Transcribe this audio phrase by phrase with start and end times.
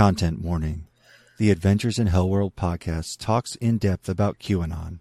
[0.00, 0.86] Content warning.
[1.36, 5.00] The Adventures in Hellworld podcast talks in depth about QAnon,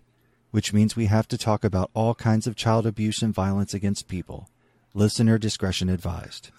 [0.51, 4.09] which means we have to talk about all kinds of child abuse and violence against
[4.09, 4.49] people.
[4.93, 6.51] Listener discretion advised.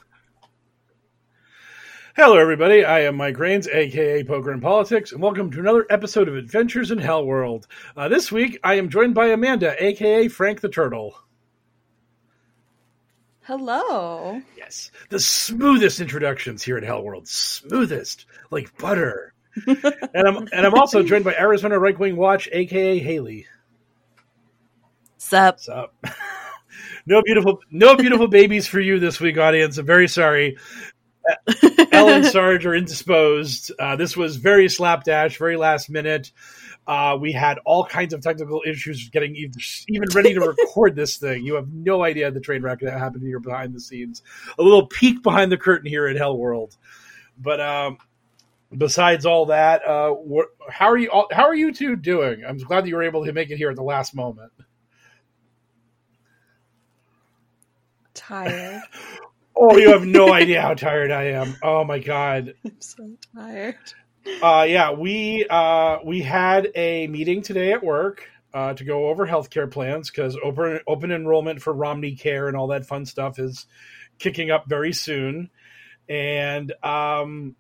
[2.17, 2.83] Hello, everybody.
[2.83, 6.91] I am Mike Rains, aka Poker and Politics, and welcome to another episode of Adventures
[6.91, 7.67] in Hell World.
[7.95, 11.15] Uh, this week, I am joined by Amanda, aka Frank the Turtle.
[13.51, 14.41] Hello.
[14.57, 19.35] Yes, the smoothest introductions here at Hell World, smoothest like butter.
[19.67, 19.85] and
[20.15, 23.47] I'm and I'm also joined by Arizona Right Wing Watch, aka Haley.
[25.19, 25.55] Sup?
[25.55, 25.97] What's up?
[27.07, 29.79] no beautiful, no beautiful babies for you this week, audience.
[29.79, 30.57] I'm very sorry.
[31.91, 33.73] Ellen Sarge are indisposed.
[33.77, 36.31] Uh, this was very slapdash, very last minute.
[36.91, 41.45] Uh, we had all kinds of technical issues getting even, ready to record this thing.
[41.45, 44.25] You have no idea the train wreck that happened here behind the scenes.
[44.59, 46.77] A little peek behind the curtain here at Hell World.
[47.39, 47.99] But um,
[48.77, 51.13] besides all that, uh, wh- how are you?
[51.13, 52.43] All, how are you two doing?
[52.45, 54.51] I'm glad that you were able to make it here at the last moment.
[58.15, 58.83] Tired.
[59.63, 61.55] Oh, you have no idea how tired I am.
[61.63, 62.55] Oh my god.
[62.65, 63.77] I'm so tired.
[64.43, 69.27] Uh, yeah, we uh, we had a meeting today at work uh, to go over
[69.27, 73.67] healthcare plans because open open enrollment for Romney Care and all that fun stuff is
[74.19, 75.51] kicking up very soon,
[76.09, 77.55] and um,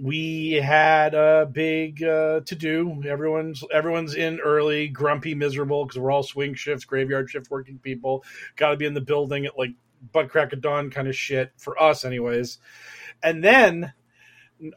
[0.00, 3.02] we had a big uh, to do.
[3.06, 8.24] Everyone's everyone's in early, grumpy, miserable because we're all swing shifts, graveyard shift working people.
[8.56, 9.72] Got to be in the building at like
[10.12, 12.58] butt crack of dawn kind of shit for us, anyways.
[13.22, 13.92] And then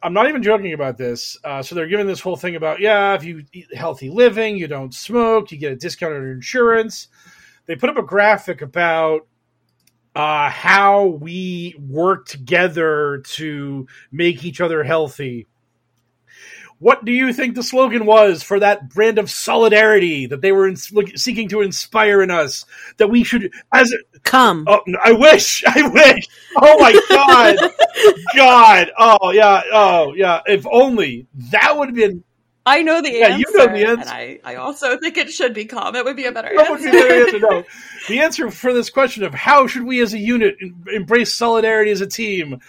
[0.02, 1.36] I'm not even joking about this.
[1.44, 4.66] Uh, so they're giving this whole thing about yeah, if you eat healthy living, you
[4.66, 7.08] don't smoke, you get a discount on insurance.
[7.66, 9.26] They put up a graphic about
[10.14, 15.46] uh, how we work together to make each other healthy.
[16.80, 20.66] What do you think the slogan was for that brand of solidarity that they were
[20.68, 22.66] in, seeking to inspire in us?
[22.98, 24.64] That we should, as a, Come.
[24.66, 25.62] Oh, I wish.
[25.66, 26.26] I wish.
[26.56, 27.56] Oh my god.
[28.36, 28.90] god.
[28.98, 29.62] Oh yeah.
[29.72, 30.40] Oh yeah.
[30.46, 32.24] If only that would have been.
[32.66, 33.38] I know the Yeah, answer.
[33.38, 34.00] you know the answer.
[34.00, 35.94] And I, I also think it should be calm.
[35.94, 37.08] It would be a better That would be answer.
[37.08, 37.38] the answer.
[37.40, 37.64] No.
[38.08, 40.56] The answer for this question of how should we as a unit
[40.90, 42.60] embrace solidarity as a team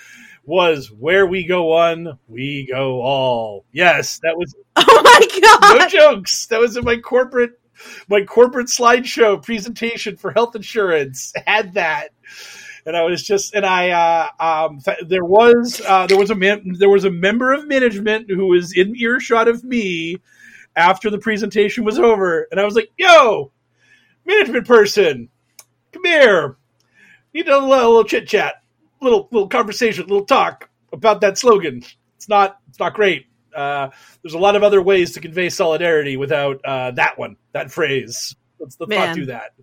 [0.46, 3.66] was where we go one, we go all.
[3.72, 5.80] Yes, that was oh my god!
[5.80, 6.46] no jokes.
[6.48, 7.60] That was in my corporate
[8.08, 11.34] my corporate slideshow presentation for health insurance.
[11.46, 12.10] Had that,
[12.86, 13.90] and I was just and I
[14.40, 18.30] uh, um, there was uh, there was a man there was a member of management
[18.30, 20.18] who was in earshot of me
[20.76, 23.52] after the presentation was over, and I was like, "Yo,
[24.26, 25.30] management person,
[25.92, 26.58] come here.
[27.34, 28.56] Need a little, little chit chat,
[29.06, 31.84] little little conversation, little talk about that slogan.
[32.18, 33.90] It's not it's not great." Uh,
[34.22, 38.36] there's a lot of other ways to convey solidarity without uh, that one, that phrase.
[38.60, 39.54] Let's, let's not do that.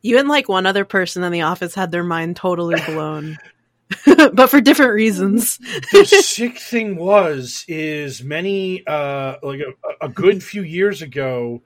[0.00, 3.36] You and like one other person in the office had their mind totally blown,
[4.06, 5.58] but for different reasons.
[5.92, 11.62] the sick thing was is many uh like a, a good few years ago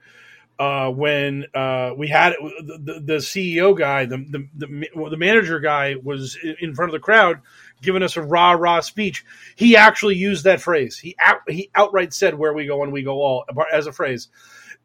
[0.59, 5.95] uh when uh we had the, the, ceo guy the, the the the manager guy
[6.03, 7.39] was in- in front of the crowd
[7.81, 9.25] giving us a rah rah speech.
[9.55, 10.97] He actually used that phrase.
[10.97, 14.27] He out, he outright said where we go and we go all as a phrase.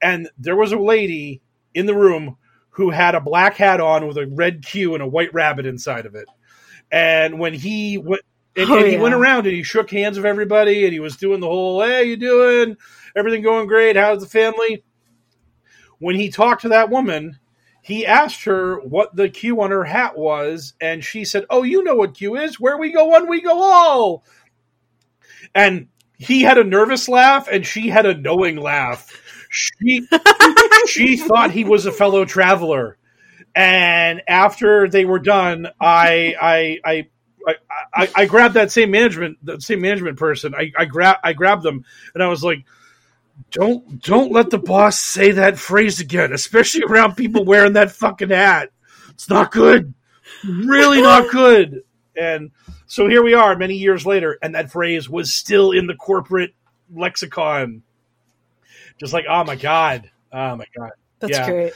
[0.00, 1.40] And there was a lady
[1.74, 2.36] in the room
[2.70, 6.06] who had a black hat on with a red Q and a white rabbit inside
[6.06, 6.28] of it.
[6.90, 8.22] And when he went
[8.56, 9.00] and, Oh, and he yeah.
[9.00, 12.04] went around and he shook hands with everybody and he was doing the whole hey
[12.04, 12.76] you doing?
[13.16, 13.96] Everything going great?
[13.96, 14.84] How's the family
[16.04, 17.38] when he talked to that woman
[17.84, 21.84] he asked her what the Q on her hat was, and she said, "Oh, you
[21.84, 22.58] know what Q is?
[22.58, 24.24] Where we go one, we go all."
[25.54, 29.12] And he had a nervous laugh, and she had a knowing laugh.
[29.50, 30.08] She
[30.86, 32.96] she thought he was a fellow traveler,
[33.54, 37.08] and after they were done, I I I.
[37.46, 37.56] I,
[37.94, 40.54] I, I grabbed that same management, the same management person.
[40.54, 41.84] I, I grab, I grabbed them,
[42.14, 42.64] and I was like,
[43.50, 48.30] "Don't, don't let the boss say that phrase again, especially around people wearing that fucking
[48.30, 48.70] hat.
[49.10, 49.94] It's not good,
[50.44, 51.82] really not good."
[52.16, 52.50] And
[52.86, 56.54] so here we are, many years later, and that phrase was still in the corporate
[56.92, 57.82] lexicon.
[58.98, 61.50] Just like, oh my god, oh my god, That's Yeah.
[61.50, 61.72] great.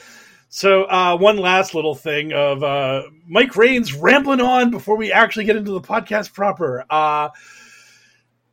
[0.51, 5.45] So, uh, one last little thing of uh, Mike Rains rambling on before we actually
[5.45, 6.85] get into the podcast proper.
[6.89, 7.29] Uh,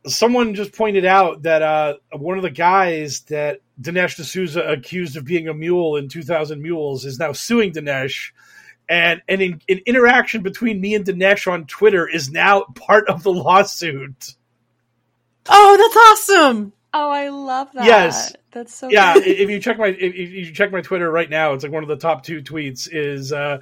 [0.07, 5.25] someone just pointed out that uh, one of the guys that Dinesh D'Souza accused of
[5.25, 8.31] being a mule in 2000 Mules is now suing Dinesh.
[8.89, 13.23] And an, in, an interaction between me and Dinesh on Twitter is now part of
[13.23, 14.35] the lawsuit.
[15.49, 16.73] Oh, that's awesome.
[16.93, 17.85] Oh, I love that.
[17.85, 18.33] Yes.
[18.51, 21.53] That's so yeah, if you check my if if you check my Twitter right now,
[21.53, 23.59] it's like one of the top two tweets is uh,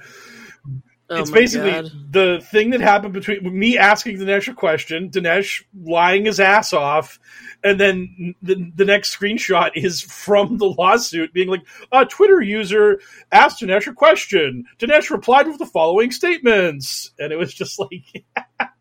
[1.08, 1.92] Oh it's basically God.
[2.10, 7.20] the thing that happened between me asking Dinesh a question, Dinesh lying his ass off,
[7.62, 11.62] and then the, the next screenshot is from the lawsuit being like,
[11.92, 13.00] a Twitter user
[13.32, 14.64] asked Dinesh a question.
[14.78, 17.12] Dinesh replied with the following statements.
[17.18, 18.24] And it was just like,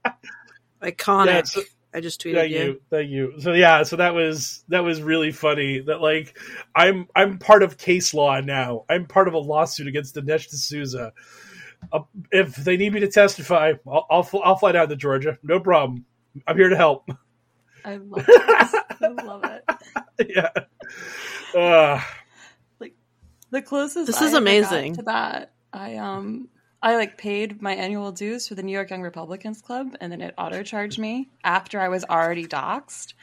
[0.82, 1.26] iconic.
[1.28, 1.62] Yeah, so-
[1.94, 2.60] I just tweeted thank you.
[2.60, 3.34] you, thank you.
[3.40, 5.80] So yeah, so that was that was really funny.
[5.80, 6.38] That like
[6.76, 8.84] I'm I'm part of case law now.
[8.90, 11.14] I'm part of a lawsuit against Dinesh D'Souza.
[11.92, 12.02] Uh,
[12.32, 15.38] if they need me to testify, I'll I'll, fl- I'll fly down to Georgia.
[15.44, 16.06] No problem.
[16.48, 17.10] I'm here to help.
[17.86, 18.76] I love this.
[19.02, 20.30] I love it.
[20.36, 20.50] yeah.
[21.60, 22.02] Uh,
[23.52, 24.96] The closest This I is ever amazing.
[24.96, 26.50] to that, I um,
[26.82, 30.22] I like paid my annual dues for the New York Young Republicans Club, and then
[30.22, 33.14] it auto charged me after I was already doxxed.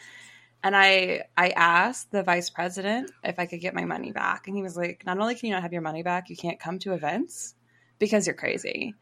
[0.65, 4.57] And I I asked the vice president if I could get my money back, and
[4.57, 6.79] he was like, "Not only can you not have your money back, you can't come
[6.81, 7.55] to events
[8.03, 8.95] because you're crazy."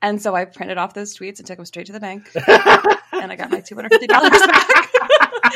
[0.00, 3.32] And so I printed off those tweets and took them straight to the bank, and
[3.32, 4.88] I got my two hundred fifty dollars back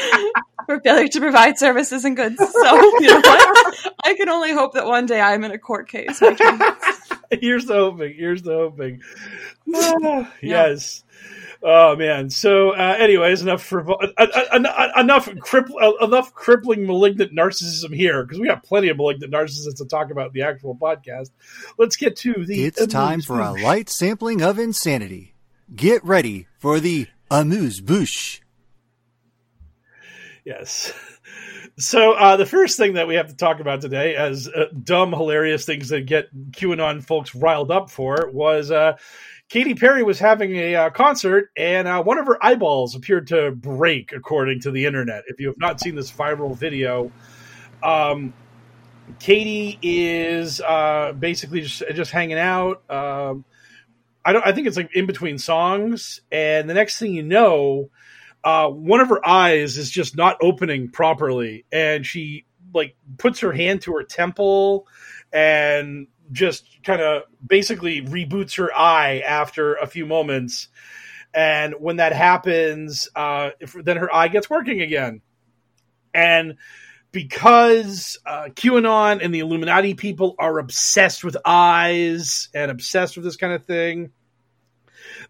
[0.66, 2.38] for failure to provide services and goods.
[2.38, 3.92] So you know what?
[4.04, 6.18] I can only hope that one day I'm in a court case.
[7.40, 8.14] here's the hoping.
[8.16, 9.02] Here's the hoping.
[9.74, 11.04] Ah, Yes.
[11.62, 12.30] Oh man.
[12.30, 18.22] So, uh, anyways, enough for uh, uh, uh, enough uh, enough crippling malignant narcissism here
[18.22, 21.30] because we got plenty of malignant narcissists to talk about in the actual podcast.
[21.76, 22.64] Let's get to the.
[22.64, 25.34] It's time for a light sampling of insanity.
[25.74, 28.40] Get ready for the amuse bouche.
[30.44, 30.92] Yes.
[31.80, 35.12] So uh, the first thing that we have to talk about today, as uh, dumb,
[35.12, 38.96] hilarious things that get QAnon folks riled up for, was uh,
[39.48, 43.50] Katy Perry was having a uh, concert, and uh, one of her eyeballs appeared to
[43.52, 45.24] break, according to the internet.
[45.26, 47.10] If you have not seen this viral video,
[47.82, 48.34] um,
[49.20, 52.82] Katy is uh, basically just just hanging out.
[52.90, 53.46] Um,
[54.22, 54.46] I don't.
[54.46, 57.88] I think it's like in between songs, and the next thing you know,
[58.44, 63.52] uh, one of her eyes is just not opening properly, and she like puts her
[63.52, 64.86] hand to her temple
[65.32, 70.68] and just kind of basically reboots her eye after a few moments.
[71.34, 75.20] And when that happens, uh, if, then her eye gets working again.
[76.14, 76.56] And
[77.12, 83.36] because uh, QAnon and the Illuminati people are obsessed with eyes and obsessed with this
[83.36, 84.10] kind of thing,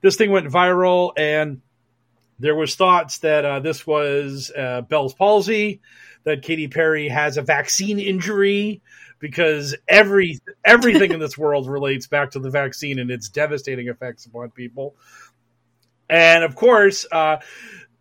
[0.01, 1.61] this thing went viral, and
[2.39, 5.81] there was thoughts that uh, this was uh, Bell's palsy,
[6.25, 8.83] that Katy Perry has a vaccine injury
[9.19, 14.27] because every everything in this world relates back to the vaccine and its devastating effects
[14.27, 14.95] upon people.
[16.09, 17.39] And of course, uh,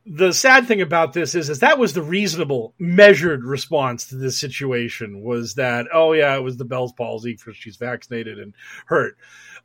[0.05, 4.39] the sad thing about this is, is that was the reasonable, measured response to this
[4.39, 5.21] situation.
[5.21, 8.53] Was that oh yeah, it was the Bell's palsy for she's vaccinated and
[8.85, 9.17] hurt.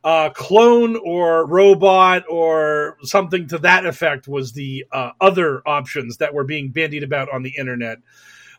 [0.03, 6.33] Uh, clone or robot or something to that effect was the uh, other options that
[6.33, 7.99] were being bandied about on the internet.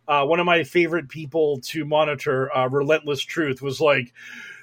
[0.07, 4.13] Uh, one of my favorite people to monitor, uh, Relentless Truth, was like,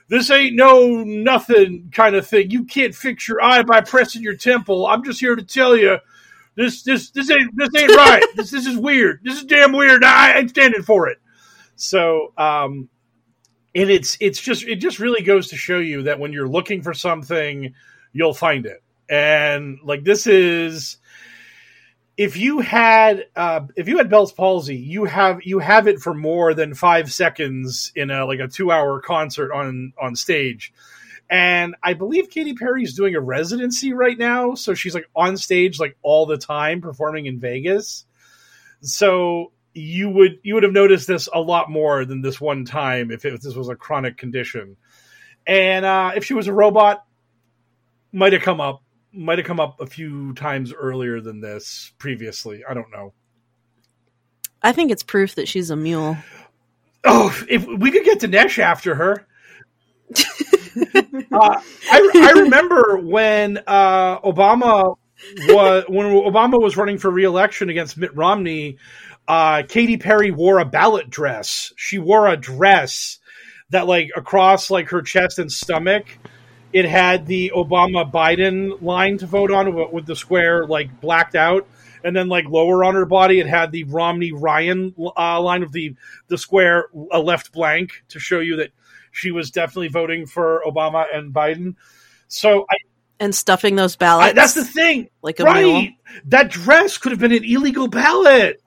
[0.08, 2.52] "This ain't no nothing kind of thing.
[2.52, 4.86] You can't fix your eye by pressing your temple.
[4.86, 5.98] I'm just here to tell you."
[6.56, 8.24] This this this ain't this ain't right.
[8.36, 9.22] this this is weird.
[9.24, 10.04] This is damn weird.
[10.04, 11.18] I ain't standing for it.
[11.76, 12.90] So, um,
[13.74, 16.82] and it's it's just it just really goes to show you that when you're looking
[16.82, 17.74] for something,
[18.12, 18.84] you'll find it.
[19.10, 20.98] And like this is
[22.18, 26.14] if you had uh, if you had Bell's palsy, you have you have it for
[26.14, 30.74] more than five seconds in a like a two hour concert on on stage.
[31.30, 35.38] And I believe Katy Perry is doing a residency right now, so she's like on
[35.38, 38.06] stage like all the time performing in Vegas.
[38.82, 43.12] So you would you would have noticed this a lot more than this one time
[43.12, 44.76] if, it, if this was a chronic condition.
[45.48, 47.06] And uh, if she was a robot,
[48.12, 52.64] might have come up might have come up a few times earlier than this previously.
[52.68, 53.14] I don't know.
[54.62, 56.18] I think it's proof that she's a mule.
[57.04, 59.28] Oh, if we could get Dinesh after her.
[60.16, 64.98] uh, I, I remember when uh, Obama
[65.48, 68.78] was when Obama was running for re-election against Mitt Romney.
[69.28, 71.72] Uh, Katy Perry wore a ballot dress.
[71.78, 73.20] She wore a dress
[73.70, 76.18] that, like, across like her chest and stomach,
[76.74, 81.68] it had the Obama Biden line to vote on with the square like blacked out,
[82.04, 85.72] and then like lower on her body, it had the Romney Ryan uh, line of
[85.72, 85.96] the
[86.28, 88.72] the square uh, left blank to show you that
[89.12, 91.76] she was definitely voting for Obama and Biden.
[92.28, 92.76] So I,
[93.20, 94.32] and stuffing those ballots.
[94.32, 95.64] I, that's the thing, like a right?
[95.64, 95.88] mule.
[96.26, 98.62] That dress could have been an illegal ballot.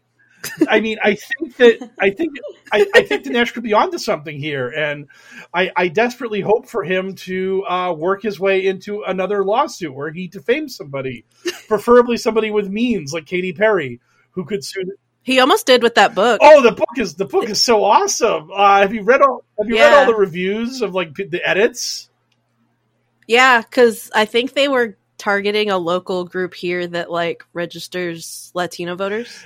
[0.68, 2.32] I mean, I think that I think
[2.72, 5.06] I, I think Dinesh could be onto something here, and
[5.52, 10.12] I, I desperately hope for him to uh, work his way into another lawsuit where
[10.12, 11.24] he defames somebody,
[11.68, 14.00] preferably somebody with means like Katy Perry,
[14.32, 14.84] who could sue.
[15.22, 16.40] He almost did with that book.
[16.42, 18.50] Oh, the book is the book is so awesome.
[18.52, 22.10] Uh, have you read all Have you read all the reviews of like the edits?
[23.26, 28.96] Yeah, because I think they were targeting a local group here that like registers Latino
[28.96, 29.44] voters.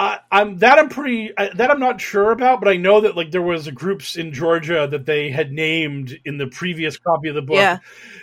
[0.00, 3.16] I, I'm that I'm pretty I, that I'm not sure about, but I know that
[3.18, 7.34] like there was groups in Georgia that they had named in the previous copy of
[7.34, 7.80] the book, Yeah.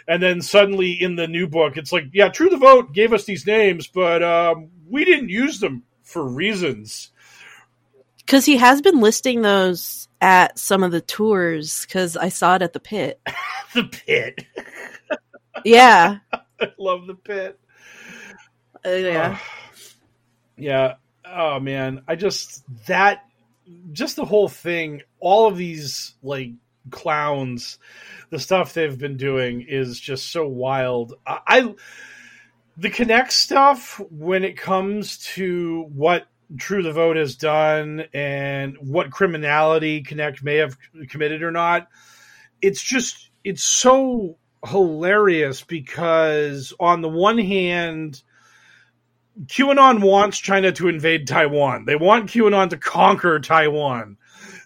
[0.08, 3.26] and then suddenly in the new book, it's like, yeah, True the Vote gave us
[3.26, 7.12] these names, but um, we didn't use them for reasons.
[8.18, 11.86] Because he has been listing those at some of the tours.
[11.86, 13.22] Because I saw it at the pit.
[13.76, 14.44] the pit,
[15.64, 16.18] Yeah,
[16.60, 17.60] I love the pit.
[18.84, 19.38] Uh, yeah.
[20.60, 20.96] Yeah.
[21.36, 23.24] Oh man, I just that
[23.92, 26.52] just the whole thing, all of these like
[26.90, 27.80] clowns,
[28.30, 31.14] the stuff they've been doing is just so wild.
[31.26, 31.76] I, I
[32.78, 39.12] the Konnech stuff when it comes to what True the Vote has done and what
[39.12, 40.78] criminality Konnech may have
[41.10, 41.88] committed or not.
[42.62, 48.22] It's just it's so hilarious because on the one hand
[49.46, 51.86] QAnon wants China to invade Taiwan.
[51.86, 54.18] They want QAnon to conquer Taiwan.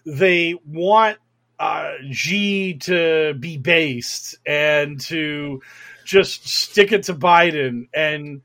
[0.06, 1.18] They want
[1.58, 5.62] uh, Xi to be based and to
[6.04, 8.42] just stick it to Biden and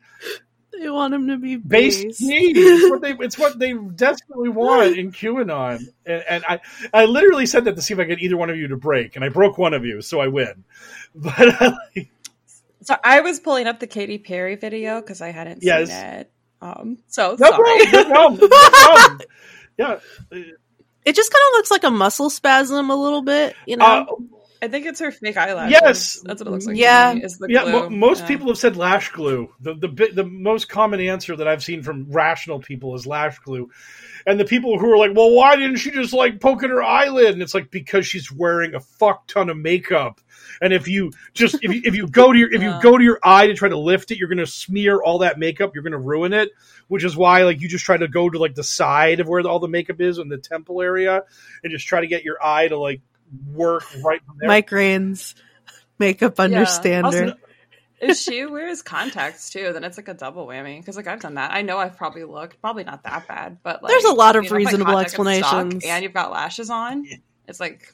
[0.80, 2.04] They want him to be based.
[2.04, 2.22] based.
[2.22, 5.88] It's what they it's what they desperately want in QAnon.
[6.06, 6.60] And, and I
[6.94, 9.16] I literally said that to see if I get either one of you to break,
[9.16, 10.64] and I broke one of you, so I win.
[11.16, 11.72] But uh,
[12.88, 15.89] So I was pulling up the Katy Perry video because I hadn't Yes.
[15.89, 16.32] seen it.
[16.62, 17.86] Um, so no sorry.
[17.86, 19.22] problem, no problem, no problem.
[19.77, 20.00] Yeah.
[20.32, 23.86] It just kind of looks like a muscle spasm a little bit, you know.
[23.86, 24.06] Uh,
[24.62, 25.72] I think it's her fake eyelashes.
[25.74, 26.22] Yes.
[26.24, 26.75] that's what it looks like.
[26.77, 27.13] to Yeah.
[27.13, 27.72] me, is the yeah, glue.
[27.74, 28.27] mo- most Yeah.
[28.27, 29.53] people have said lash glue.
[29.60, 33.38] The the bi- the most common answer that I've seen from rational people is lash
[33.39, 33.70] glue,
[34.25, 36.82] and the people who are like, "Well, why didn't she just like poke at her
[36.82, 40.22] eyelid?" And it's like because she's wearing a fuck ton of makeup,
[40.62, 43.04] and if you just if you, if you go to your if you go to
[43.04, 45.72] your eye to try to lift it, you're gonna smear all that makeup.
[45.74, 46.50] You're gonna ruin it,
[46.88, 49.46] which is why like you just try to go to like the side of where
[49.48, 51.24] all the makeup is in the temple area,
[51.64, 53.02] and just try to get your eye to like
[53.54, 54.48] work right from there.
[54.48, 55.36] Mike Rains,
[56.00, 56.44] makeup Yeah.
[56.46, 57.26] understander.
[57.26, 57.38] Also,
[58.00, 60.80] if she wears contacts too, then it's like a double whammy.
[60.80, 61.52] Because like I've done that.
[61.52, 64.44] I know I've probably looked probably not that bad, but like, There's a lot of
[64.44, 65.86] you know, reasonable contacts get stuck explanations.
[65.86, 67.06] and you've got lashes on.
[67.48, 67.94] It's like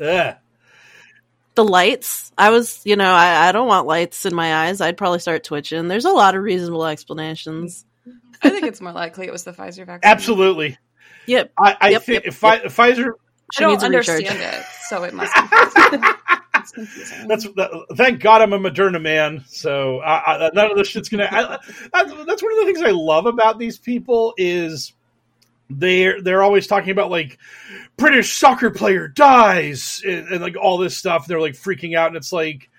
[0.00, 0.36] Ugh.
[1.56, 2.32] The lights.
[2.38, 4.80] I was, you know, I, I don't want lights in my eyes.
[4.82, 5.88] I'd probably start twitching.
[5.88, 7.86] There's a lot of reasonable explanations.
[8.42, 10.10] I think it's more likely it was the Pfizer vaccine.
[10.10, 10.78] Absolutely.
[11.26, 11.54] Yep.
[11.58, 13.12] I, I Yep, think yep, if Pfi- Pfizer.
[13.52, 14.26] She I don't a recharge.
[14.26, 15.48] understand it, so it must be.
[15.48, 16.14] Pfizer.
[16.58, 17.28] it's confusing.
[17.28, 19.44] That's that, thank God I'm a Moderna man.
[19.48, 21.28] So I, I, none of this shit's gonna.
[21.30, 21.58] I,
[21.92, 24.92] that's, that's one of the things I love about these people is
[25.68, 27.38] they're they're always talking about like
[27.96, 31.26] British soccer player dies and, and like all this stuff.
[31.26, 32.70] They're like freaking out, and it's like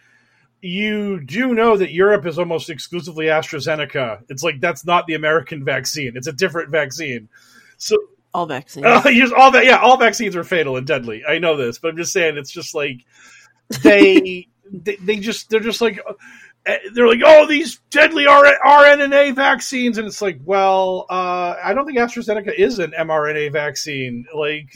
[0.61, 4.23] you do know that Europe is almost exclusively AstraZeneca.
[4.29, 6.13] It's like that's not the American vaccine.
[6.15, 7.29] It's a different vaccine.
[7.77, 7.97] So
[8.33, 8.85] All vaccines.
[8.87, 9.65] uh, all that.
[9.65, 11.23] Yeah, all vaccines are fatal and deadly.
[11.27, 13.05] I know this, but I'm just saying it's just like
[13.83, 15.99] they they, they just they're just like
[16.93, 21.97] they're like, oh, these deadly RNA vaccines, and it's like, well, uh, I don't think
[21.97, 24.25] AstraZeneca is an mRNA vaccine.
[24.33, 24.75] Like,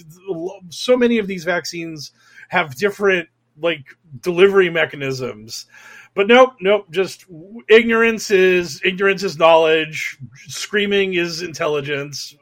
[0.69, 2.11] so many of these vaccines
[2.49, 3.29] have different
[3.59, 3.85] like
[4.21, 5.67] delivery mechanisms.
[6.13, 6.87] But nope, nope.
[6.91, 7.25] Just
[7.69, 10.17] ignorance is ignorance is knowledge.
[10.47, 12.35] Screaming is intelligence.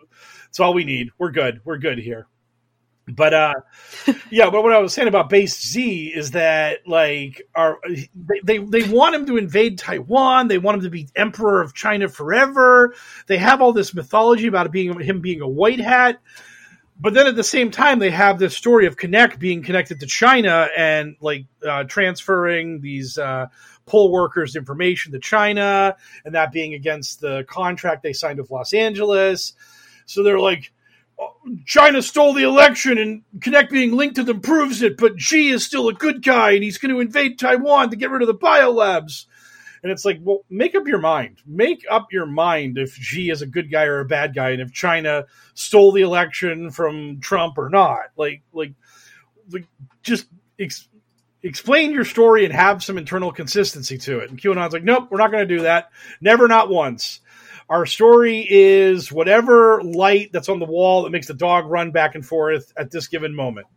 [0.48, 1.10] It's all we need.
[1.20, 1.62] We're good.
[1.63, 2.27] We're good here.
[3.10, 3.54] But uh,
[4.30, 4.50] yeah.
[4.50, 7.78] But what I was saying about Based Xi is that like, are
[8.16, 10.48] they, they they want him to invade Taiwan?
[10.48, 12.96] They want him to be emperor of China forever.
[13.28, 16.20] They have all this mythology about it being him being a white hat
[17.00, 20.06] but then at the same time they have this story of Konnech being connected to
[20.06, 23.48] China and like uh, transferring these uh,
[23.86, 28.74] poll workers information to China and that being against the contract they signed with Los
[28.74, 29.54] Angeles.
[30.06, 30.74] So they're like,
[31.66, 35.66] China stole the election and Konnech being linked to them proves it, but Xi is
[35.66, 38.36] still a good guy and he's going to invade Taiwan to get rid of the
[38.36, 39.26] biolabs.
[39.82, 41.38] And it's like, well, make up your mind.
[41.46, 44.62] Make up your mind if Xi is a good guy or a bad guy, and
[44.62, 48.08] if China stole the election from Trump or not.
[48.18, 48.74] Like, like,
[49.50, 49.66] like
[50.04, 50.28] just
[50.60, 50.90] ex-
[51.44, 54.30] explain your story and have some internal consistency to it.
[54.30, 55.92] And QAnon's like, nope, we're not going to do that.
[56.20, 57.22] Never, not once.
[57.70, 62.16] Our story is whatever light that's on the wall that makes the dog run back
[62.16, 63.68] and forth at this given moment.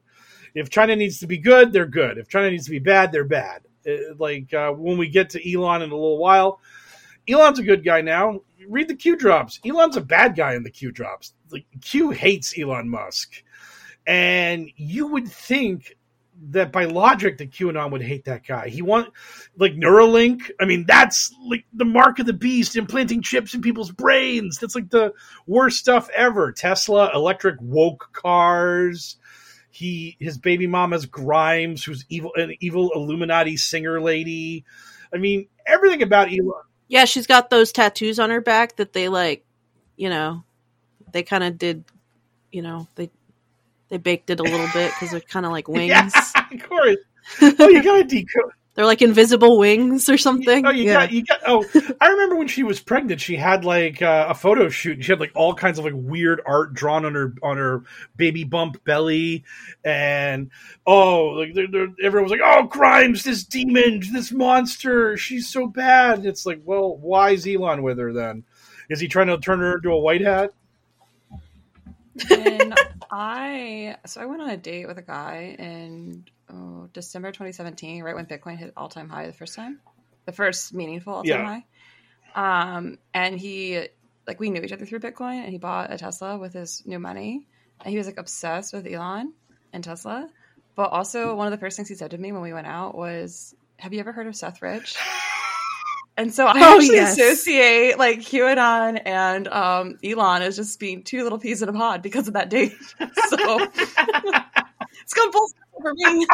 [0.55, 2.17] If China needs to be good, they're good.
[2.17, 3.63] If China needs to be bad, they're bad.
[3.87, 6.61] Uh, like uh, when we get to Elon in a little while,
[7.29, 8.41] Elon's a good guy now.
[8.69, 9.61] Read the Q drops.
[9.65, 11.35] Elon's a bad guy in the Q drops.
[11.51, 13.43] Like Q hates Elon Musk,
[14.07, 15.97] and you would think
[16.51, 18.69] that by logic that QAnon would hate that guy.
[18.69, 19.13] He want
[19.57, 20.51] like Neuralink.
[20.61, 24.59] I mean, that's like the mark of the beast, implanting chips in people's brains.
[24.59, 25.13] That's like the
[25.47, 26.53] worst stuff ever.
[26.53, 29.17] Tesla, electric woke cars.
[29.71, 34.65] He his baby mama's Grimes, who's evil an evil Illuminati singer lady.
[35.15, 36.53] I mean, everything about Elon.
[36.89, 39.45] Yeah, she's got those tattoos on her back that they like,
[39.97, 40.45] you know,
[41.13, 41.85] they kind of did,
[42.51, 43.11] you know, they
[43.93, 45.91] they baked it a little bit because they're kind of like wings.
[45.91, 46.09] yeah,
[46.51, 46.97] of course.
[47.43, 48.53] Oh, you gotta decode.
[48.75, 50.67] They're like invisible wings or something.
[50.67, 50.95] Oh, you yeah.
[50.95, 51.41] got, you got.
[51.47, 51.63] Oh,
[52.01, 55.13] I remember when she was pregnant, she had like uh, a photo shoot, and she
[55.13, 57.83] had like all kinds of like weird art drawn on her on her
[58.17, 59.45] baby bump belly,
[59.85, 60.51] and
[60.87, 65.67] oh, like they're, they're, everyone was like, "Oh, Grimes, this demon, this monster, she's so
[65.67, 68.43] bad." And it's like, well, why is Elon with her then?
[68.89, 70.55] Is he trying to turn her into a white hat?
[72.31, 72.75] and
[73.15, 78.15] I so I went on a date with a guy in oh, December 2017, right
[78.15, 79.81] when Bitcoin hit all time high the first time,
[80.25, 81.61] the first meaningful all time Yeah.
[82.35, 82.75] high.
[82.75, 83.87] Um, and he
[84.27, 86.99] like we knew each other through Bitcoin, and he bought a Tesla with his new
[86.99, 87.47] money,
[87.81, 89.35] and he was like obsessed with Elon
[89.75, 90.31] and Tesla.
[90.75, 92.95] But also, one of the first things he said to me when we went out
[92.95, 94.97] was, "Have you ever heard of Seth Rich?"
[96.23, 97.19] And so I Oh, actually yes.
[97.19, 102.01] associate like QAnon and um, Elon as just being two little peas in a pod
[102.01, 102.73] because of that date.
[103.29, 106.27] So it's gone full circle for me.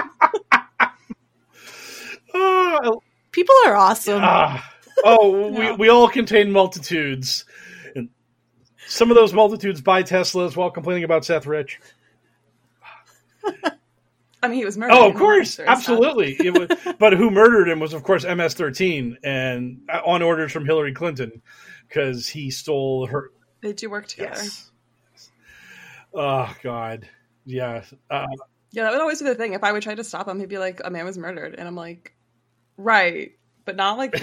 [2.34, 4.20] Oh, People are awesome.
[4.22, 4.74] Ah.
[5.04, 7.44] oh, we, we all contain multitudes.
[7.94, 8.10] And
[8.88, 11.80] some of those multitudes buy Teslas while complaining about Seth Rich.
[14.42, 14.94] I mean, he was murdered.
[14.94, 15.98] Oh, of course, monster and stuff.
[15.98, 16.36] absolutely.
[16.46, 20.64] It was, but who murdered him was, of course, MS-13, and uh, on orders from
[20.64, 21.42] Hillary Clinton,
[21.88, 23.32] because he stole her.
[23.62, 24.40] They do work together.
[24.42, 24.70] Yes.
[26.14, 27.08] Oh God,
[27.44, 27.82] yeah.
[28.10, 28.26] Uh,
[28.70, 29.52] Yeah, that would always be the thing.
[29.54, 31.66] If I would try to stop him, he'd be like, "A man was murdered," and
[31.66, 32.14] I'm like,
[32.76, 33.32] "Right,"
[33.64, 34.14] but not like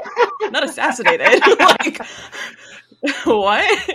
[0.42, 1.42] not assassinated.
[1.58, 1.98] like
[3.24, 3.88] what?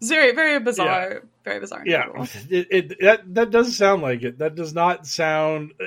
[0.00, 1.22] It's very, very bizarre.
[1.44, 1.82] Very bizarre.
[1.84, 2.06] yeah,
[2.50, 4.38] it, it that that does sound like it.
[4.38, 5.72] That does not sound.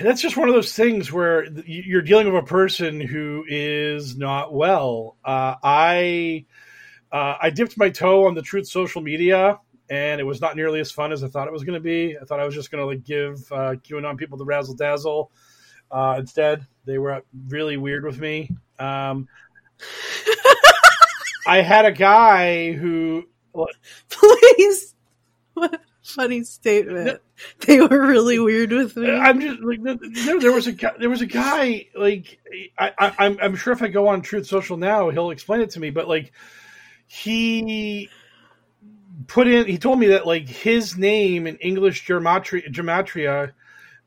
[0.00, 4.52] That's just one of those things where you're dealing with a person who is not
[4.52, 5.16] well.
[5.24, 6.46] Uh, I
[7.12, 10.80] uh, I dipped my toe on the Truth social media, and it was not nearly
[10.80, 12.16] as fun as I thought it was going to be.
[12.20, 15.30] I thought I was just going to like give uh, QAnon people the razzle dazzle.
[15.92, 18.50] Uh, instead, they were really weird with me.
[18.80, 19.28] Um,
[21.46, 23.24] I had a guy who
[24.08, 24.94] Please.
[25.54, 27.20] What a funny statement.
[27.66, 29.10] They were really weird with me.
[29.10, 32.40] I'm just like there, there was a guy, there was a guy like
[32.78, 35.70] I, I I'm I'm sure if I go on Truth Social now he'll explain it
[35.70, 36.32] to me, but like
[37.06, 38.08] he
[39.26, 43.52] put in he told me that like his name in English gematria gematria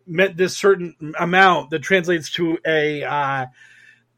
[0.08, 3.45] meant this certain amount that translates to a uh,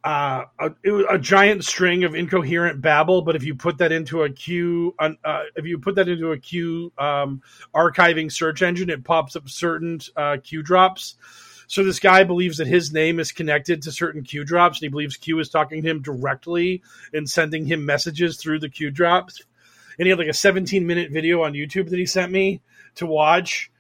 [0.03, 0.71] uh, a,
[1.11, 3.21] a giant string of incoherent babble.
[3.21, 6.37] But if you put that into a Q, uh, if you put that into a
[6.37, 7.41] Q um,
[7.73, 11.15] archiving search engine, it pops up certain uh, Q drops.
[11.67, 14.89] So this guy believes that his name is connected to certain Q drops, and he
[14.89, 19.41] believes Q is talking to him directly and sending him messages through the Q drops.
[19.97, 22.61] And he had like a 17 minute video on YouTube that he sent me
[22.95, 23.71] to watch.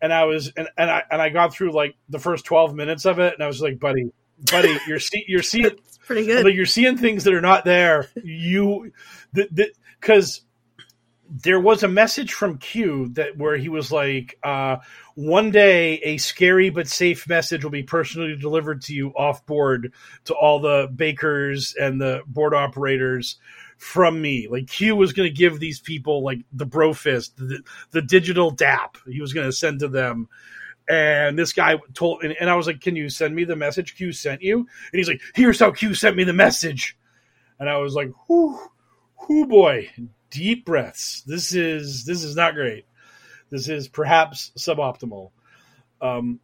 [0.00, 3.04] And I was and, and I and I got through like the first 12 minutes
[3.04, 4.12] of it, and I was like, buddy,
[4.50, 6.44] buddy, you're see, you're seeing It's pretty good.
[6.44, 8.08] like you're seeing things that are not there.
[8.22, 8.92] You
[9.32, 10.42] because
[11.30, 14.76] there was a message from Q that where he was like, uh,
[15.14, 19.92] one day a scary but safe message will be personally delivered to you off board
[20.24, 23.36] to all the bakers and the board operators
[23.76, 24.48] from me.
[24.50, 28.50] Like Q was going to give these people like the bro fist, the, the digital
[28.50, 28.96] dap.
[29.06, 30.28] He was going to send to them.
[30.88, 33.96] And this guy told, and, and I was like, "Can you send me the message
[33.96, 36.96] Q sent you?" And he's like, "Here's how Q sent me the message."
[37.58, 38.58] And I was like, "Whoo,
[39.28, 39.90] whoo, boy,
[40.30, 41.22] deep breaths.
[41.26, 42.86] This is this is not great.
[43.50, 45.30] This is perhaps suboptimal."
[46.00, 46.40] Um,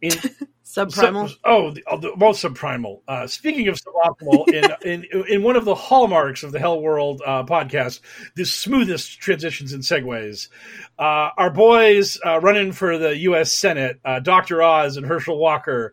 [0.00, 0.12] in
[0.70, 1.28] Subprimal.
[1.28, 3.00] Sub- oh, the, oh, the most subprimal.
[3.08, 4.48] Uh, speaking of suboptimal,
[4.84, 8.00] in, in in one of the hallmarks of the Hell World uh, podcast,
[8.36, 10.48] the smoothest transitions and segues.
[10.96, 13.50] Uh, our boys uh, running for the U.S.
[13.50, 14.62] Senate, uh, Dr.
[14.62, 15.92] Oz and Herschel Walker,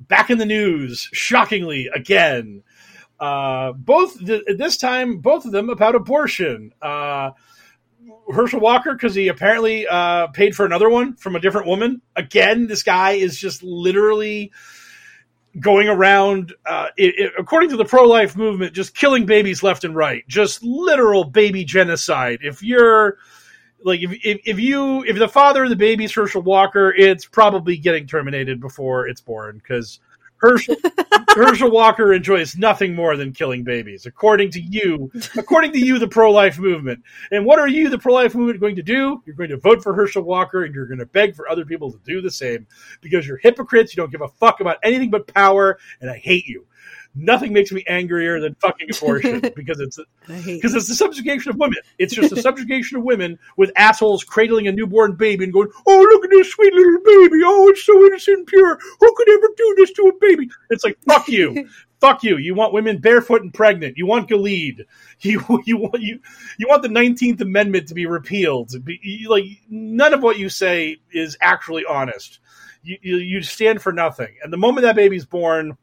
[0.00, 2.62] back in the news, shockingly again.
[3.18, 6.72] Uh, both th- this time, both of them about abortion.
[8.32, 12.00] Herschel Walker because he apparently uh, paid for another one from a different woman.
[12.16, 14.52] Again, this guy is just literally
[15.60, 19.84] going around, uh, it, it- according to the pro life movement, just killing babies left
[19.84, 20.26] and right.
[20.28, 22.40] Just literal baby genocide.
[22.42, 23.18] If you're
[23.84, 27.26] like, if, if, if you, if the father of the baby is Herschel Walker, it's
[27.26, 30.00] probably getting terminated before it's born because
[30.42, 30.76] Herschel,
[31.30, 36.08] Herschel Walker enjoys nothing more than killing babies, according to you, according to you, the
[36.08, 37.02] pro life movement.
[37.30, 39.22] And what are you, the pro life movement, going to do?
[39.24, 41.92] You're going to vote for Herschel Walker and you're going to beg for other people
[41.92, 42.66] to do the same
[43.00, 43.96] because you're hypocrites.
[43.96, 46.66] You don't give a fuck about anything but power, and I hate you.
[47.14, 51.76] Nothing makes me angrier than fucking abortion because it's because it's the subjugation of women.
[51.98, 56.08] It's just the subjugation of women with assholes cradling a newborn baby and going, "Oh,
[56.10, 57.42] look at this sweet little baby!
[57.44, 58.78] Oh, it's so innocent and pure.
[59.00, 61.68] Who could ever do this to a baby?" It's like, fuck you,
[62.00, 62.38] fuck you.
[62.38, 63.98] You want women barefoot and pregnant.
[63.98, 64.86] You want Gilead.
[65.20, 66.18] You you want you
[66.58, 68.72] you want the Nineteenth Amendment to be repealed.
[68.84, 72.40] Be, you, like none of what you say is actually honest.
[72.82, 74.34] You, you you stand for nothing.
[74.42, 75.76] And the moment that baby's born,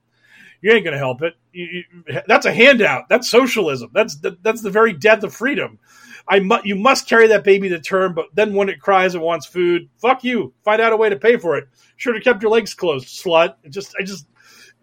[0.61, 1.35] you ain't going to help it.
[1.53, 3.09] You, you, that's a handout.
[3.09, 3.91] That's socialism.
[3.93, 5.79] That's the, that's the very death of freedom.
[6.27, 9.23] I mu- you must carry that baby to term, but then when it cries and
[9.23, 10.53] wants food, fuck you.
[10.63, 11.67] Find out a way to pay for it.
[11.97, 13.55] Should have kept your legs closed, slut.
[13.63, 14.27] It just, I just,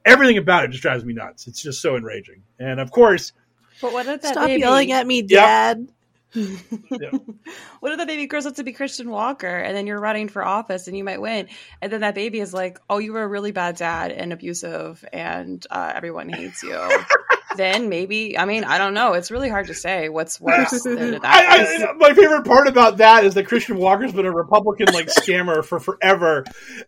[0.04, 1.46] everything about it just drives me nuts.
[1.46, 2.42] It's just so enraging.
[2.58, 3.32] And of course,
[3.80, 5.88] But what if that Stop baby, yelling at me, Dad.
[7.80, 10.44] What if the baby grows up to be Christian Walker and then you're running for
[10.44, 11.48] office and you might win?
[11.80, 15.04] And then that baby is like, oh, you were a really bad dad and abusive
[15.12, 17.04] and uh, everyone hates you.
[17.56, 19.12] then maybe, I mean, I don't know.
[19.12, 21.24] It's really hard to say what's worse than that.
[21.24, 25.06] I, I, my favorite part about that is that Christian Walker's been a Republican like
[25.06, 26.44] scammer for forever,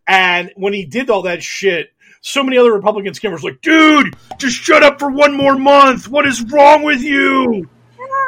[0.06, 4.16] and when he did all that shit, so many other Republican scammers were like, dude,
[4.38, 6.08] just shut up for one more month.
[6.08, 7.68] What is wrong with you?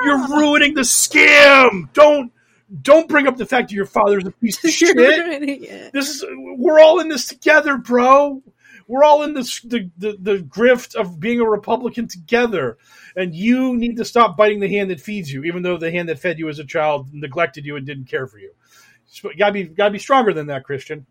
[0.04, 1.92] You're ruining the scam.
[1.92, 2.32] Don't
[2.82, 4.96] don't bring up the fact that your father's a piece of shit.
[4.96, 5.90] Yeah.
[5.92, 8.42] This is we're all in this together, bro.
[8.86, 12.76] We're all in this the, the the grift of being a Republican together,
[13.14, 16.08] and you need to stop biting the hand that feeds you, even though the hand
[16.08, 18.52] that fed you as a child neglected you and didn't care for you.
[19.06, 21.06] So, you gotta be gotta be stronger than that, Christian.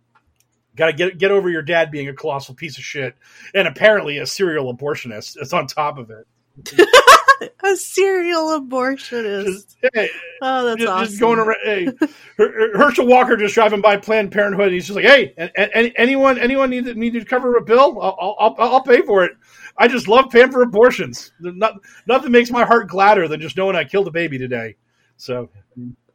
[0.75, 3.15] Gotta get get over your dad being a colossal piece of shit
[3.53, 5.37] and apparently a serial abortionist.
[5.39, 6.27] It's on top of it.
[7.63, 9.45] A serial abortionist.
[9.45, 10.09] Just, hey,
[10.41, 11.05] Oh, that's just, awesome.
[11.07, 11.57] just going around.
[11.63, 11.85] Hey,
[12.37, 14.65] Her- Her- Herschel Walker just driving by Planned Parenthood.
[14.67, 17.61] And he's just like, "Hey, a- a- anyone, anyone need to, need to cover a
[17.63, 17.99] bill?
[18.01, 19.31] I'll, I'll, I'll pay for it.
[19.77, 21.31] I just love paying for abortions.
[21.39, 21.75] Not,
[22.07, 24.75] nothing makes my heart gladder than just knowing I killed a baby today.
[25.17, 25.49] So,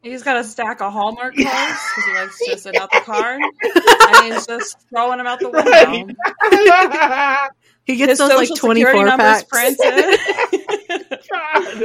[0.02, 3.38] He's got a stack of Hallmark cards because he likes to sit out the car,
[3.40, 6.14] and he's just throwing them out the window.
[6.50, 7.50] God,
[7.84, 9.44] he gets His those like social twenty numbers packs.
[9.44, 10.20] printed.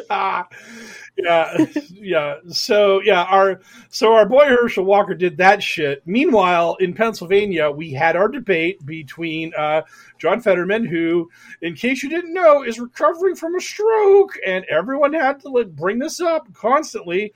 [0.10, 0.48] Ah,
[1.18, 2.36] yeah, yeah.
[2.50, 6.02] So yeah, our so our boy Herschel Walker did that shit.
[6.06, 9.82] Meanwhile, in Pennsylvania, we had our debate between uh,
[10.18, 11.30] John Fetterman, who,
[11.62, 15.70] in case you didn't know, is recovering from a stroke, and everyone had to like
[15.76, 17.34] bring this up constantly,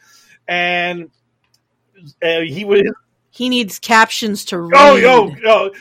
[0.47, 1.09] and
[2.21, 2.81] uh, he was
[3.31, 4.73] He needs captions to read.
[4.75, 5.71] oh yo oh,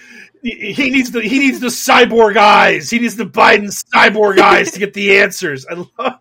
[0.43, 2.91] he needs the he needs the cyborg eyes.
[2.91, 5.67] He needs the Biden cyborg eyes to get the answers.
[5.67, 6.21] I love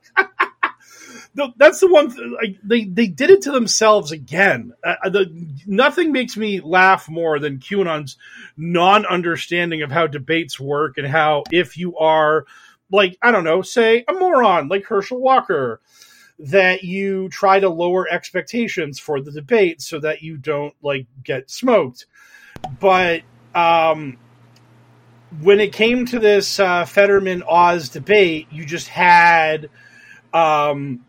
[1.57, 2.11] that's the one.
[2.11, 4.73] Th- they they did it to themselves again.
[4.83, 8.17] Uh, the nothing makes me laugh more than QAnon's
[8.57, 12.45] non-understanding of how debates work and how if you are
[12.91, 15.81] like I don't know, say a moron like Herschel Walker,
[16.37, 21.49] that you try to lower expectations for the debate so that you don't like get
[21.49, 22.05] smoked.
[22.79, 23.21] But
[23.55, 24.17] um,
[25.39, 29.69] when it came to this uh, Fetterman Oz debate, you just had
[30.33, 31.05] um,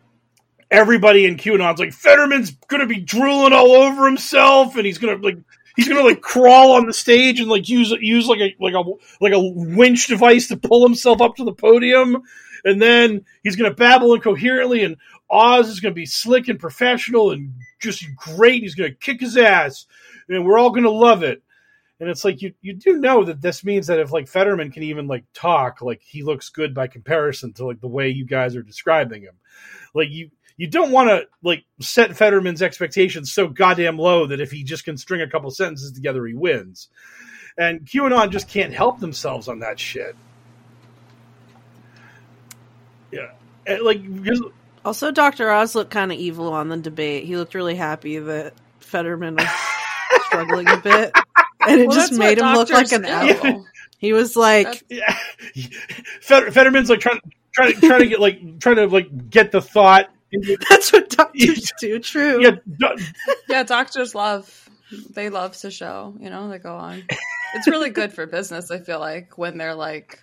[0.71, 5.37] everybody in QAnon's like Fetterman's gonna be drooling all over himself, and he's gonna like
[5.75, 8.83] he's gonna like crawl on the stage and like use use like a like a
[9.21, 12.23] like a winch device to pull himself up to the podium,
[12.63, 14.97] and then he's gonna babble incoherently, and
[15.29, 18.63] Oz is gonna be slick and professional and just great.
[18.63, 19.85] He's gonna kick his ass,
[20.29, 21.43] and we're all gonna love it.
[22.03, 24.83] And it's like you you do know that this means that if like Fetterman can
[24.83, 28.57] even like talk, like he looks good by comparison to like the way you guys
[28.57, 29.35] are describing him.
[29.93, 34.51] Like you you don't want to like set Fetterman's expectations so goddamn low that if
[34.51, 36.89] he just can string a couple sentences together, he wins.
[37.57, 40.17] And QAnon just can't help themselves on that shit.
[43.13, 43.31] Yeah,
[43.65, 44.43] and, like because
[44.83, 45.49] Also, Dr.
[45.49, 47.23] Oz looked kind of evil on the debate.
[47.23, 49.47] He looked really happy that Fetterman was
[50.25, 51.13] struggling a bit.
[51.67, 53.29] And it Well, just made him look like an owl.
[53.29, 53.65] apple.
[53.97, 55.17] He was like, yeah,
[56.21, 57.19] Fetterman's like trying
[57.53, 60.09] trying trying to get like trying to like get the thought.
[60.69, 61.99] that's what doctors do.
[61.99, 62.41] True.
[62.43, 63.03] Yeah, do-
[63.47, 64.69] Yeah, doctors love
[65.13, 67.03] they love to show, you know, they go on.
[67.55, 70.19] It's really good for business, I feel like, when they're like,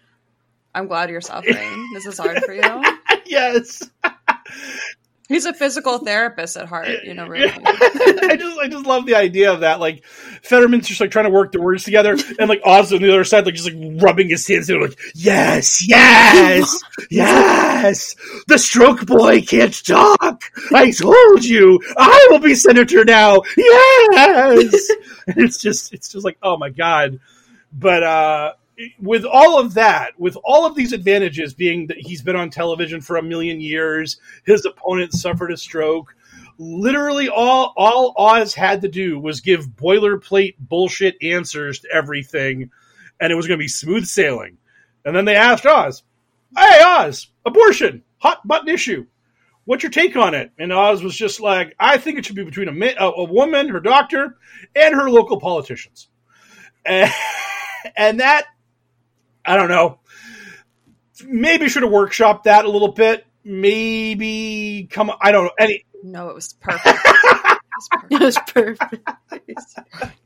[0.74, 1.90] I'm glad you're suffering.
[1.94, 2.62] This is hard for you.
[3.26, 3.82] yes.
[5.30, 7.52] He's a physical therapist at heart, you know, really.
[7.64, 9.78] I just I just love the idea of that.
[9.78, 10.04] Like
[10.42, 13.22] Fetterman's just like trying to work the words together, and like Oz on the other
[13.22, 18.16] side, like just like rubbing his hands together, like yes, yes, yes.
[18.48, 20.42] The stroke boy can't talk.
[20.74, 23.42] I told you, I will be senator now.
[23.56, 24.90] Yes,
[25.28, 27.20] and it's just it's just like oh my god.
[27.72, 28.52] But uh,
[29.00, 33.00] with all of that, with all of these advantages, being that he's been on television
[33.00, 36.14] for a million years, his opponent suffered a stroke
[36.60, 42.70] literally all all Oz had to do was give boilerplate bullshit answers to everything,
[43.18, 44.58] and it was going to be smooth sailing.
[45.04, 46.02] And then they asked Oz,
[46.56, 49.06] "Hey Oz, abortion, hot button issue.
[49.64, 52.44] What's your take on it?" And Oz was just like, "I think it should be
[52.44, 54.36] between a a woman, her doctor,
[54.76, 56.08] and her local politicians."
[56.84, 57.10] And,
[57.96, 58.46] and that,
[59.44, 59.98] I don't know.
[61.24, 63.26] Maybe should have workshopped that a little bit.
[63.44, 65.10] Maybe come.
[65.20, 65.52] I don't know.
[65.58, 66.98] Any No, it was perfect.
[68.10, 69.08] It was perfect.
[69.32, 70.16] It was perfect.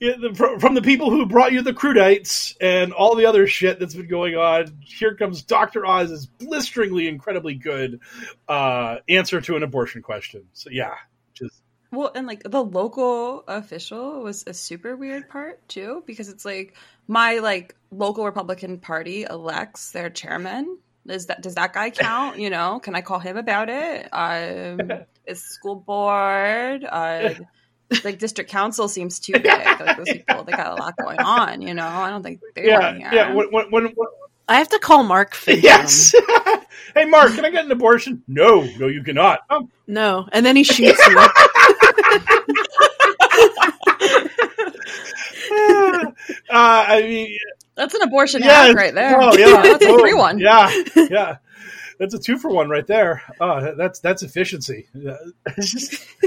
[0.00, 3.78] Yeah, the, from the people who brought you the crudites and all the other shit
[3.78, 5.86] that's been going on, here comes Dr.
[5.86, 8.00] Oz's blisteringly incredibly good
[8.48, 10.48] uh, answer to an abortion question.
[10.54, 10.94] So yeah,
[11.92, 16.74] Well, and like the local official was a super weird part too, because it's like
[17.06, 20.78] my like local Republican Party elects their chairman.
[21.06, 22.38] Is that does that guy count?
[22.38, 24.08] You know, can I call him about it?
[24.10, 24.90] Um,
[25.26, 27.34] is school board, uh,
[28.04, 29.44] like district council seems too big.
[29.44, 31.60] Like those people, they got a lot going on.
[31.60, 33.10] You know, I don't think they yeah, belong here.
[33.12, 33.34] yeah.
[33.34, 34.08] When, when, when, when-
[34.48, 35.62] I have to call Mark Finkel.
[35.62, 36.14] yes.
[36.94, 38.22] hey, Mark, can I get an abortion?
[38.26, 39.38] No, no, you cannot.
[39.48, 40.28] Oh, No.
[40.32, 41.14] And then he shoots me.
[46.50, 47.38] uh, I mean,
[47.74, 49.20] That's an abortion yeah, act right there.
[49.20, 50.38] Oh, yeah, that's a free one.
[50.38, 51.36] Yeah, yeah.
[51.98, 53.22] That's a two for one right there.
[53.40, 54.88] Oh, that's that's efficiency.
[55.60, 56.04] Just,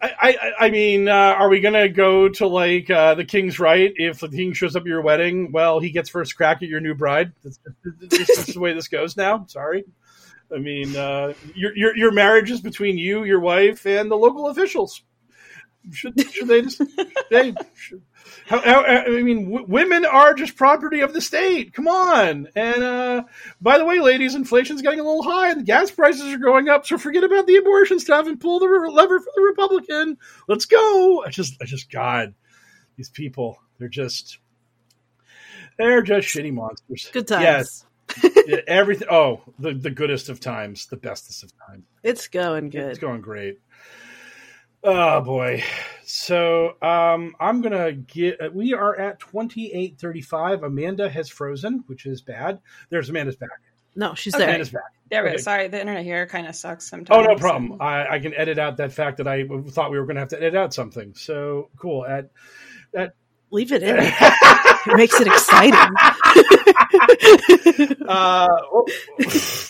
[0.00, 3.92] I, I, I mean, uh, are we gonna go to like uh, the king's right?
[3.96, 6.80] If the king shows up at your wedding, well, he gets first crack at your
[6.80, 7.32] new bride.
[7.42, 7.58] That's,
[8.00, 9.46] that's just the way this goes now.
[9.48, 9.84] Sorry.
[10.54, 14.48] I mean, uh, your, your your marriage is between you, your wife, and the local
[14.48, 15.02] officials.
[15.92, 16.82] Should should they just
[17.30, 18.02] they should,
[18.46, 21.72] how, how, I mean, w- women are just property of the state.
[21.72, 22.48] Come on.
[22.54, 23.24] And uh,
[23.60, 26.68] by the way, ladies, inflation's getting a little high, and the gas prices are going
[26.68, 26.86] up.
[26.86, 30.18] So forget about the abortion stuff and pull the re- lever for the Republican.
[30.48, 31.24] Let's go.
[31.24, 32.34] I just, I just, God,
[32.96, 34.38] these people, they're just,
[35.78, 37.08] they're just shitty monsters.
[37.12, 37.42] Good times.
[37.42, 37.86] Yes.
[38.46, 39.08] Yeah, everything.
[39.10, 41.84] Oh, the the goodest of times, the bestest of times.
[42.02, 42.90] It's going good.
[42.90, 43.58] It's going great.
[44.82, 45.62] Oh boy.
[46.04, 50.62] So um I'm gonna get we are at twenty eight thirty five.
[50.62, 52.60] Amanda has frozen, which is bad.
[52.88, 53.50] There's Amanda's back.
[53.94, 54.40] No, she's Okay.
[54.40, 54.48] there.
[54.50, 54.82] Amanda's back.
[55.10, 55.36] There we go.
[55.36, 57.26] Sorry, the internet here kind of sucks sometimes.
[57.26, 57.80] Oh no problem.
[57.80, 60.38] I, I can edit out that fact that I thought we were gonna have to
[60.38, 61.14] edit out something.
[61.14, 62.06] So cool.
[62.06, 62.30] At
[62.94, 63.14] at
[63.52, 63.96] Leave it in.
[64.86, 65.78] It makes it exciting.
[68.10, 68.84] Uh, well,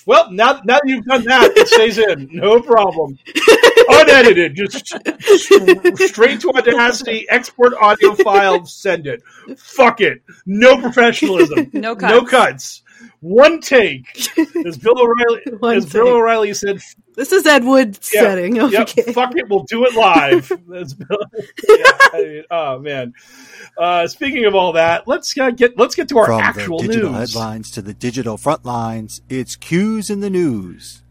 [0.07, 2.29] well, now now that you've done that, it stays in.
[2.33, 3.19] No problem.
[3.91, 9.23] Unedited, just s- straight to Audacity, export audio file, send it.
[9.57, 10.23] Fuck it.
[10.47, 11.71] No professionalism.
[11.73, 12.31] No No cuts.
[12.31, 12.83] cuts.
[13.21, 14.07] One take.
[14.65, 16.09] As Bill O'Reilly, One as Bill.
[16.09, 16.81] O'Reilly said,
[17.17, 18.57] This is Ed Wood yeah, setting.
[18.57, 19.13] yep, Okay.
[19.13, 20.51] fuck it, we'll do it live.
[20.69, 21.19] That's Bill.
[21.69, 23.13] Yeah, I mean, oh man.
[23.79, 26.89] Uh, speaking of all that, let's uh, get let's get to our From actual the
[26.89, 27.33] digital news.
[27.35, 31.03] headlines to the digital front lines, it's cues in the news.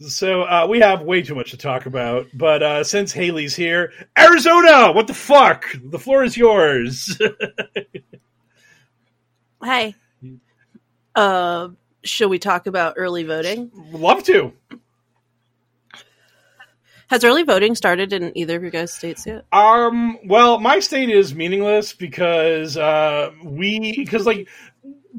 [0.00, 3.92] So uh, we have way too much to talk about, but uh, since Haley's here,
[4.16, 5.66] Arizona, what the fuck?
[5.82, 7.18] The floor is yours.
[9.62, 9.96] Hey.
[11.14, 11.70] Uh,
[12.04, 13.70] should we talk about early voting?
[13.90, 14.52] Love to.
[17.10, 19.46] Has early voting started in either of your guys' states yet?
[19.50, 20.18] Um.
[20.26, 24.46] Well, my state is meaningless because uh, we because like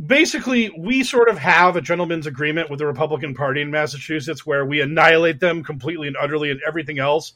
[0.03, 4.65] basically we sort of have a gentleman's agreement with the Republican Party in Massachusetts where
[4.65, 7.33] we annihilate them completely and utterly and everything else.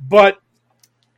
[0.00, 0.38] But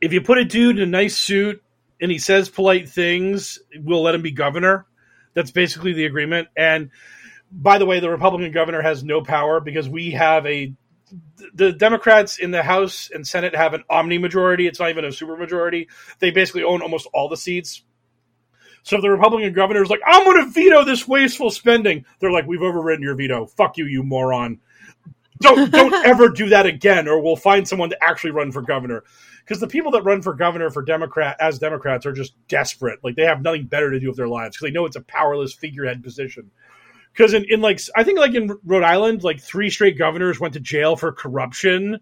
[0.01, 1.63] if you put a dude in a nice suit
[2.01, 4.85] and he says polite things, we'll let him be governor.
[5.33, 6.49] That's basically the agreement.
[6.57, 6.89] And
[7.51, 10.73] by the way, the Republican governor has no power because we have a
[11.53, 14.65] the Democrats in the House and Senate have an omni majority.
[14.67, 15.87] It's not even a supermajority.
[16.19, 17.83] They basically own almost all the seats.
[18.83, 22.31] So if the Republican governor is like, I'm going to veto this wasteful spending, they're
[22.31, 23.45] like, we've overridden your veto.
[23.45, 24.59] Fuck you, you moron.
[25.39, 29.03] Don't don't ever do that again, or we'll find someone to actually run for governor.
[29.43, 32.99] Because the people that run for governor for Democrat as Democrats are just desperate.
[33.03, 35.01] Like they have nothing better to do with their lives because they know it's a
[35.01, 36.51] powerless figurehead position
[37.13, 40.53] because in, in like I think like in Rhode Island, like three straight governors went
[40.53, 41.99] to jail for corruption.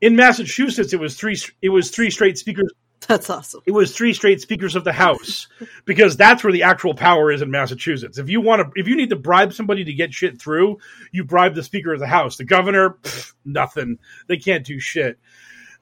[0.00, 1.36] In Massachusetts, it was three.
[1.62, 2.72] It was three straight speakers.
[3.08, 3.60] That's awesome.
[3.66, 5.48] It was three straight speakers of the House
[5.84, 8.18] because that's where the actual power is in Massachusetts.
[8.18, 10.78] If you want to, if you need to bribe somebody to get shit through,
[11.12, 12.36] you bribe the Speaker of the House.
[12.36, 13.98] The governor, pff, nothing.
[14.28, 15.18] They can't do shit.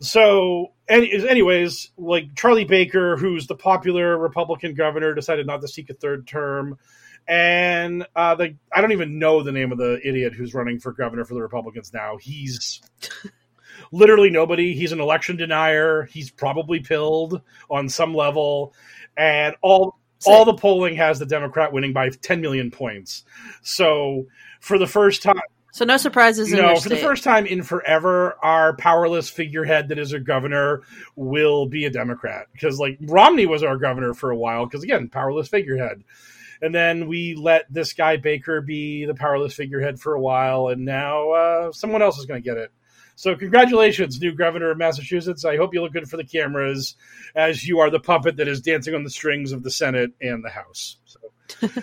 [0.01, 5.89] So, any, anyways, like Charlie Baker, who's the popular Republican governor, decided not to seek
[5.89, 6.79] a third term
[7.27, 10.93] and uh, the I don't even know the name of the idiot who's running for
[10.93, 12.17] governor for the Republicans now.
[12.19, 12.83] He's
[13.95, 14.75] literally nobody.
[14.75, 16.05] He's an election denier.
[16.05, 18.75] He's probably pilled on some level,
[19.17, 23.25] and all all the polling has the Democrat winning by 10 million points.
[23.63, 24.27] So
[24.61, 25.35] for the first time,
[25.73, 29.99] So no surprises no, your for the first time in forever, our powerless figurehead that
[29.99, 30.83] is a governor
[31.15, 35.09] will be a Democrat because like Romney was our governor for a while because again,
[35.09, 36.03] powerless figurehead.
[36.63, 40.87] And then we let this guy Baker be the powerless figurehead for a while, and
[40.87, 42.73] now uh, someone else is going to get it.
[43.17, 45.45] So, congratulations, new governor of Massachusetts.
[45.45, 46.97] I hope you look good for the cameras
[47.35, 50.45] as you are the puppet that is dancing on the strings of the Senate and
[50.45, 50.97] the House.
[51.05, 51.19] So,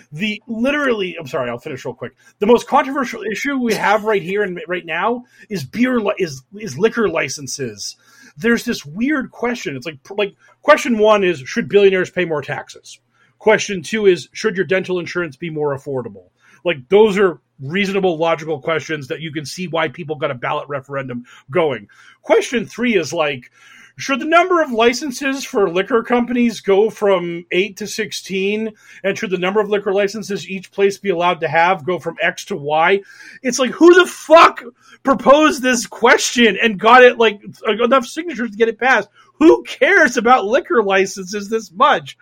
[0.12, 2.14] the literally, I'm sorry, I'll finish real quick.
[2.38, 6.42] The most controversial issue we have right here and right now is beer li- is
[6.54, 7.96] is liquor licenses.
[8.36, 9.76] There's this weird question.
[9.76, 13.00] It's like like question one is should billionaires pay more taxes?
[13.38, 16.28] Question two is should your dental insurance be more affordable?
[16.64, 20.68] Like those are reasonable, logical questions that you can see why people got a ballot
[20.68, 21.88] referendum going.
[22.22, 23.50] Question three is like,
[23.96, 28.72] should the number of licenses for liquor companies go from eight to 16?
[29.04, 32.16] And should the number of liquor licenses each place be allowed to have go from
[32.20, 33.02] X to Y?
[33.42, 34.62] It's like, who the fuck
[35.02, 39.10] proposed this question and got it like enough signatures to get it passed?
[39.34, 42.16] Who cares about liquor licenses this much?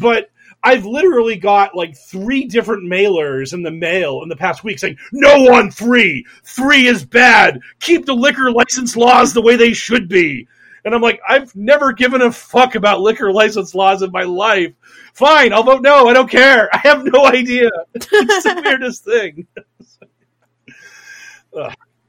[0.00, 0.30] But
[0.62, 4.98] I've literally got like three different mailers in the mail in the past week saying,
[5.12, 6.26] no on three.
[6.44, 7.60] Three is bad.
[7.80, 10.48] Keep the liquor license laws the way they should be.
[10.84, 14.72] And I'm like, I've never given a fuck about liquor license laws in my life.
[15.14, 16.08] Fine, I'll vote no.
[16.08, 16.68] I don't care.
[16.74, 17.70] I have no idea.
[17.94, 19.46] It's the weirdest thing.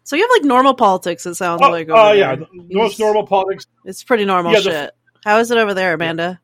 [0.04, 1.26] so you have like normal politics.
[1.26, 1.90] It sounds Oh, like.
[1.90, 2.36] oh, over yeah.
[2.54, 3.66] Most normal politics.
[3.86, 4.92] It's pretty normal Yeah, the- shit.
[5.26, 6.40] How is it over there, Amanda?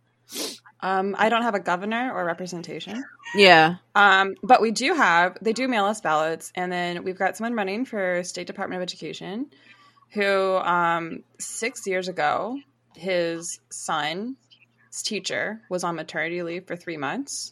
[0.80, 3.04] Um, I don't have a governor or representation.
[3.36, 3.78] Yeah.
[3.96, 7.56] Um, but we do have they do mail us ballots, and then we've got someone
[7.56, 9.48] running for State Department of Education,
[10.14, 12.60] who um, six years ago
[12.96, 14.36] his son's
[15.04, 17.52] teacher was on maternity leave for three months,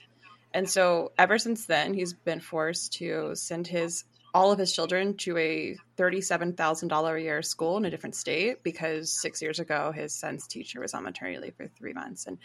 [0.53, 4.03] and so ever since then he's been forced to send his
[4.35, 8.15] all of his children to a thirty-seven thousand dollar a year school in a different
[8.15, 12.27] state because six years ago his son's teacher was on maternity leave for three months,
[12.27, 12.37] and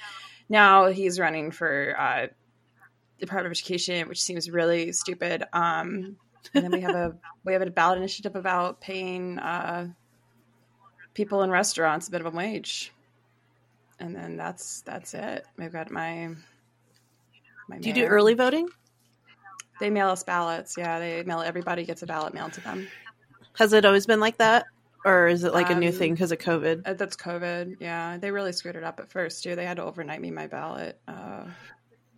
[0.49, 2.27] now he's running for uh,
[3.19, 5.43] Department of Education, which seems really stupid.
[5.53, 6.17] Um,
[6.55, 9.89] and then we have a we have a ballot initiative about paying uh,
[11.13, 12.93] people in restaurants a minimum wage.
[13.99, 15.45] and then that's that's it.
[15.59, 16.29] I've got my.
[17.69, 18.69] my Do you do early voting?
[19.81, 20.77] They mail us ballots.
[20.77, 21.41] Yeah, they mail.
[21.41, 22.89] Everybody gets a ballot mailed to them.
[23.59, 24.67] Has it always been like that,
[25.05, 26.83] or is it like a new Um, thing because of COVID?
[26.87, 27.77] Uh, That's COVID.
[27.81, 29.57] Yeah, they really screwed it up at first too.
[29.57, 31.47] They had to overnight me my ballot uh,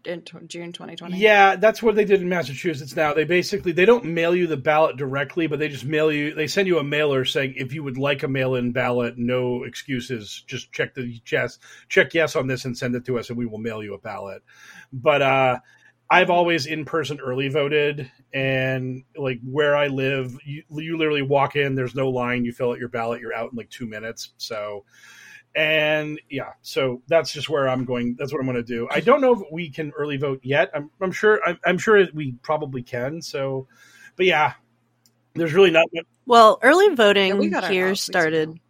[0.05, 1.17] in t- June 2020.
[1.17, 3.15] Yeah, that's what they did in Massachusetts now.
[3.15, 6.49] They basically they don't mail you the ballot directly, but they just mail you they
[6.49, 10.73] send you a mailer saying if you would like a mail-in ballot, no excuses, just
[10.73, 11.59] check the yes,
[11.89, 13.99] check yes on this and send it to us and we will mail you a
[13.99, 14.43] ballot.
[14.93, 15.59] But uh
[16.13, 21.57] I've always in person early voted and like where I live, you, you literally walk
[21.57, 24.35] in, there's no line, you fill out your ballot, you're out in like 2 minutes.
[24.37, 24.85] So
[25.55, 28.17] and yeah, so that's just where I'm going.
[28.19, 28.89] That's what I'm going to do.
[28.91, 30.71] I don't know if we can early vote yet.
[30.75, 31.41] I'm, I'm sure.
[31.47, 33.21] I'm, I'm sure we probably can.
[33.21, 33.67] So,
[34.17, 34.55] but yeah,
[35.35, 35.87] there's really not.
[36.27, 36.89] Well, early
[37.29, 38.19] Yeah, we voting here ballots weeks ago.
[38.19, 38.61] started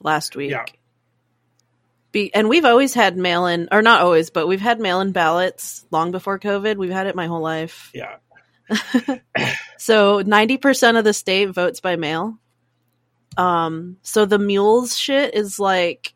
[0.00, 0.50] last week.
[0.50, 0.64] Yeah.
[2.16, 5.12] Be, and we've always had mail in, or not always, but we've had mail in
[5.12, 6.76] ballots long before COVID.
[6.78, 7.92] We've had it my whole life.
[7.92, 8.16] Yeah,
[9.76, 12.38] So 90% of the state votes by mail.
[13.36, 16.14] Um, so the mules shit is like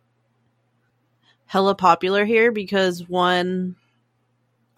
[1.44, 3.76] hella popular here because one,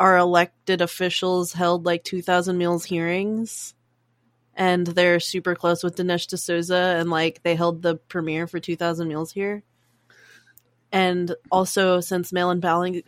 [0.00, 3.76] our elected officials held like 2,000 mules hearings
[4.56, 9.06] and they're super close with Dinesh D'Souza and like they held the premiere for 2,000
[9.06, 9.62] mules here.
[10.92, 13.02] And also since mail-in balloting,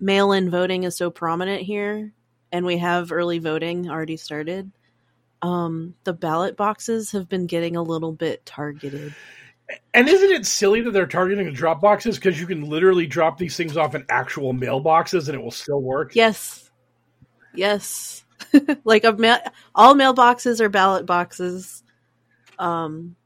[0.00, 2.12] mail-in voting is so prominent here
[2.50, 4.70] and we have early voting already started
[5.42, 9.14] um the ballot boxes have been getting a little bit targeted.
[9.92, 12.16] And isn't it silly that they're targeting the drop boxes?
[12.16, 15.80] Because you can literally drop these things off in actual mailboxes and it will still
[15.80, 16.14] work?
[16.14, 16.70] yes.
[17.54, 18.24] Yes.
[18.84, 21.82] Like a ma- all mailboxes are ballot boxes.
[22.58, 23.16] Um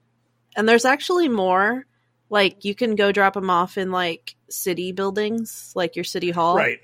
[0.56, 1.86] and there's actually more
[2.32, 6.56] like you can go drop them off in like city buildings like your city hall
[6.56, 6.80] Right.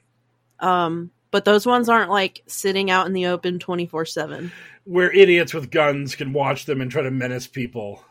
[0.61, 4.53] um but those ones aren't like sitting out in the open 24 7
[4.84, 8.03] Where idiots with guns can watch them and try to menace people.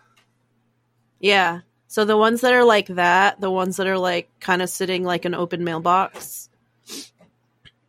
[1.20, 1.62] Yeah.
[1.88, 5.04] So the ones that are like that, the ones that are like kind of sitting
[5.04, 6.50] like an open mailbox.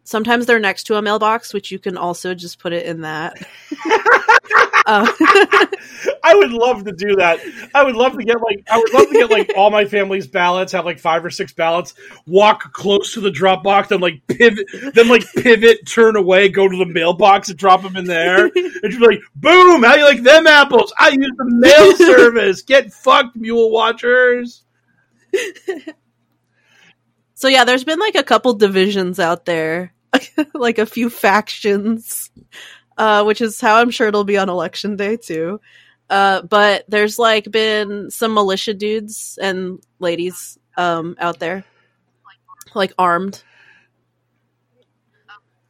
[0.05, 3.37] Sometimes they're next to a mailbox, which you can also just put it in that.
[4.89, 5.07] Uh,
[6.25, 7.41] I would love to do that.
[7.75, 10.27] I would love to get like I would love to get like all my family's
[10.27, 11.93] ballots, have like five or six ballots,
[12.27, 16.67] walk close to the drop box, then like pivot, then like pivot, turn away, go
[16.67, 18.47] to the mailbox and drop them in there.
[18.47, 19.83] And you're like, boom!
[19.83, 20.91] How you like them apples?
[20.99, 22.63] I use the mail service.
[22.63, 24.63] Get fucked, mule watchers.
[27.35, 29.93] so yeah, there's been like a couple divisions out there,
[30.55, 32.31] like a few factions,
[32.99, 35.61] uh, which is how I'm sure it'll be on election day too.
[36.11, 41.65] Uh, but there's like been some militia dudes and ladies um, out there,
[42.75, 43.43] like armed.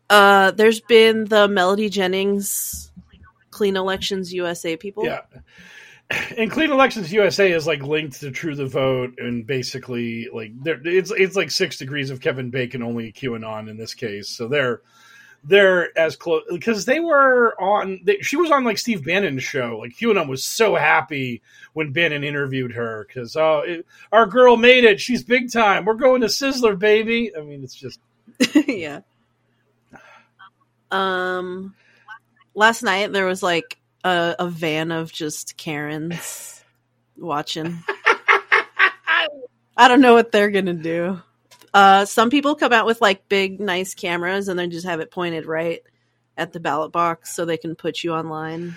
[0.09, 2.91] Uh, there's been the Melody Jennings
[3.51, 5.05] Clean Elections USA people.
[5.05, 5.21] Yeah.
[6.39, 11.11] And Clean Elections USA is like linked to True the Vote, and basically like it's
[11.11, 14.31] it's like six degrees of Kevin Bacon, only QAnon in this case.
[14.31, 14.81] So they're
[15.45, 18.01] they're as close because they were on.
[18.05, 19.79] They, she was on like Steve Bannon's show.
[19.81, 24.85] Like QAnon was so happy when Bannon interviewed her because oh, it, our girl made
[24.85, 25.01] it.
[25.01, 25.85] She's big time.
[25.85, 27.33] We're going to Sizzler, baby.
[27.37, 28.01] I mean, it's just
[28.67, 29.01] yeah.
[30.91, 31.75] Um,
[32.55, 36.65] last night there was like a, a van of just Karens
[37.17, 37.79] watching.
[39.77, 41.21] I don't know what they're gonna do.
[41.75, 45.11] Uh, some people come out with like big, nice cameras and then just have it
[45.11, 45.81] pointed right
[46.37, 48.77] at the ballot box so they can put you online.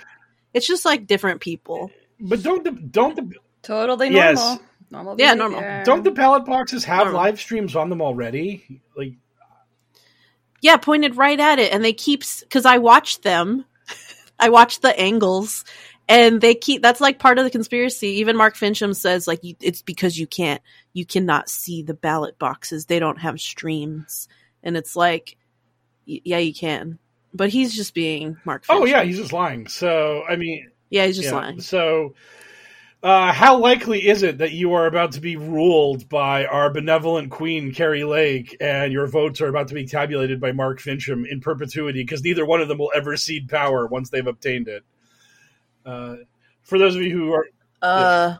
[0.53, 1.91] It's just like different people.
[2.19, 3.31] but don't the don't the
[3.61, 4.33] Totally normal.
[4.33, 4.59] Yes.
[4.89, 5.15] Normal.
[5.17, 5.57] Yeah, behavior.
[5.59, 5.83] normal.
[5.85, 7.21] don't the ballot boxes have Normal.
[7.21, 8.81] live streams on them already?
[8.97, 9.13] Like
[10.61, 13.65] Yeah, pointed right at it, and they keep because I watched them.
[14.39, 15.63] I watched the angles,
[16.11, 16.81] and they keep.
[16.81, 18.07] That's like part of the conspiracy.
[18.19, 20.61] Even Mark Finchem says like you, it's because you can't,
[20.93, 22.85] you cannot see the ballot boxes.
[22.85, 24.27] They don't have streams,
[24.61, 25.37] and it's like,
[26.07, 26.99] y- yeah, you can,
[27.33, 28.65] but he's just being Mark.
[28.65, 28.81] Finchem.
[28.81, 29.67] oh yeah, he's just lying.
[29.67, 31.61] So I mean, yeah, he's just Yeah, lying.
[31.61, 32.15] So,
[33.01, 37.31] uh, how likely is it that you are about to be ruled by our benevolent
[37.31, 41.39] queen, Kari Lake, and your votes are about to be tabulated by Mark Finchem in
[41.39, 44.83] perpetuity because neither one of them will ever cede power once they've obtained it?
[45.85, 46.15] Uh,
[46.63, 47.45] for those of you who are,
[47.81, 48.37] Uh,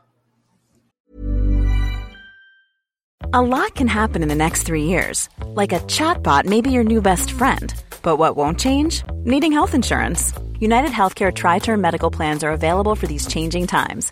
[3.34, 5.30] A lot can happen in the next three years.
[5.46, 7.74] Like a chatbot may be your new best friend.
[8.04, 9.04] But what won't change?
[9.24, 10.34] Needing health insurance.
[10.60, 14.12] United Healthcare Tri Term Medical Plans are available for these changing times.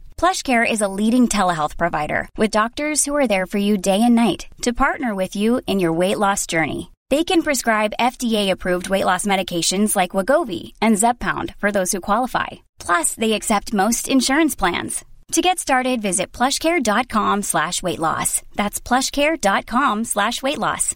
[0.21, 4.13] PlushCare is a leading telehealth provider with doctors who are there for you day and
[4.13, 6.91] night to partner with you in your weight loss journey.
[7.09, 12.49] They can prescribe FDA-approved weight loss medications like Wegovy and Zepbound for those who qualify.
[12.77, 15.03] Plus, they accept most insurance plans.
[15.31, 18.43] To get started, visit plushcare.com slash weight loss.
[18.55, 20.93] That's plushcare.com slash weight loss.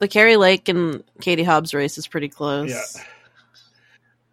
[0.00, 2.70] The Kari Lake and Katie Hobbs race is pretty close.
[2.72, 3.02] Yeah.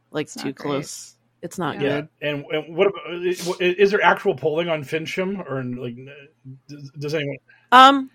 [0.09, 0.67] Like It's too not great.
[0.71, 1.12] close.
[1.43, 2.09] It's not Yeah, good.
[2.21, 5.95] and, and what about, is there actual polling on Finchem or like
[6.69, 7.35] does, does anyone?
[7.73, 8.09] Um,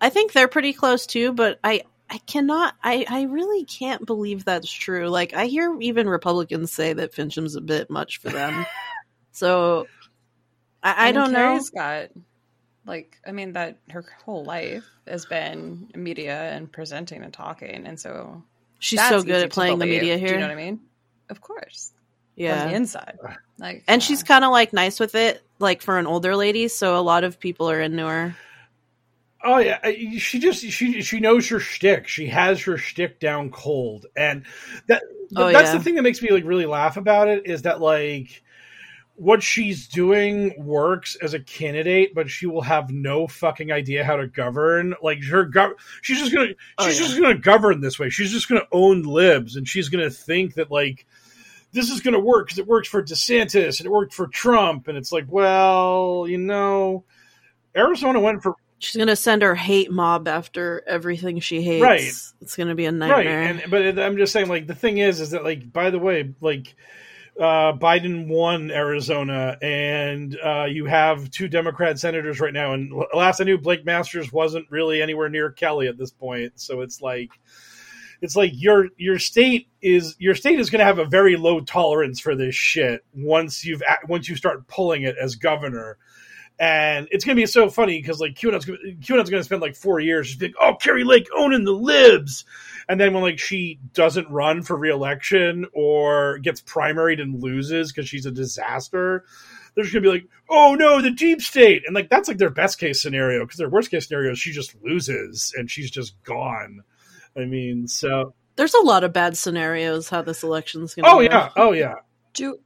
[0.00, 4.46] I think they're pretty close too, but I I cannot I I really can't believe
[4.46, 5.08] that's true.
[5.10, 8.64] Like I hear even Republicans say that Finchem's a bit much for them.
[9.32, 9.86] so
[10.82, 11.38] I, I mean, don't know.
[11.50, 12.08] Kari's got
[12.86, 18.00] like I mean that her whole life has been media and presenting and talking, and
[18.00, 18.42] so
[18.78, 20.00] She's so good at to playing the believe.
[20.00, 20.34] media Do here.
[20.34, 20.80] you know what I mean?
[21.28, 21.92] Of course.
[22.38, 22.68] On Yeah.
[22.68, 23.18] the inside,
[23.58, 24.06] like, and yeah.
[24.06, 26.68] she's kind of like nice with it, like for an older lady.
[26.68, 28.36] So a lot of people are into her.
[29.44, 32.08] Oh yeah, uh, she just she she knows her shtick.
[32.08, 34.44] She has her shtick down cold, and
[34.88, 35.02] that
[35.34, 35.78] Oh, that's yeah.
[35.78, 38.42] the thing that makes me like really laugh about it is that like
[39.14, 44.16] what she's doing works as a candidate, but she will have no fucking idea how
[44.16, 44.94] to govern.
[45.02, 45.72] Like her, gov-
[46.02, 47.06] she's just gonna Oh, she's yeah.
[47.06, 48.10] just gonna govern this way.
[48.10, 51.06] She's just gonna own libs, and she's gonna think that like
[51.72, 54.96] this is gonna work because it works for DeSantis and it worked for Trump, and
[54.96, 57.04] it's like, well, you know,
[57.76, 61.82] Arizona went for She's gonna send her hate mob after everything she hates.
[61.82, 62.12] Right.
[62.42, 63.42] It's gonna be a right nightmare.
[63.42, 65.98] and but it- i'm just saying like the thing is is that like by the
[65.98, 66.74] way like
[67.40, 73.40] uh biden won arizona and uh you have two democrat senators right now and last
[73.40, 77.30] i knew blake masters wasn't really anywhere near kelly at this point so it's like
[78.22, 81.60] it's like your your state is your state is going to have a very low
[81.60, 85.98] tolerance for this shit once you've once you start pulling it as governor.
[86.58, 90.28] And it's gonna be so funny because like QAnon's QAnon's gonna spend like four years
[90.28, 92.46] just being oh Kari Lake owning the libs,
[92.88, 98.08] and then when like she doesn't run for reelection or gets primaried and loses because
[98.08, 99.26] she's a disaster,
[99.74, 102.48] they're just gonna be like oh no the deep state, and like that's like their
[102.48, 106.14] best case scenario because their worst case scenario is she just loses and she's just
[106.24, 106.82] gone.
[107.36, 111.08] I mean, so There's a lot of bad scenarios how this election's gonna.
[111.08, 111.20] oh go.
[111.20, 111.94] yeah, oh yeah.
[112.34, 112.58] do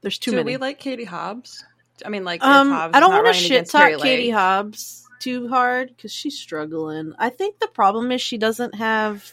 [0.00, 0.52] There's too do many.
[0.52, 1.64] we like Katie Hobbs?
[2.04, 4.34] I mean, like, um, I don't want to running shit talk Kari Katie Lake.
[4.34, 7.12] Hobbs too hard because she's struggling.
[7.18, 9.30] I think the problem is she doesn't have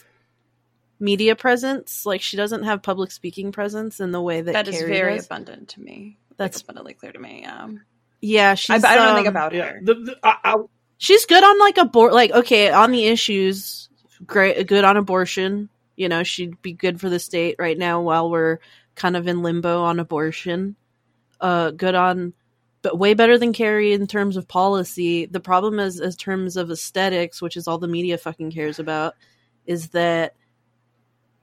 [0.99, 2.05] media presence.
[2.05, 5.15] Like she doesn't have public speaking presence in the way that That is Kari very
[5.17, 5.25] does.
[5.25, 6.17] abundant to me.
[6.37, 7.39] That's- That's abundantly clear to me.
[7.43, 7.67] Yeah,
[8.21, 8.83] Yeah, I, she's.
[8.83, 9.79] I don't know anything um, about Yeah, her.
[9.83, 10.55] the, the, I, I,
[10.97, 13.89] she's good on like a board, like okay on the issues
[14.25, 15.69] great good on abortion.
[15.95, 18.59] You know she'd be good for the state right now while we're
[18.95, 20.75] kind of in limbo on abortion.
[21.39, 22.33] Uh good on
[22.81, 25.27] but way better than Kari in terms of policy.
[25.27, 29.15] The problem is as terms of aesthetics which is all the media fucking cares about
[29.65, 30.35] is that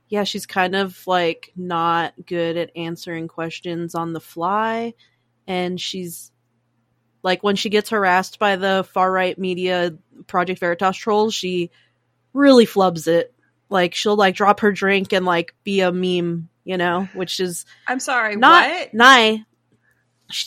[0.08, 4.94] yeah she's kind of like not good at answering questions on the fly.
[5.46, 6.30] And she's
[7.22, 11.70] like when she gets harassed by the far right media Project Veritas trolls, she
[12.38, 13.34] really flubs it.
[13.68, 17.66] Like she'll like drop her drink and like be a meme, you know, which is
[17.86, 18.36] I'm sorry.
[18.36, 18.94] not what?
[18.94, 19.44] nigh.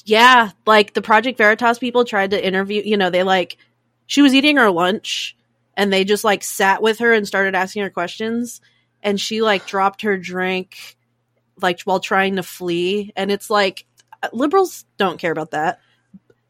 [0.06, 3.58] Yeah, like the Project Veritas people tried to interview, you know, they like
[4.06, 5.36] she was eating her lunch
[5.76, 8.62] and they just like sat with her and started asking her questions
[9.02, 10.98] and she like dropped her drink
[11.62, 13.86] like while trying to flee and it's like
[14.22, 15.80] uh, liberals don't care about that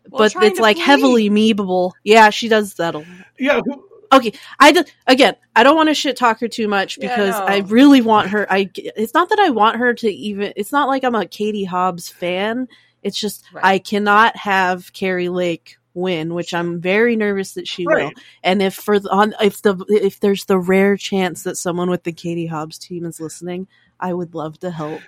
[0.09, 0.85] Well, but it's like flee.
[0.85, 1.91] heavily memeable.
[2.03, 3.07] Yeah, she does that a lot.
[3.39, 3.61] yeah.
[3.63, 7.39] Who, Okay, I again, I don't want to shit talk her too much Yeah, because
[7.39, 7.45] no.
[7.45, 8.45] I really want her.
[8.51, 10.53] I it's not that I want her to even.
[10.55, 12.67] It's not like I'm a Katie Hobbs fan.
[13.03, 13.65] It's just Right.
[13.65, 18.11] I cannot have Kari Lake win, which I'm very nervous that she will.
[18.43, 22.03] And if for the, on if the if there's the rare chance that someone with
[22.03, 23.67] the Katie Hobbs team is listening,
[23.99, 25.01] I would love to help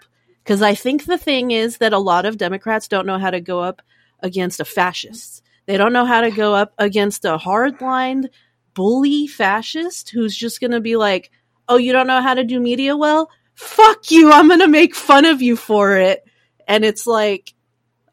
[0.43, 3.41] because I think the thing is that a lot of Democrats don't know how to
[3.41, 3.81] go up
[4.19, 5.43] against a fascist.
[5.65, 8.29] They don't know how to go up against a hardlined
[8.74, 11.32] bully fascist who's just going to be like,
[11.67, 13.30] "Oh, you don't know how to do media well?
[13.55, 14.32] Fuck you.
[14.32, 16.24] I'm going to make fun of you for it."
[16.67, 17.53] And it's like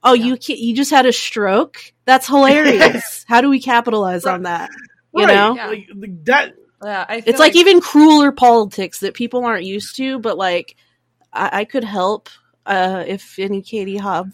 [0.02, 1.78] Oh, you can't, you just had a stroke?
[2.06, 3.24] That's hilarious.
[3.28, 4.70] How do we capitalize on that?
[5.14, 5.52] You Right, know?
[5.52, 9.96] like, like, that Yeah, I feel It's like, even crueler politics that people aren't used
[9.96, 10.76] to, but like
[11.32, 12.30] I, I could help
[12.64, 14.32] uh if any Katie Hobb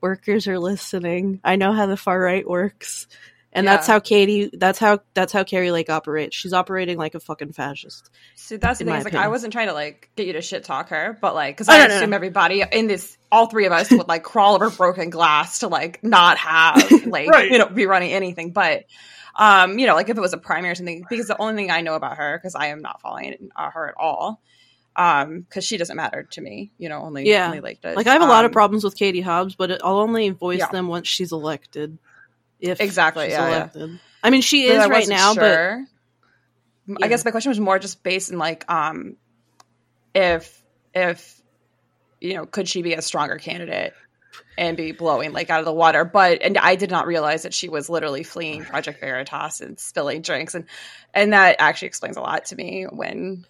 [0.00, 1.40] workers are listening.
[1.42, 3.08] I know how the far right works.
[3.56, 6.34] And that's how Katie that's how that's how Kari Lake operates.
[6.34, 8.10] She's operating like a fucking fascist.
[8.34, 9.04] See, that's the thing.
[9.04, 11.68] like I wasn't trying to like get you to shit talk her, but like because
[11.68, 12.16] Oh, I no, assume no.
[12.16, 16.02] everybody in this, all three of us would like crawl over broken glass to like
[16.02, 17.50] not have like Right.
[17.50, 18.50] you know be running anything.
[18.50, 18.84] But
[19.36, 21.70] um, you know, like if it was a primary or something, because the only thing
[21.70, 24.40] I know about her, because I am not following uh, her at all,
[24.96, 26.70] um, because she doesn't matter to me.
[26.78, 27.46] You know, only Yeah.
[27.46, 27.96] only Lake does.
[27.96, 30.28] Like I have a lot of Um, problems with Katie Hobbs, but it, I'll only
[30.30, 30.70] voice Yeah.
[30.72, 31.98] them once she's elected.
[32.60, 33.86] If Exactly, yeah, yeah.
[34.22, 35.84] I mean, she But is right now, sure.
[36.86, 36.96] Yeah.
[37.02, 39.16] I guess my question was more just based in like um
[40.14, 40.62] if
[40.94, 41.40] if
[42.20, 43.94] you know could she be a stronger candidate
[44.58, 47.54] and be blowing like out of the water but and I did not realize that
[47.54, 50.66] she was literally fleeing Project Veritas and spilling drinks and
[51.12, 53.46] and that actually explains a lot to me when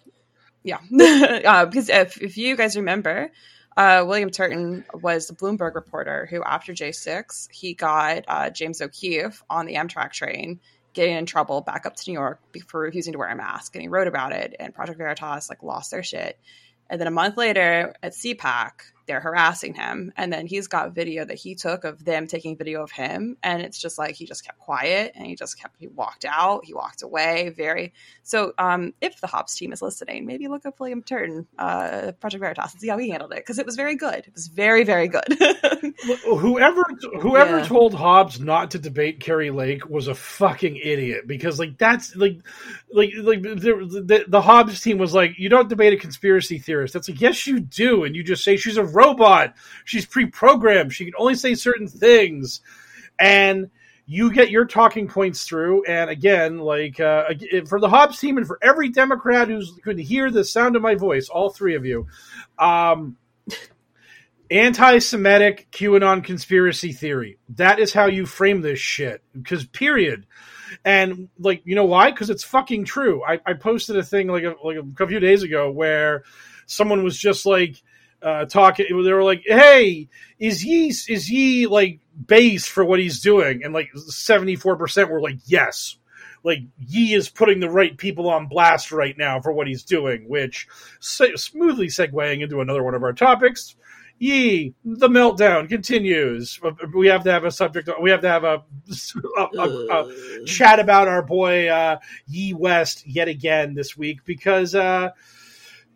[0.63, 0.77] yeah
[1.45, 3.31] uh, because if if you guys remember
[3.77, 9.43] uh, William Turton was the Bloomberg reporter who, after J6, he got uh, James O'Keefe
[9.49, 10.59] on the Amtrak train
[10.93, 13.75] getting in trouble back up to New York for refusing to wear a mask.
[13.75, 16.39] And he wrote about it, and Project Veritas like lost their shit.
[16.89, 18.71] And then a month later at CPAC,
[19.07, 20.11] they're harassing him.
[20.17, 23.37] And then he's got video that he took of them taking video of him.
[23.43, 26.65] And it's just like he just kept quiet and he just kept, he walked out,
[26.65, 27.49] he walked away.
[27.55, 27.93] Very.
[28.23, 32.41] So um, if the Hobbs team is listening, maybe look up William Turton, uh, Project
[32.41, 33.37] Veritas, and see how he handled it.
[33.37, 34.19] Because it was very good.
[34.19, 35.23] It was very, very good.
[36.25, 36.83] whoever
[37.21, 37.65] whoever Yeah.
[37.65, 42.39] told Hobbs not to debate Kari Lake was a fucking idiot because like that's like
[42.91, 46.93] like like the, the, the Hobbs team was like you don't debate a conspiracy theorist.
[46.93, 51.05] That's like yes you do, and you just say she's a robot, she's pre-programmed, she
[51.05, 52.61] can only say certain things,
[53.19, 53.69] and
[54.07, 55.83] you get your talking points through.
[55.85, 57.25] And again, like uh,
[57.67, 60.95] for the Hobbs team and for every Democrat who's could hear the sound of my
[60.95, 62.07] voice, all three of you.
[62.59, 63.17] Um,
[64.51, 67.39] anti-Semitic QAnon conspiracy theory.
[67.55, 69.23] That is how you frame this shit.
[69.33, 70.27] Because period.
[70.83, 72.11] And like, you know why?
[72.11, 73.23] Because it's fucking true.
[73.23, 76.25] I, I posted a thing like a, like a few days ago where
[76.67, 77.81] someone was just like
[78.25, 78.87] uh, talking.
[78.89, 80.09] They were like, "Hey,
[80.39, 85.09] is he is he like base for what he's doing?" And like seventy four percent
[85.11, 85.97] were like, "Yes."
[86.43, 90.29] Like Yi is putting the right people on blast right now for what he's doing,
[90.29, 90.67] which
[90.99, 93.75] se- smoothly segueing into another one of our topics.
[94.19, 96.59] Yee, the meltdown continues.
[96.95, 97.89] We have to have a subject.
[98.01, 98.63] We have to have a,
[99.37, 99.99] a, a-
[100.41, 101.97] a chat about our boy uh,
[102.27, 105.09] Ye West yet again this week because uh,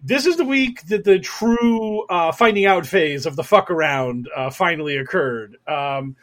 [0.02, 4.30] this is the week that the true uh, finding out phase of the fuck around
[4.36, 5.58] uh, finally occurred.
[5.68, 6.16] Um,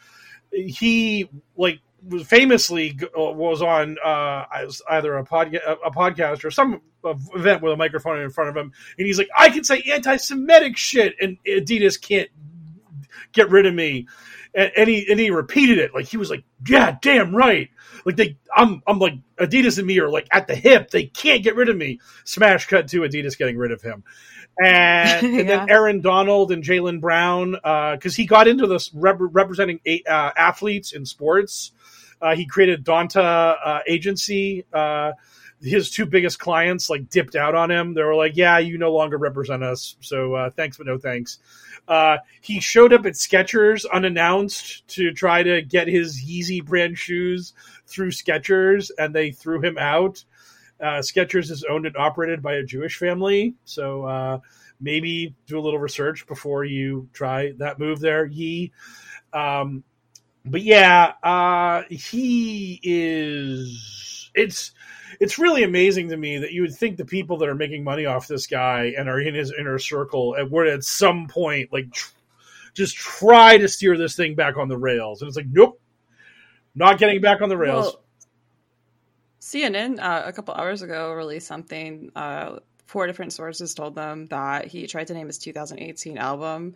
[0.51, 1.79] he like
[2.25, 4.45] famously uh, was on uh,
[4.89, 9.07] either a a podcast or some event with a microphone in front of him, and
[9.07, 12.29] he's like, "I can say anti-Semitic shit, and Adidas can't
[13.31, 14.07] get rid of me."
[14.57, 17.69] And, and he and he repeated it like he was like, "Yeah, damn right."
[18.05, 20.89] Like they, I'm I'm like Adidas and me are like at the hip.
[20.91, 21.99] They can't get rid of me.
[22.25, 24.03] Smash cut to Adidas getting rid of him.
[24.61, 25.43] And, and Yeah.
[25.43, 27.51] then Aaron Donald and Jaylen Brown,
[27.93, 31.71] because he got into this rep- representing eight, uh, athletes in sports.
[32.19, 34.65] Uh, he created Donda uh, Agency.
[34.73, 35.11] Uh,
[35.61, 37.93] his two biggest clients like dipped out on him.
[37.93, 41.39] They were like, "Yeah, you no longer represent us, so uh, thanks but no thanks."
[41.87, 47.53] Uh, he showed up at Skechers unannounced to try to get his Yeezy brand shoes
[47.85, 50.23] through Skechers, and they threw him out.
[50.79, 54.39] Uh, Skechers is owned and operated by a Jewish family, so uh,
[54.79, 58.71] maybe do a little research before you try that move there, Yee.
[59.33, 59.83] Um,
[60.45, 63.96] but yeah, uh, he is.
[64.37, 64.71] It's
[65.19, 68.05] it's really amazing to me that you would think the people that are making money
[68.05, 72.11] off this guy and are in his inner circle would at some point like tr-
[72.73, 75.81] just try to steer this thing back on the rails, and it's like, nope,
[76.75, 77.95] not getting back on the rails.
[77.95, 78.03] Well,
[79.41, 82.11] CNN uh, a couple hours ago released something.
[82.15, 86.75] Uh, four different sources told them that he tried to name his 2018 album.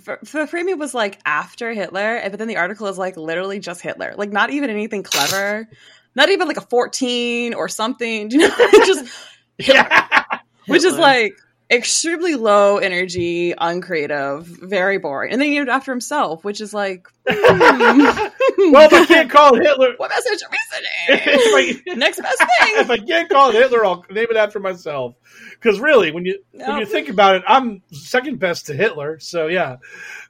[0.00, 3.80] For, for Framing was like after Hitler, but then the article is like literally just
[3.80, 5.68] Hitler, like not even anything clever,
[6.14, 8.30] not even like a 14 or something.
[8.30, 8.56] You know,
[8.86, 9.12] just
[9.58, 9.88] Hitler,
[10.66, 11.36] which is like
[11.70, 15.32] extremely low energy, uncreative, very boring.
[15.32, 18.72] And then he named it after himself, which is like, hmm.
[18.72, 21.98] well, if I can't call Hitler, what message are we sending?
[21.98, 22.74] Next best thing.
[22.76, 25.14] if I can't call Hitler, I'll name it after myself.
[25.52, 29.20] Because really, when you when you think about it, I'm second best to Hitler.
[29.20, 29.76] So yeah,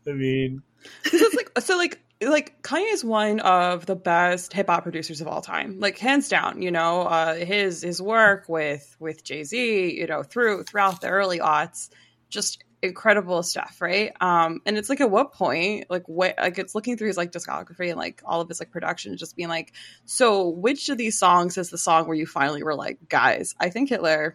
[0.06, 0.62] I mean,
[1.04, 5.28] it's like so like like Kanye is one of the best hip hop producers of
[5.28, 6.60] all time, like hands down.
[6.62, 11.08] You know, uh, his his work with with Jay Z, you know, through throughout the
[11.08, 11.88] early aughts,
[12.28, 14.12] just incredible stuff, right?
[14.20, 17.32] Um, and it's like at what point, like what, like it's looking through his like
[17.32, 19.72] discography and like all of his like production, just being like,
[20.04, 23.70] so which of these songs is the song where you finally were like, guys, I
[23.70, 24.34] think Hitler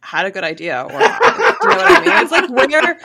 [0.00, 1.20] had a good idea, or do you know what
[1.62, 2.22] I mean?
[2.22, 3.00] It's like where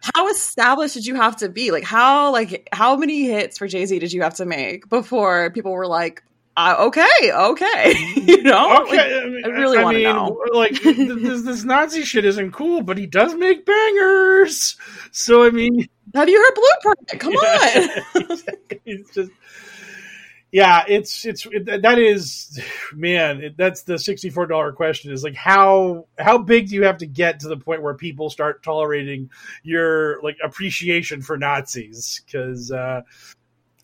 [0.00, 1.70] how established did you have to be?
[1.70, 5.50] Like how like how many hits for Jay Z did you have to make before
[5.50, 6.22] people were like,
[6.56, 8.82] uh, okay, okay, you know?
[8.82, 10.44] Okay, Like, I, mean, I really want to know.
[10.52, 14.76] Like this, this Nazi shit isn't cool, but he does make bangers.
[15.12, 17.20] So I mean, Have you heard Blueprint?
[17.20, 18.38] Come on.
[18.86, 19.30] it's just
[20.52, 22.60] yeah it's it's it, that is
[22.94, 27.06] man it, that's the $64 question is like how how big do you have to
[27.06, 29.30] get to the point where people start tolerating
[29.62, 33.02] your like appreciation for nazis because uh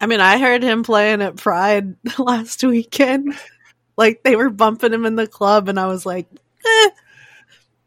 [0.00, 3.38] I mean, I heard him playing at Pride last weekend.
[3.96, 6.26] Like they were bumping him in the club, and I was like,
[6.66, 6.88] eh,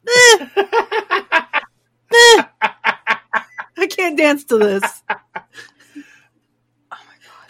[0.07, 0.47] eh,
[2.13, 2.43] eh.
[3.79, 5.03] I can't dance to this.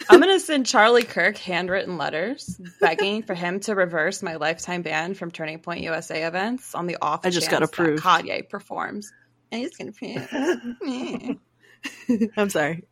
[0.08, 5.14] I'm gonna send Charlie Kirk handwritten letters begging for him to reverse my lifetime ban
[5.14, 7.24] from Turning Point USA events on the off.
[7.24, 8.02] I just chance got that approved.
[8.02, 9.12] Kanye performs,
[9.50, 11.38] and he's gonna be
[12.36, 12.84] I'm sorry,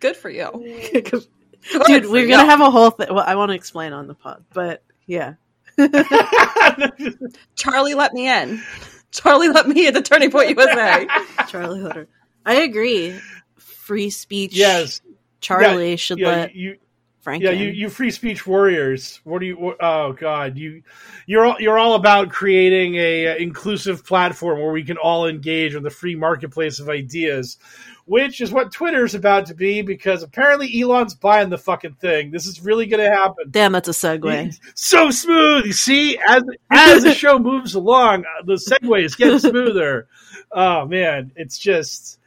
[0.00, 0.50] good for you,
[0.92, 1.04] dude.
[1.04, 3.08] Good We're for gonna have a whole thing.
[3.10, 5.34] Well, I want to explain on the pod, but yeah,
[7.54, 8.62] Charlie, let me in.
[9.10, 11.06] Charlie, let me in the Turning Point USA.
[11.48, 12.08] Charlie Hutter.
[12.46, 13.20] I agree.
[13.58, 14.56] Free speech.
[14.56, 15.00] yes
[15.42, 16.76] Charlie Yeah, should yeah, let you
[17.20, 17.42] Frank.
[17.42, 17.58] yeah in.
[17.60, 20.82] you you free speech warriors what do you what, oh god you
[21.26, 25.74] you're all, you're all about creating a uh, inclusive platform where we can all engage
[25.74, 27.58] in the free marketplace of ideas
[28.06, 32.46] which is what twitter's about to be because apparently elon's buying the fucking thing this
[32.46, 34.58] is really going to happen Damn, that's a segue.
[34.74, 40.08] so smooth you see as as the show moves along uh, the segues get smoother
[40.50, 42.18] oh man it's just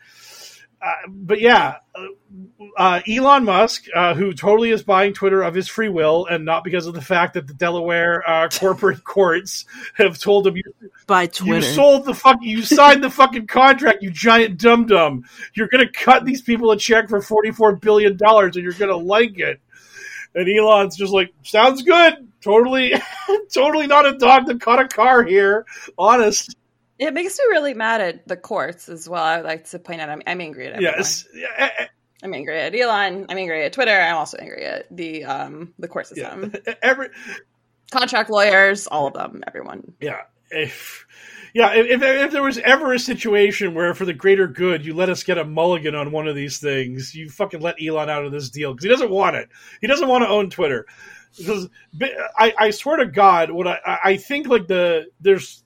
[0.82, 2.08] uh, but yeah, uh,
[2.78, 6.64] uh, Elon Musk, uh, who totally is buying Twitter of his free will, and not
[6.64, 9.66] because of the fact that the Delaware uh, corporate courts
[9.96, 10.64] have told him you,
[11.08, 15.24] By you sold the fuck, you signed the fucking contract, you giant dum dum.
[15.54, 18.96] You're gonna cut these people a check for forty four billion dollars, and you're gonna
[18.96, 19.60] like it.
[20.36, 22.28] And Elon's just like, sounds good.
[22.42, 22.94] Totally,
[23.54, 25.66] totally not a dog that caught a car here.
[25.98, 26.56] Honest.
[26.98, 29.24] It makes me really mad at the courts as well.
[29.24, 30.96] I would like to point out I'm, I'm angry at everyone.
[30.98, 31.28] Yes.
[31.34, 31.86] Yeah, eh,
[32.24, 33.26] I'm angry at Elon.
[33.30, 33.92] I'm angry at Twitter.
[33.92, 36.36] I'm also angry at the um the court yeah.
[36.36, 37.10] system, Every
[37.92, 39.94] contract lawyers, all of them, everyone.
[40.00, 40.22] yeah
[40.52, 41.06] if
[41.54, 45.10] yeah if, if, there was ever a situation where for the greater good you let
[45.10, 48.32] us get a mulligan on one of these things you fucking let elon out of
[48.32, 49.50] this deal because he doesn't want it
[49.82, 50.86] he doesn't want to own twitter
[51.38, 51.68] because
[52.38, 55.64] I, I swear to god what I, I I think like the there's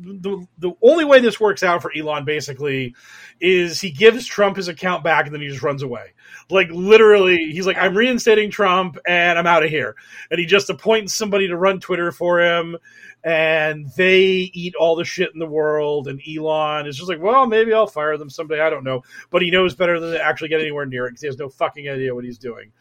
[0.00, 2.94] the, the only way this works out for Elon basically
[3.40, 6.12] is he gives Trump his account back and then he just runs away.
[6.48, 9.96] Like literally, he's like, I'm reinstating Trump and I'm out of here.
[10.30, 12.76] And he just appoints somebody to run Twitter for him
[13.22, 16.08] and they eat all the shit in the world.
[16.08, 18.60] And Elon is just like, well, maybe I'll fire them someday.
[18.60, 19.02] I don't know.
[19.30, 21.48] But he knows better than to actually get anywhere near it because he has no
[21.48, 22.72] fucking idea what he's doing.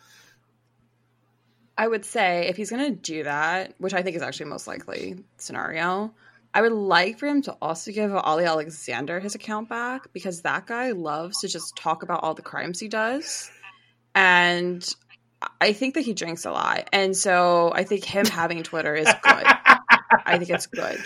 [1.78, 4.67] I would say if he's going to do that, which I think is actually most
[4.67, 6.13] likely scenario,
[6.53, 10.65] I would like for him to also give Ali Alexander his account back because that
[10.65, 13.49] guy loves to just talk about all the crimes he does.
[14.15, 14.87] And
[15.61, 16.89] I think that he drinks a lot.
[16.91, 19.45] And so I think him having Twitter is good.
[20.25, 20.97] I think it's good.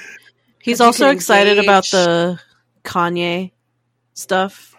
[0.59, 2.39] He's also excited about the
[2.85, 3.51] Kanye
[4.13, 4.75] stuff.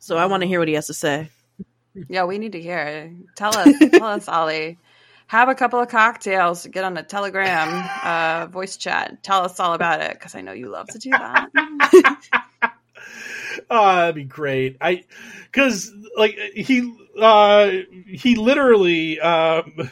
[0.00, 1.30] So I want to hear what he has to say.
[2.08, 3.12] Yeah, we need to hear it.
[3.36, 4.78] Tell us, tell us, Ollie.
[5.28, 7.68] Have a couple of cocktails, get on a Telegram
[8.04, 9.22] uh, voice chat.
[9.22, 11.48] Tell us all about it because I know you love to do that.
[13.68, 14.76] Oh, that'd be great.
[14.80, 15.04] I,
[15.44, 17.70] because like he, uh,
[18.06, 19.90] he literally, um,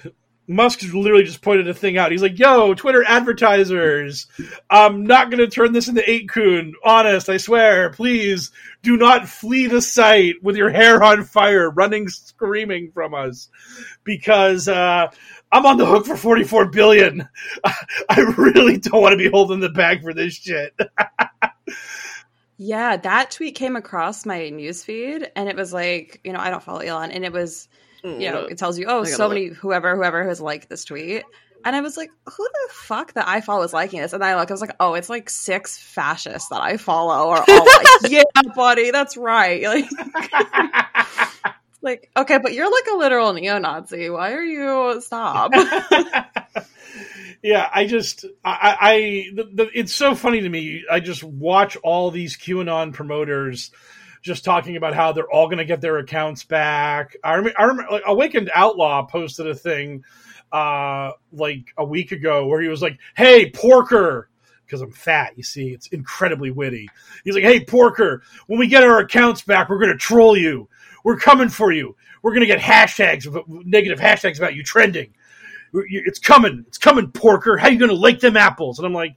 [0.51, 2.11] Musk literally just pointed a thing out.
[2.11, 4.27] He's like, "Yo, Twitter advertisers,
[4.69, 6.75] I'm not going to turn this into eight kun.
[6.85, 7.91] Honest, I swear.
[7.91, 8.51] Please
[8.83, 13.49] do not flee the site with your hair on fire, running screaming from us,
[14.05, 15.09] because uh,
[15.53, 17.29] I'm on the hook for 44 billion.
[17.65, 20.75] I really don't want to be holding the bag for this shit."
[22.63, 26.63] Yeah, that tweet came across my newsfeed, and it was like, you know, I don't
[26.63, 27.69] follow Elon, and it was,
[28.05, 29.35] Mm, you know, it tells you, oh, so look.
[29.35, 31.25] many whoever whoever has liked this tweet,
[31.65, 34.13] And I was like, who the fuck that I follow is liking this?
[34.13, 37.45] And I look, I was like, oh, it's like six fascists that I follow are
[37.47, 38.23] all like, yeah,
[38.55, 39.63] buddy, that's right.
[40.23, 41.31] Like,
[41.83, 44.11] like, okay, but you're like a literal neo-Nazi.
[44.11, 45.53] Why are you stop?
[47.43, 50.85] yeah, I just, I, I the, the, it's so funny to me.
[50.91, 53.71] I just watch all these QAnon promoters
[54.21, 57.17] just talking about how they're all going to get their accounts back.
[57.25, 60.05] I remember, I remember like, Awakened Outlaw posted a thing
[60.53, 64.29] uh, like a week ago where he was like, "Hey, Porker."
[64.67, 66.89] Because I'm fat, you see, it's incredibly witty.
[67.25, 70.69] He's like, "Hey, Porker, when we get our accounts back, we're going to troll you.
[71.03, 71.97] We're coming for you.
[72.23, 73.27] We're going to get hashtags,
[73.67, 75.13] negative hashtags about you trending.
[75.73, 76.65] It's coming.
[76.69, 77.57] It's coming, Porker.
[77.57, 79.17] How you going to like them apples?" And I'm like,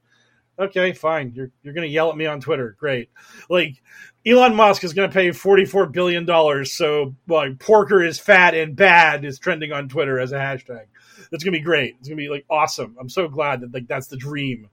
[0.59, 1.33] "Okay, fine.
[1.35, 2.75] You're you're to yell at me on Twitter.
[2.79, 3.09] Great.
[3.49, 3.81] Like,
[4.25, 6.65] Elon Musk is to pay $44 billion.
[6.65, 10.85] So, like, porker is fat and bad is trending on Twitter as a hashtag.
[11.31, 11.95] That's to be great.
[11.99, 12.95] It's to be like awesome.
[12.99, 14.69] I'm so glad that like that's the dream.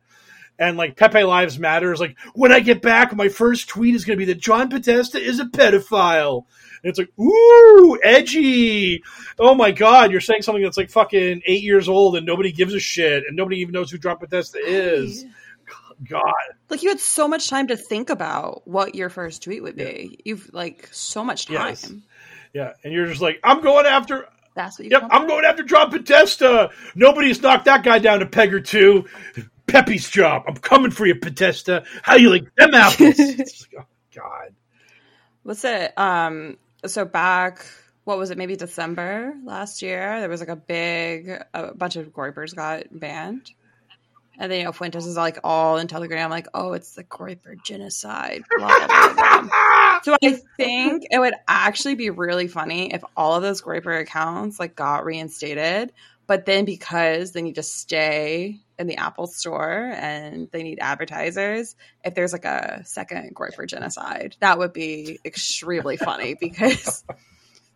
[0.58, 4.04] And like Pepe Lives Matter is like, when I get back, my first tweet is
[4.18, 6.44] to be that John Podesta is a pedophile.
[6.82, 9.02] And it's like, ooh, edgy.
[9.38, 12.74] Oh my God, you're saying something that's like fucking eight years old and nobody gives
[12.74, 15.24] a shit and nobody even knows who John Podesta is.
[16.08, 16.32] God.
[16.68, 20.08] Like you had so much time to think about what your first tweet would be.
[20.10, 20.16] Yeah.
[20.24, 21.56] You've like so much time.
[21.56, 21.92] Yes.
[22.52, 24.26] Yeah, and you're just like, I'm going after.
[24.54, 24.90] That's what you.
[24.90, 26.70] Yep, I'm going after John Podesta.
[26.94, 29.06] Nobody's knocked that guy down a peg or two.
[29.66, 30.44] Pepe's job.
[30.48, 31.84] I'm coming for you, Podesta.
[32.02, 33.18] How you like them apples?
[33.18, 33.84] like, oh
[34.14, 34.54] God.
[35.42, 35.96] What's it?
[35.96, 36.56] Um.
[36.86, 37.64] So back
[38.04, 42.08] what was it maybe december last year there was like a big a bunch of
[42.08, 43.52] groypers got banned
[44.40, 47.62] and then you know Fuentes is like all in Telegram, like, oh, it's the Groyper
[47.62, 48.42] genocide.
[48.56, 53.42] Blah, blah, blah, so I think it would actually be really funny if all of
[53.42, 55.92] those Groyper accounts like got reinstated,
[56.26, 61.76] but then because they need to stay in the Apple store and they need advertisers,
[62.02, 67.04] if there's like a second Groyper genocide, that would be extremely funny because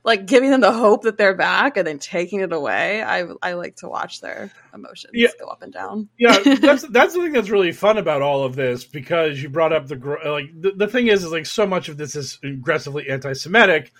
[0.05, 3.03] like giving them the hope that they're back and then taking it away.
[3.03, 5.31] I I like to watch their emotions yeah.
[5.41, 6.09] go up and down.
[6.19, 9.73] yeah, that's that's the thing that's really fun about all of this because you brought
[9.73, 9.97] up the
[10.27, 13.93] like the, the thing is is like so much of this is aggressively anti-Semitic.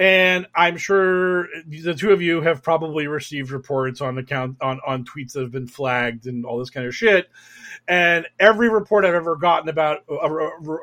[0.00, 5.04] And I'm sure the two of you have probably received reports on account on, on
[5.04, 7.28] tweets that have been flagged and all this kind of shit.
[7.86, 10.14] And every report I've ever gotten about a,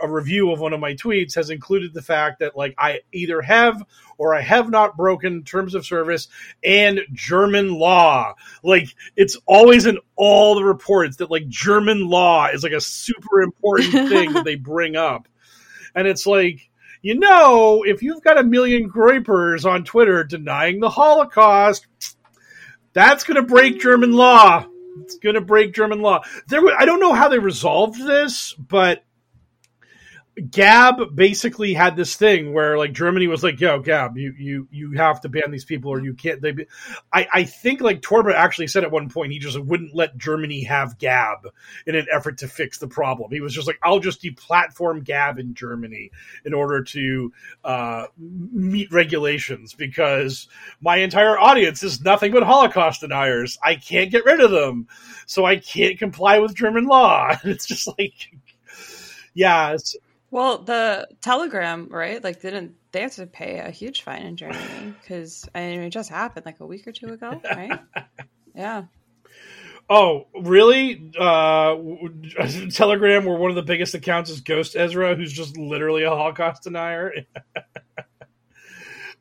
[0.04, 3.42] a, review of one of my tweets has included the fact that like I either
[3.42, 3.84] have
[4.20, 6.28] or I have not broken terms of service
[6.64, 8.36] and German law.
[8.62, 13.42] Like it's always in all the reports that like German law is like a super
[13.42, 15.28] important thing that they bring up.
[15.96, 16.67] And it's like,
[17.02, 21.88] you know, if you've got a million groypers on Twitter denying the Holocaust,
[22.94, 24.66] that's going to break German law.
[25.04, 26.22] It's going to break German law.
[26.48, 29.04] There, I don't know how they resolved this, but
[30.52, 34.92] Gab basically had this thing where like Germany was like, "Yo, Gab, you you you
[34.92, 36.66] have to ban these people or you can't." They, be,
[37.12, 40.64] I I think like Torba actually said at one point he just wouldn't let Germany
[40.66, 41.48] have Gab
[41.88, 43.32] in an effort to fix the problem.
[43.32, 46.12] He was just like, "I'll just deplatform Gab in Germany
[46.46, 47.34] in order to
[47.64, 50.48] uh, meet regulations because
[50.82, 53.58] my entire audience is nothing but Holocaust deniers.
[53.64, 54.88] I can't get rid of them,
[55.26, 58.14] so I can't comply with German law." it's just like
[59.34, 59.76] yeah,
[60.30, 62.22] well, the Telegram, right?
[62.24, 64.94] Like, didn't they have to pay a huge fine in Germany?
[65.02, 67.80] Because I mean, it just happened like a week or two ago, right?
[68.56, 68.84] yeah.
[69.90, 71.12] Oh, really?
[71.18, 71.78] Uh,
[72.72, 76.64] Telegram, where one of the biggest accounts is Ghost Ezra, who's just literally a Holocaust
[76.64, 77.14] denier.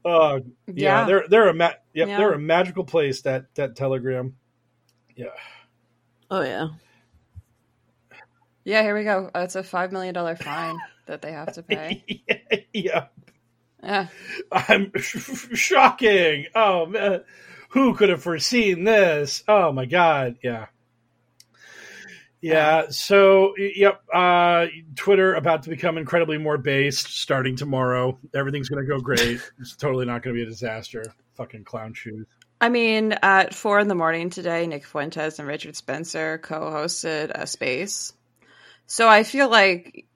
[0.05, 2.17] uh, yeah, yeah, they're they're a ma- yep, yeah.
[2.17, 3.23] they're a magical place.
[3.23, 4.35] That that Telegram.
[5.15, 5.27] Yeah.
[6.33, 6.69] Oh yeah.
[8.65, 9.31] Yeah, here we go.
[9.33, 12.05] Uh, it's a five million dollar fine that they have to pay.
[12.73, 13.07] yeah.
[13.83, 14.09] Yeah.
[14.53, 16.47] I'm sh- shocking.
[16.55, 17.23] Oh man,
[17.71, 19.43] who could have foreseen this?
[19.47, 20.37] Oh my god.
[20.43, 20.67] Yeah.
[22.41, 22.91] Yeah.
[22.91, 24.03] So, yep.
[24.13, 28.19] Uh, Twitter about to become incredibly more based starting tomorrow.
[28.35, 29.41] Everything's going to go great.
[29.61, 31.03] it's totally not going to be a disaster.
[31.35, 32.27] Fucking clown shoes.
[32.61, 37.47] I mean, at four in the morning today, Nick Fuentes and Richard Spencer co-hosted a
[37.47, 38.13] space.
[38.87, 40.07] So I feel like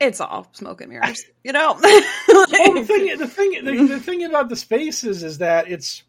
[0.00, 1.78] it's all smoke and mirrors, you know.
[1.80, 6.02] like, well, the thing, the thing, the, the, thing about the spaces is that it's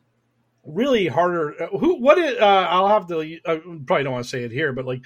[0.64, 1.64] really harder.
[1.64, 2.00] Uh, who?
[2.00, 2.18] What?
[2.20, 3.22] Uh, I'll have to.
[3.22, 5.06] I uh, probably don't want to say it here, but like,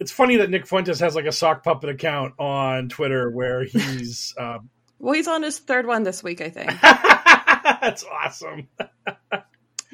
[0.00, 4.34] it's funny that Nick Fuentes has like a sock puppet account on Twitter where he's.
[4.38, 4.58] Uh,
[4.98, 6.72] well, he's on his third one this week, I think.
[6.80, 8.68] That's awesome.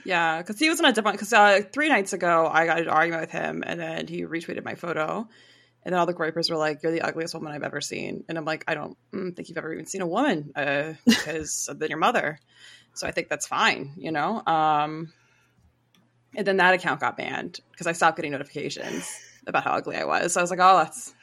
[0.04, 1.16] Yeah, because he was in a different.
[1.16, 4.64] Because uh, three nights ago, I got an argument with him, and then he retweeted
[4.64, 5.28] my photo,
[5.84, 8.36] and then all the groypers were like, "You're the ugliest woman I've ever seen," and
[8.36, 11.88] I'm like, "I don't mm, think you've ever even seen a woman uh, because been
[11.90, 12.38] your mother."
[12.94, 14.44] So I think that's fine, you know.
[14.46, 15.12] Um,
[16.34, 19.10] and then that account got banned because I stopped getting notifications
[19.46, 20.34] about how ugly I was.
[20.34, 21.14] So I was like, "Oh, that's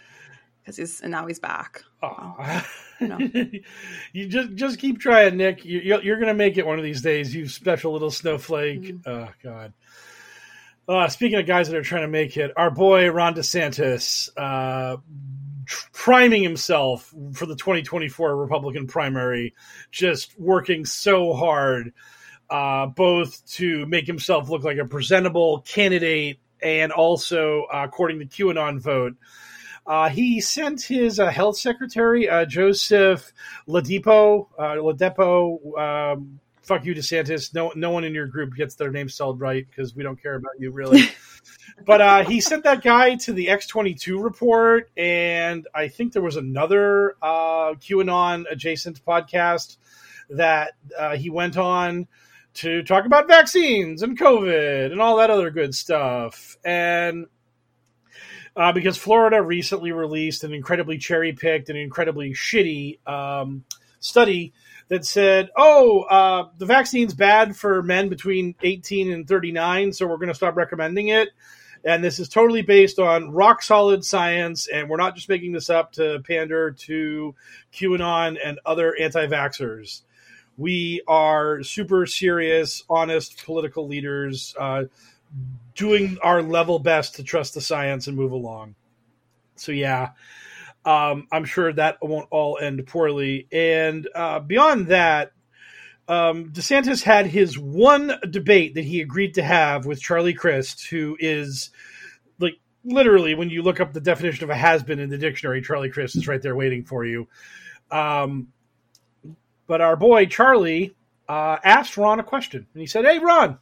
[0.60, 2.68] because he's and now he's back." Aw.
[2.99, 3.20] No.
[4.12, 5.64] you just just keep trying, Nick.
[5.64, 7.32] You, you're, you're gonna make it one of these days.
[7.32, 8.82] You special little snowflake.
[8.82, 9.08] Mm-hmm.
[9.08, 9.74] Oh God.
[10.88, 14.96] Uh, speaking of guys that are trying to make it, our boy Ron DeSantis uh,
[15.92, 19.54] priming himself for the 2024 Republican primary,
[19.92, 21.92] just working so hard,
[22.50, 28.26] uh, both to make himself look like a presentable candidate and also, uh, according to
[28.26, 29.16] QAnon vote,
[29.86, 33.34] uh, he sent his uh, health secretary, uh, Joseph
[33.68, 35.78] Ladapo, uh, Ladapo.
[35.78, 37.53] Um, fuck you, DeSantis.
[37.53, 40.36] No, no one in your group gets their name spelled right because we don't care
[40.36, 41.09] about you, really.
[41.86, 46.36] but uh, he sent that guy to the X22 report, and I think there was
[46.36, 49.78] another uh, QAnon adjacent podcast
[50.30, 52.07] that uh, he went on
[52.55, 56.57] to talk about vaccines and COVID and all that other good stuff.
[56.65, 57.28] And
[58.57, 63.63] uh, because Florida recently released an incredibly cherry picked and incredibly shitty um,
[63.99, 64.53] study
[64.90, 70.18] that said, oh, uh, the vaccine's bad for men between 18 and 39, so we're
[70.18, 71.30] going to stop recommending it.
[71.84, 75.70] And this is totally based on rock solid science, and we're not just making this
[75.70, 77.36] up to pander to
[77.74, 80.02] QAnon and other anti vaxxers.
[80.58, 84.56] We are super serious, honest political leaders.
[84.60, 84.86] Uh,
[85.76, 88.76] doing our level best to trust the science and move along.
[89.56, 90.12] So yeah,
[90.88, 93.50] um, I'm sure that won't all end poorly.
[93.52, 95.34] And uh, beyond that,
[96.08, 101.18] um, DeSantis had his one debate that he agreed to have with Charlie Crist, who
[101.20, 101.72] is
[102.40, 102.54] like
[102.86, 105.90] literally when you look up the definition of a has been in the dictionary, Charlie
[105.90, 107.28] Crist is right there waiting for you.
[107.92, 108.48] Um,
[109.68, 110.96] but our boy Charlie
[111.28, 113.60] uh, asked Ron a question, and he said, "Hey, Ron."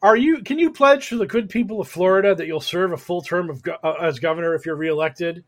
[0.00, 0.44] Are you?
[0.44, 3.50] Can you pledge to the good people of Florida that you'll serve a full term
[3.50, 5.42] of uh, as governor if you're reelected?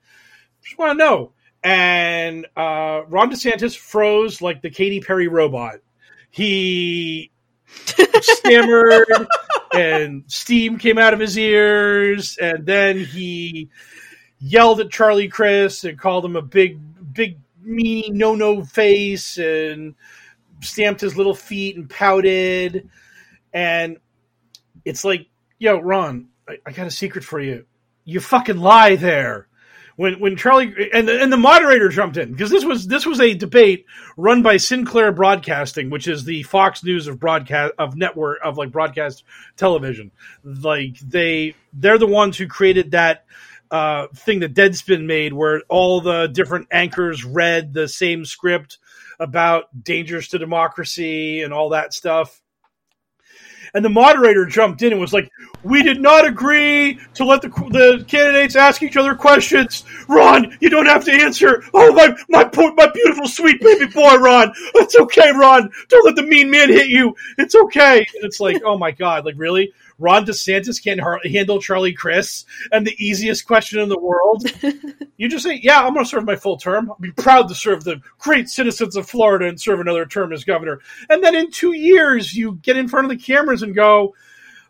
[0.63, 1.33] Just want to know.
[1.63, 5.77] And uh, Ron DeSantis froze like the Katy Perry robot.
[6.31, 7.31] He
[7.67, 9.27] stammered,
[9.75, 13.69] and steam came out of his ears, and then he
[14.39, 16.79] yelled at Charlie Crist and called him a big,
[17.13, 19.95] big, meanie, no, no face, and
[20.63, 22.89] stamped his little feet and pouted.
[23.53, 23.99] And
[24.85, 25.27] it's like,
[25.59, 27.67] yo, Ron, I, I got a secret for you.
[28.05, 29.47] You fucking lie there.
[30.01, 33.21] When when Charlie and the, and the moderator jumped in because this was this was
[33.21, 33.85] a debate
[34.17, 38.73] run by Sinclair Broadcasting, which is the Fox News of broadcast of network of like
[38.73, 39.25] broadcast
[39.59, 40.11] television.
[40.43, 43.27] Like they they're the ones who created that
[43.71, 48.79] uh, thing that Deadspin made, where all the different anchors read the same script
[49.19, 52.41] about dangers to democracy and all that stuff
[53.75, 55.31] and the moderator jumped in and was like,
[55.63, 59.85] "We did not agree to let the the candidates ask each other questions.
[60.09, 61.65] Ron, you don't have to answer.
[61.75, 64.53] Oh my my my beautiful sweet baby boy, Ron.
[64.77, 65.71] It's okay, Ron.
[65.89, 67.15] Don't let the mean man hit you.
[67.39, 69.73] It's okay." And it's like, oh my god, like really.
[70.01, 74.51] Ron DeSantis can't har- handle Charlie Crist and the easiest question in the world.
[75.19, 76.91] you just say, "Yeah, I'm going to serve my full term.
[76.91, 80.43] I'll be proud to serve the great citizens of Florida and serve another term as
[80.43, 80.81] governor."
[81.11, 84.15] And then in two years, you get in front of the cameras and go,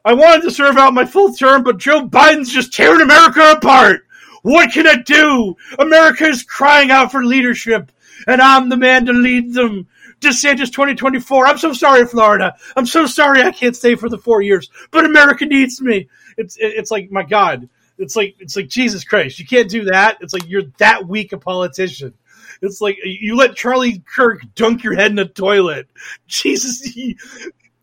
[0.04, 4.06] "I wanted to serve out my full term, but Joe Biden's just tearing America apart.
[4.42, 5.56] What can I do?
[5.78, 7.92] America is crying out for leadership,
[8.26, 9.86] and I'm the man to lead them."
[10.20, 11.46] DeSantis 2024.
[11.46, 12.54] I'm so sorry, Florida.
[12.76, 16.08] I'm so sorry I can't stay for the four years, but America needs me.
[16.36, 17.68] It's it's like my God.
[17.98, 19.38] It's like it's like Jesus Christ.
[19.38, 20.18] You can't do that.
[20.20, 22.14] It's like you're that weak a politician.
[22.62, 25.88] It's like you let Charlie Kirk dunk your head in a toilet.
[26.26, 27.16] Jesus, he,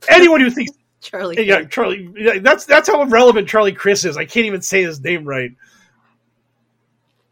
[0.07, 0.71] anyone who thinks
[1.01, 2.09] Charlie, yeah, Charlie.
[2.17, 4.17] yeah, That's that's how irrelevant Charlie Crist is.
[4.17, 5.51] I can't even say his name right.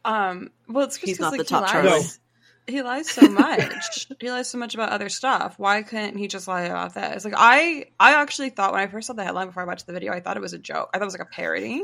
[0.04, 1.90] Um, well, it's just He's 'cause, not the like, top Charlie.
[1.90, 2.20] lies.
[2.68, 4.08] He lies so much.
[4.20, 5.60] he lies so much about other stuff.
[5.60, 7.24] Why couldn't he just lie about this?
[7.24, 9.94] Like I, I actually thought when I first saw the headline before I watched the
[9.94, 10.90] video, I thought it was a joke.
[10.94, 11.84] I thought it was like a parody.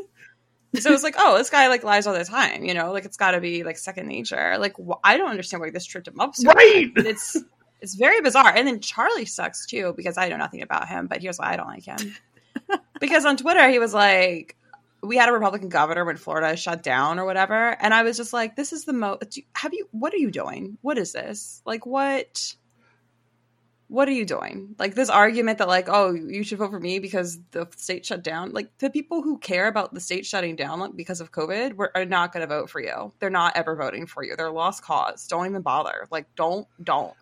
[0.80, 2.64] So it was like, oh, this guy like lies all the time.
[2.64, 4.58] You know, like it's got to be like second nature.
[4.58, 6.36] Like wh- I don't understand why this tripped him up.
[6.36, 6.94] So Right.
[6.96, 7.06] bad.
[7.08, 7.38] It's
[7.82, 8.54] it's very bizarre.
[8.56, 11.08] And then Charlie sucks too because I know nothing about him.
[11.08, 12.16] But here's why I don't like him.
[13.00, 14.56] because on Twitter he was like,
[15.04, 18.34] we had a Republican governor when Florida shut down or whatever, and I was just
[18.34, 19.40] like, this is the most.
[19.56, 19.88] Have you?
[19.92, 20.78] What are you doing?
[20.82, 21.62] What is this?
[21.66, 22.56] Like what?
[23.92, 24.74] what are you doing?
[24.80, 28.24] Like this argument that like, oh, you should vote for me because the state shut
[28.24, 28.54] down.
[28.54, 31.92] Like the people who care about the state shutting down like, because of COVID were,
[31.94, 33.12] are not going to vote for you.
[33.20, 34.38] They're not ever voting for you.
[34.38, 35.28] They're lost cause.
[35.28, 36.08] Don't even bother.
[36.10, 37.14] Like don't don't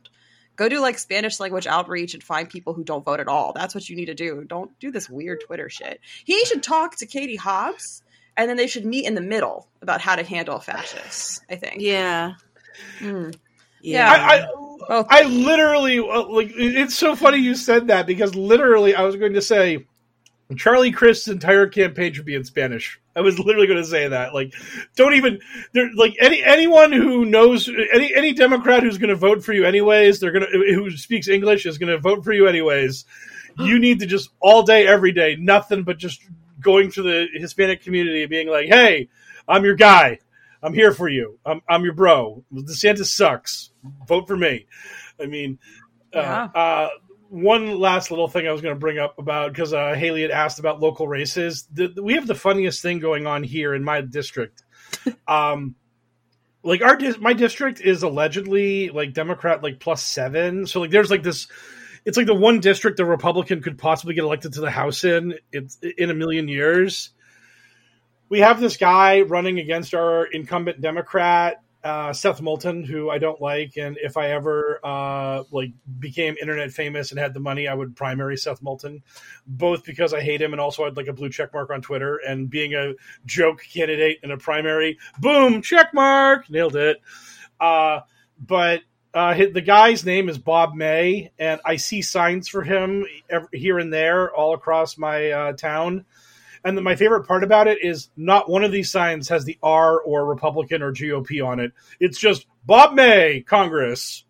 [0.60, 3.54] go do like Spanish language outreach and find people who don't vote at all.
[3.54, 4.44] That's what you need to do.
[4.44, 6.02] Don't do this weird Twitter shit.
[6.26, 8.04] He should talk to Katie Hobbs
[8.36, 11.40] and then they should meet in the middle about how to handle fascists.
[11.50, 11.78] I think.
[11.80, 12.34] Yeah.
[13.00, 13.36] Mm.
[13.82, 14.46] Yeah, I,
[14.94, 16.52] I, I literally uh, like.
[16.54, 19.86] It's so funny you said that because literally, I was going to say
[20.58, 23.00] Charlie Crist's entire campaign should be in Spanish.
[23.20, 24.34] I was literally going to say that.
[24.34, 24.54] Like,
[24.96, 25.40] don't even
[25.74, 25.90] there.
[25.94, 30.20] Like any anyone who knows any any Democrat who's going to vote for you anyways,
[30.22, 33.04] they're gonna who speaks English is going to vote for you anyways.
[33.58, 36.22] You need to just all day, every day, nothing but just
[36.62, 39.10] going to the Hispanic community and being like, "Hey,
[39.50, 40.20] I'm your guy.
[40.64, 41.40] I'm here for you.
[41.46, 42.44] I'm, I'm your bro.
[42.54, 43.72] DeSantis sucks.
[44.08, 44.66] Vote for me.
[45.22, 45.60] I mean,
[46.14, 46.50] Yeah.
[46.54, 46.90] uh, uh,
[47.30, 50.32] one last little thing I was going to bring up about because uh, Haley had
[50.32, 51.68] asked about local races.
[51.72, 54.64] The, the- we have the funniest thing going on here in my district.
[55.28, 55.76] um,
[56.64, 60.68] like our my district is allegedly like Democrat like plus seven.
[60.68, 61.48] So like there's like this.
[62.06, 65.36] It's like the one district a Republican could possibly get elected to the House in.
[65.52, 67.12] It's in a million years
[68.30, 73.40] we have this guy running against our incumbent Democrat, uh, Seth Moulton, who I don't
[73.42, 77.74] like, and if I ever uh, like became internet famous and had the money, I
[77.74, 79.02] would primary Seth Moulton,
[79.48, 82.18] both because I hate him and also I'd like a blue check mark on Twitter.
[82.18, 82.94] And being a
[83.26, 86.98] joke candidate in a primary, boom, check mark, nailed it.
[87.60, 88.02] Uh,
[88.38, 88.82] but
[89.14, 93.06] uh, the guy's name is Bob May, and I see signs for him
[93.52, 96.06] here and there all across my uh, town.
[96.64, 99.58] And then my favorite part about it is not one of these signs has the
[99.64, 101.72] R or Republican or GOP on it.
[102.00, 104.26] It's just Bob May, Congress.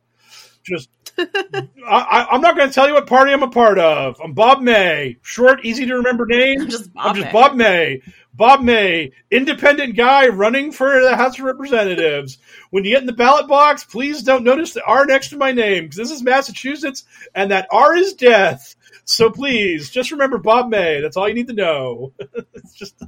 [0.63, 4.19] Just, I, I, I'm not going to tell you what party I'm a part of.
[4.23, 5.17] I'm Bob May.
[5.21, 6.69] Short, easy to remember name.
[6.69, 7.31] Just I'm just May.
[7.31, 8.01] Bob May.
[8.39, 12.37] Bob May, independent guy running for the House of Representatives.
[12.69, 15.51] When you get in the ballot box, please don't notice the R next to my
[15.51, 17.03] name because this is Massachusetts
[17.35, 18.75] and that R is death.
[19.09, 21.01] So please, just remember Bob May.
[21.01, 22.13] That's all you need to know.
[22.53, 23.01] it's just,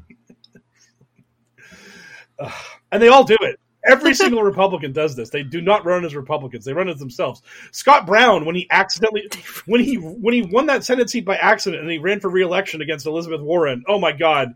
[2.92, 3.60] and they all do it.
[3.86, 5.30] Every single Republican does this.
[5.30, 7.44] They do not run as Republicans; they run as themselves.
[7.72, 9.30] Scott Brown, when he accidentally,
[9.68, 12.82] when he when he won that Senate seat by accident, and he ran for re-election
[12.82, 13.84] against Elizabeth Warren.
[13.88, 14.56] Oh my God!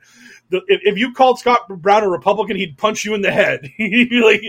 [0.50, 3.72] The, if, if you called Scott Brown a Republican, he'd punch you in the head.
[3.80, 4.42] Like,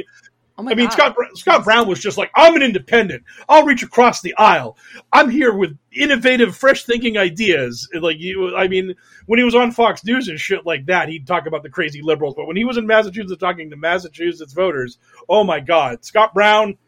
[0.59, 0.93] Oh I mean, God.
[0.93, 3.25] Scott Scott Brown was just like, I'm an independent.
[3.49, 4.79] I'll reach across the aisle.
[5.13, 7.87] I'm here with innovative, fresh thinking ideas.
[7.93, 8.95] Like you, I mean,
[9.27, 12.01] when he was on Fox News and shit like that, he'd talk about the crazy
[12.01, 12.35] liberals.
[12.35, 14.99] But when he was in Massachusetts talking to Massachusetts voters,
[15.29, 16.79] oh my God, Scott Brown.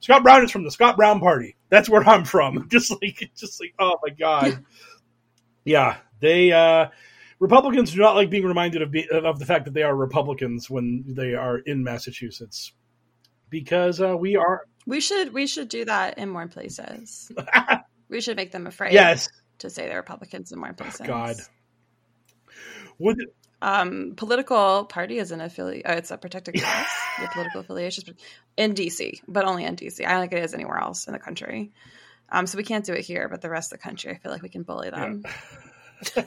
[0.00, 1.56] Scott Brown is from the Scott Brown Party.
[1.70, 2.68] That's where I'm from.
[2.70, 4.64] Just like, just like, oh my God.
[5.64, 6.86] yeah, they uh,
[7.40, 10.70] Republicans do not like being reminded of, be, of the fact that they are Republicans
[10.70, 12.72] when they are in Massachusetts
[13.50, 17.30] because uh, we are We should we should do that in more places.
[18.08, 18.92] we should make them afraid.
[18.92, 19.28] Yes.
[19.58, 21.06] To say they're Republicans in more places.
[21.06, 21.36] God.
[22.98, 23.18] Would
[23.60, 25.86] Um, political party is an affiliate.
[25.86, 26.88] Uh, it's a protected class.
[27.18, 28.10] Your political affiliations
[28.56, 30.06] in DC, but only in DC.
[30.06, 31.72] I don't think it is anywhere else in the country.
[32.30, 34.30] Um, so we can't do it here, but the rest of the country, I feel
[34.30, 35.24] like we can bully them.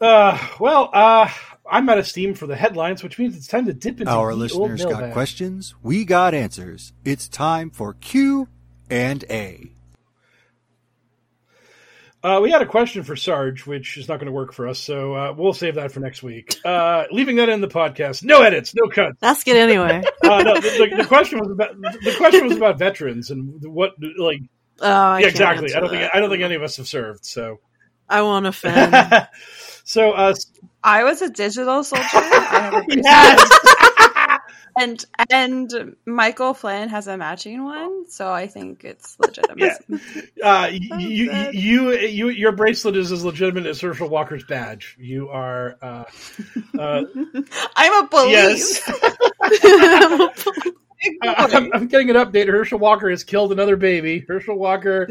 [0.00, 1.28] uh, well, uh,
[1.72, 4.32] I'm out of steam for the headlines, which means it's time to dip into Our
[4.32, 5.12] the listeners old got mailbag.
[5.14, 5.74] questions.
[5.82, 6.92] We got answers.
[7.02, 8.48] It's time for Q
[8.90, 9.72] and A.
[12.22, 14.78] Uh, we had a question for Sarge, which is not going to work for us,
[14.78, 16.54] so uh, we'll save that for next week.
[16.64, 18.22] Uh, leaving that in the podcast.
[18.22, 19.16] No edits, no cuts.
[19.22, 20.04] Ask it anyway.
[20.22, 23.94] Uh, no, the, the, the question was about the question was about veterans and what
[24.18, 24.40] like.
[24.80, 25.74] Oh, I yeah, exactly.
[25.74, 26.10] I don't think.
[26.14, 27.24] I don't think any of us have served.
[27.24, 27.58] So,
[28.08, 28.94] I won't offend.
[29.84, 30.34] so uh,
[30.84, 32.04] I was a digital soldier.
[32.12, 33.04] I have a bracelet.
[33.04, 34.38] Yes!
[34.78, 39.72] and and Michael Flynn has a matching one, so I think it's legitimate.
[40.42, 44.96] uh, you, you, you, you, your bracelet is as legitimate as Herschel Walker's badge.
[44.98, 45.76] You are.
[45.82, 46.04] Uh,
[46.78, 47.04] uh,
[47.76, 48.82] I'm a police.
[48.88, 50.28] Yes.
[51.22, 52.46] I'm, I'm getting an update.
[52.46, 54.20] Herschel Walker has killed another baby.
[54.20, 55.08] Herschel Walker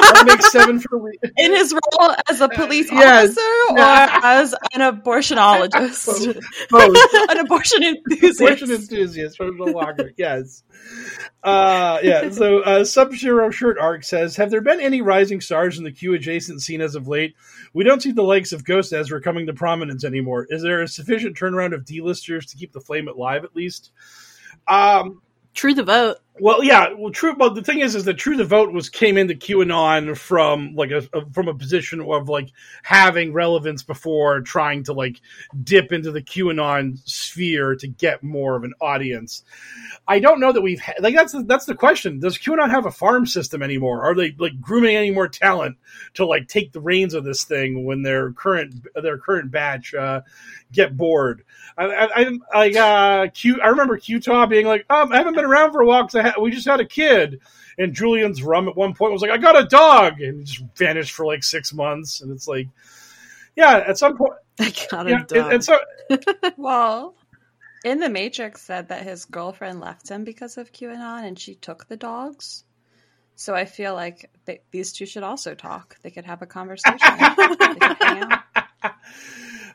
[0.00, 3.36] that makes seven for we- in his role as a police Yes.
[3.38, 6.96] officer or as an abortionologist, Both.
[7.30, 8.40] an abortion enthusiast.
[8.40, 10.12] Abortion enthusiast, Herschel Walker.
[10.16, 10.62] Yes.
[11.42, 12.30] Uh, yeah.
[12.30, 15.92] So, uh, Sub Zero Shirt Arc says, "Have there been any rising stars in the
[15.92, 17.34] Q adjacent scene as of late?
[17.74, 20.46] We don't see the likes of Ghost Ezra coming to prominence anymore.
[20.50, 23.90] Is there a sufficient turnaround of D-listers to keep the flame alive at least?"
[24.66, 25.22] Um,
[25.54, 26.18] True the vote.
[26.40, 26.92] Well, yeah.
[26.96, 27.34] Well, true.
[27.36, 30.90] But the thing is, is that True the Vote was came into QAnon from like
[30.90, 32.50] a, a from a position of like
[32.82, 35.20] having relevance before trying to like
[35.62, 39.42] dip into the QAnon sphere to get more of an audience.
[40.06, 42.20] I don't know that we've ha- like that's the, that's the question.
[42.20, 44.02] Does QAnon have a farm system anymore?
[44.04, 45.76] Are they like grooming any more talent
[46.14, 50.22] to like take the reins of this thing when their current their current batch uh,
[50.72, 51.44] get bored?
[51.76, 55.70] I, I, I, uh, Q, I remember Qtah being like, um, I haven't been around
[55.72, 57.40] for a while because ha- we just had a kid.
[57.78, 61.12] And Julian's rum at one point was like, I got a dog, and just vanished
[61.12, 62.20] for like six months.
[62.20, 62.66] And it's like,
[63.54, 65.52] yeah, at some point, I got a yeah, dog.
[65.52, 65.78] and, so
[66.56, 67.14] Well,
[67.84, 71.86] in the Matrix said that his girlfriend left him because of QAnon, and she took
[71.86, 72.64] the dogs.
[73.36, 75.96] So I feel like they, these two should also talk.
[76.02, 76.98] They could have a conversation.
[76.98, 78.94] They could hang out.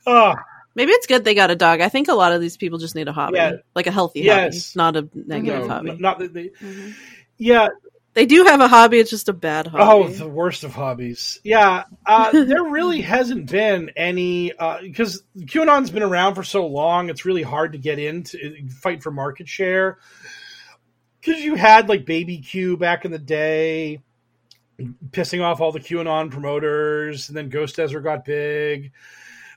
[0.05, 0.35] uh,
[0.75, 1.81] Maybe it's good they got a dog.
[1.81, 3.51] I think a lot of these people just need a hobby, Yeah.
[3.75, 4.73] like a healthy Yes.
[4.73, 5.97] hobby, not a negative no, hobby.
[5.99, 6.91] not that they, Mm-hmm.
[7.37, 7.67] yeah.
[8.15, 9.83] They do have a hobby; it's just a bad hobby.
[9.83, 11.39] Oh, the worst of hobbies.
[11.43, 14.51] Yeah, uh, there really hasn't been any
[14.83, 17.09] because QAnon's been around for so long.
[17.09, 19.97] It's really hard to get into fight for market share
[21.19, 23.99] because you had like Baby Q back in the day,
[25.09, 28.91] pissing off all the QAnon promoters, and then Ghost Ezra got big.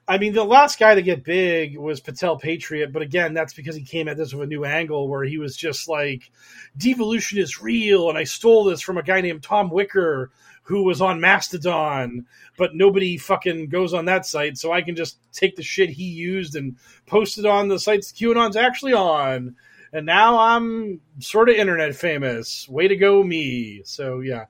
[0.08, 3.74] I mean, the last guy to get big was Patel Patriot, but again, that's because
[3.74, 6.30] he came at this with a new angle where he was just like,
[6.76, 10.30] devolution is real, and I stole this from a guy named Tom Wicker
[10.62, 12.26] who was on Mastodon,
[12.56, 16.04] but nobody fucking goes on that site, so I can just take the shit he
[16.04, 16.76] used and
[17.06, 19.56] post it on the sites QAnon's actually on.
[19.92, 22.68] And now I'm sort of internet famous.
[22.68, 23.82] Way to go, me.
[23.84, 24.46] So, yeah.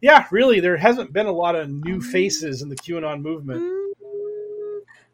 [0.00, 3.62] Yeah, really, there hasn't been a lot of new um, faces in the QAnon movement.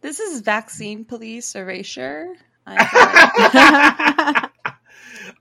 [0.00, 2.34] This is vaccine police erasure.
[2.66, 4.48] I,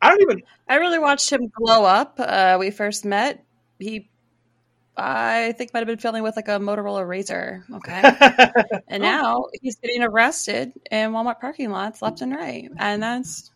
[0.01, 0.41] I don't even.
[0.67, 2.15] I really watched him glow up.
[2.19, 3.43] Uh, we first met.
[3.79, 4.09] He,
[4.97, 7.63] I think, might have been filming with like a Motorola Razr.
[7.77, 13.51] Okay, and now he's getting arrested in Walmart parking lots left and right, and that's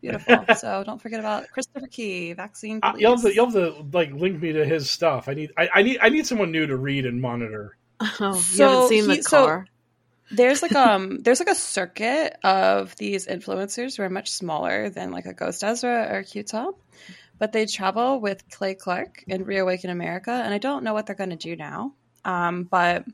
[0.00, 0.44] beautiful.
[0.56, 3.02] so don't forget about Christopher Key, vaccine Uh, police.
[3.02, 5.28] you'll have to you'll have to like link me to his stuff.
[5.28, 7.76] I need I, I need I need someone new to read and monitor.
[8.00, 9.66] oh, you So haven't seen the he- so- car.
[10.30, 15.10] There's like um there's like a circuit of these influencers who are much smaller than
[15.10, 16.74] like a Ghost Ezra or Qtop,
[17.38, 21.16] but they travel with Clay Clark in Reawaken America, and I don't know what they're
[21.16, 21.94] going to do now.
[22.24, 23.04] Um, but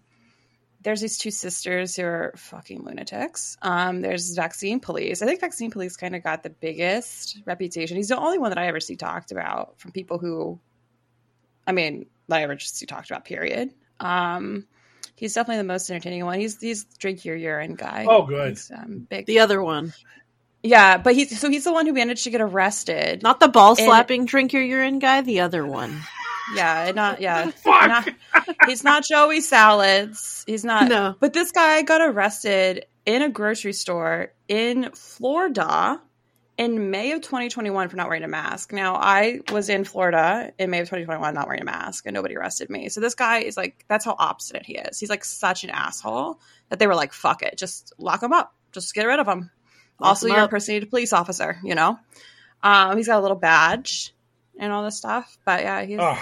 [0.82, 3.56] there's these two sisters who are fucking lunatics.
[3.62, 5.22] Um, there's Vaccine Police.
[5.22, 7.96] I think Vaccine Police kind of got the biggest reputation.
[7.96, 10.58] He's the only one that I ever see talked about from people who,
[11.66, 13.24] I mean, that I ever just see talked about.
[13.24, 13.70] Period.
[14.00, 14.66] Um,
[15.22, 16.40] he's definitely the most entertaining one.
[16.40, 18.06] He's he's drink your urine guy.
[18.08, 18.50] Oh, good.
[18.50, 19.24] He's, um, big.
[19.26, 19.94] The other one,
[20.62, 23.22] yeah, but he's so he's the one who managed to get arrested.
[23.22, 25.22] not the ball slapping drink your urine guy.
[25.22, 26.00] The other one.
[26.54, 27.50] Yeah, not yeah.
[27.50, 27.88] Fuck.
[27.88, 28.08] Not,
[28.66, 30.44] he's not Joey Salads.
[30.46, 30.88] He's not.
[30.88, 31.14] No.
[31.18, 36.00] But this guy got arrested in a grocery store in Florida
[36.58, 38.72] in May of 2021 for not wearing a mask.
[38.72, 42.36] Now, I was in Florida in May of 2021 not wearing a mask and nobody
[42.36, 42.88] arrested me.
[42.88, 45.00] So this guy is like, that's how obstinate he is.
[45.00, 48.54] He's like such an asshole that they were like, fuck it, just lock him up,
[48.72, 49.50] just get rid of him.
[49.98, 50.50] Lock also, him you're up.
[50.50, 51.98] impersonated police officer, you know?
[52.62, 54.14] Um, he's got a little badge
[54.58, 55.38] and all this stuff.
[55.44, 56.18] But yeah, he's, Ugh.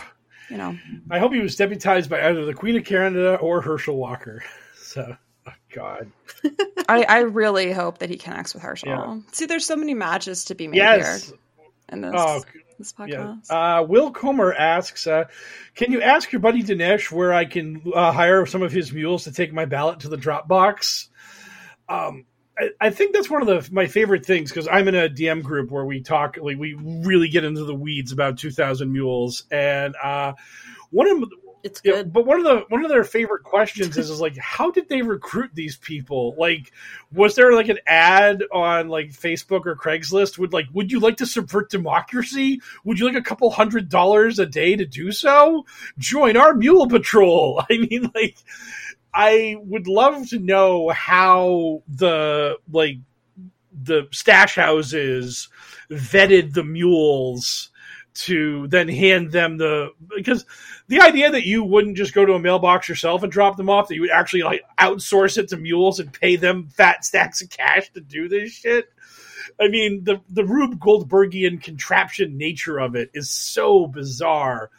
[0.49, 0.79] you know,
[1.11, 4.43] I hope he was deputized by either the Queen of Canada or Herschel Walker.
[4.83, 5.17] So,
[5.73, 6.11] God,
[6.89, 8.89] I, I really hope that he connects with Herschel.
[8.89, 9.19] Yeah.
[9.33, 11.29] See, there's so many matches to be made yes.
[11.29, 11.39] here
[11.91, 12.43] in this, Oh,
[12.79, 13.17] this yeah.
[13.17, 13.51] podcast.
[13.51, 15.25] Uh, Will Comer asks, uh,
[15.75, 19.25] "Can you ask your buddy Dinesh where I can uh, hire some of his mules
[19.25, 21.09] to take my ballot to the Dropbox?"
[21.89, 22.25] Um,
[22.59, 25.43] I, I think that's one of the my favorite things because I'm in a DM
[25.43, 29.95] group where we talk, like we really get into the weeds about 2,000 mules, and
[30.03, 30.33] uh,
[30.91, 31.31] one of
[31.63, 32.13] It's yeah, good.
[32.13, 35.03] but one of the one of their favorite questions is, is like, how did they
[35.03, 36.35] recruit these people?
[36.39, 36.73] Like,
[37.13, 40.39] was there like an ad on like Facebook or Craigslist?
[40.39, 42.61] Would like, would you like to subvert democracy?
[42.85, 45.67] Would you like a couple hundred dollars a day to do so?
[45.99, 47.63] Join our mule patrol.
[47.71, 48.39] I mean, like,
[49.13, 52.97] I would love to know how the like
[53.83, 55.49] the stash houses
[55.91, 57.71] vetted the mules
[58.13, 60.45] to then hand them the because
[60.91, 63.87] the idea that you wouldn't just go to a mailbox yourself and drop them off
[63.87, 67.49] that you would actually like outsource it to mules and pay them fat stacks of
[67.49, 68.93] cash to do this shit?
[69.61, 74.71] I mean the the rube goldbergian contraption nature of it is so bizarre.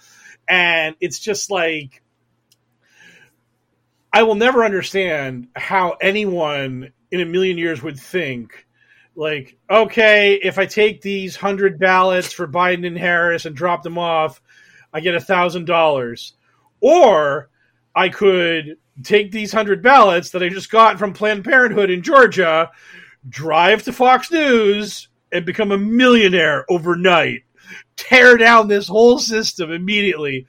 [0.47, 2.03] And it's just like
[4.13, 8.67] i will never understand how anyone in a million years would think
[9.15, 13.97] like, okay, if I take these hundred ballots for Biden and Harris and drop them
[13.97, 14.41] off,
[14.93, 16.34] I get a thousand dollars.
[16.80, 17.49] Or
[17.95, 22.72] I could take these hundred ballots that I just got from Planned Parenthood in Georgia,
[23.27, 27.43] drive to Fox News, and become a millionaire overnight.
[27.95, 30.47] Tear down this whole system immediately.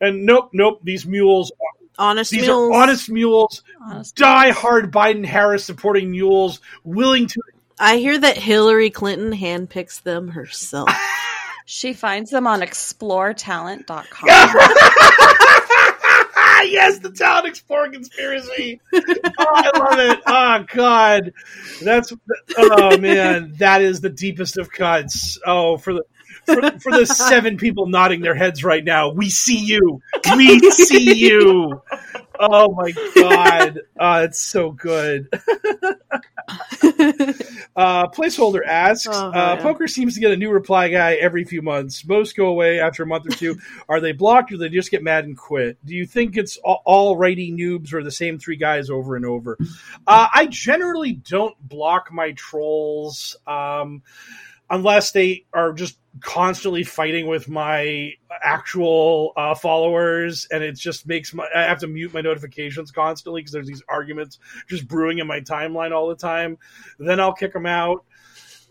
[0.00, 1.52] And nope, nope, these mules
[1.98, 2.70] Honest these mules.
[2.76, 7.42] are honest mules, Honest die hard Biden Harris supporting mules, willing to
[7.80, 10.88] I hear that Hillary Clinton handpicks them herself.
[11.70, 14.26] She finds them on exploretalent.com.
[16.66, 18.80] yes, the talent explorer conspiracy.
[18.94, 19.02] oh,
[19.38, 20.18] I love it.
[20.26, 21.34] Oh God,
[21.82, 22.10] that's
[22.56, 25.38] oh man, that is the deepest of cuts.
[25.44, 26.04] Oh, for the
[26.54, 30.00] for, for the seven people nodding their heads right now, we see you.
[30.34, 31.82] We see you.
[32.40, 35.28] Oh my God, oh, it's so good.
[37.76, 41.62] Uh, placeholder asks, Oh, uh, poker seems to get a new reply guy every few
[41.62, 42.04] months.
[42.04, 43.56] Most go away after a month or two.
[43.88, 45.78] Are they blocked or they just get mad and quit?
[45.84, 49.24] Do you think it's all, all righty noobs or the same three guys over and
[49.24, 49.56] over?
[50.08, 54.02] Uh, I generally don't block my trolls um,
[54.68, 58.12] unless they are just constantly fighting with my
[58.42, 63.40] actual uh, followers, and it just makes my I have to mute my notifications constantly
[63.42, 64.38] because there's these arguments
[64.68, 66.58] just brewing in my timeline all the time.
[66.98, 68.04] Then I'll kick them out.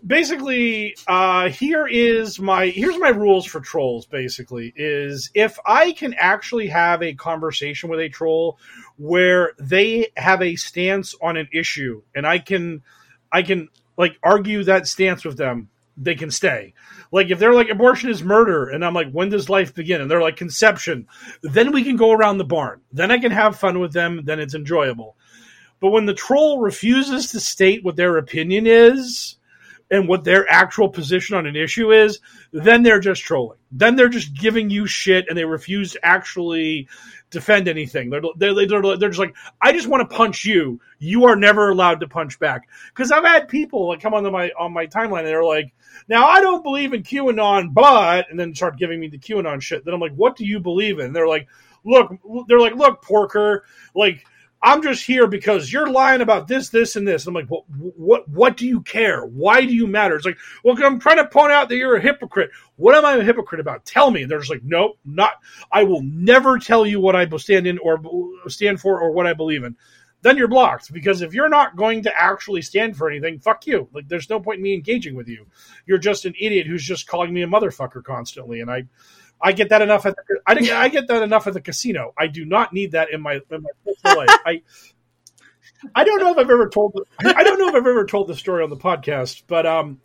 [0.05, 4.05] Basically, uh, here is my here's my rules for trolls.
[4.05, 8.59] Basically, is if I can actually have a conversation with a troll
[8.97, 12.83] where they have a stance on an issue, and I can
[13.31, 16.73] I can like argue that stance with them, they can stay.
[17.11, 20.01] Like if they're like abortion is murder, and I'm like, when does life begin?
[20.01, 21.07] And they're like conception,
[21.41, 22.81] then we can go around the barn.
[22.91, 24.21] Then I can have fun with them.
[24.25, 25.15] Then it's enjoyable.
[25.79, 29.37] But when the troll refuses to state what their opinion is
[29.89, 32.19] and what their actual position on an issue is,
[32.51, 33.57] then they're just trolling.
[33.71, 36.87] Then they're just giving you shit and they refuse to actually
[37.29, 38.09] defend anything.
[38.09, 40.79] They're, they're, they're, they're just like, I just want to punch you.
[40.99, 42.67] You are never allowed to punch back.
[42.89, 45.73] Because I've had people like come on my on my timeline and they're like,
[46.07, 49.85] now I don't believe in QAnon, but and then start giving me the QAnon shit.
[49.85, 51.13] Then I'm like, what do you believe in?
[51.13, 51.47] They're like,
[51.83, 52.13] look,
[52.47, 53.65] they're like, look, Porker,
[53.95, 54.25] like
[54.61, 57.27] I'm just here because you're lying about this, this, and this.
[57.27, 59.23] I'm like, what, what, what do you care?
[59.23, 60.15] Why do you matter?
[60.15, 62.49] It's like, well, I'm trying to point out that you're a hypocrite.
[62.75, 63.85] What am I a hypocrite about?
[63.85, 64.23] Tell me.
[64.23, 65.33] And they're just like, nope, not.
[65.71, 67.99] I will never tell you what I stand in or
[68.47, 69.75] stand for or what I believe in.
[70.23, 73.87] Then you're blocked because if you're not going to actually stand for anything, fuck you.
[73.93, 75.45] Like, there's no point in me engaging with you.
[75.85, 78.85] You're just an idiot who's just calling me a motherfucker constantly, and I.
[79.41, 82.13] I get that enough at the, I, think I get that enough at the casino.
[82.17, 84.39] I do not need that in my in my personal life.
[84.45, 84.61] I
[85.93, 88.35] I don't know if I've ever told I don't know if I've ever told the
[88.35, 89.99] story on the podcast, but um,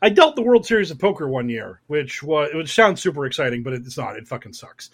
[0.00, 3.62] I dealt the World Series of Poker one year, which was which sounds super exciting,
[3.62, 4.16] but it's not.
[4.16, 4.90] It fucking sucks.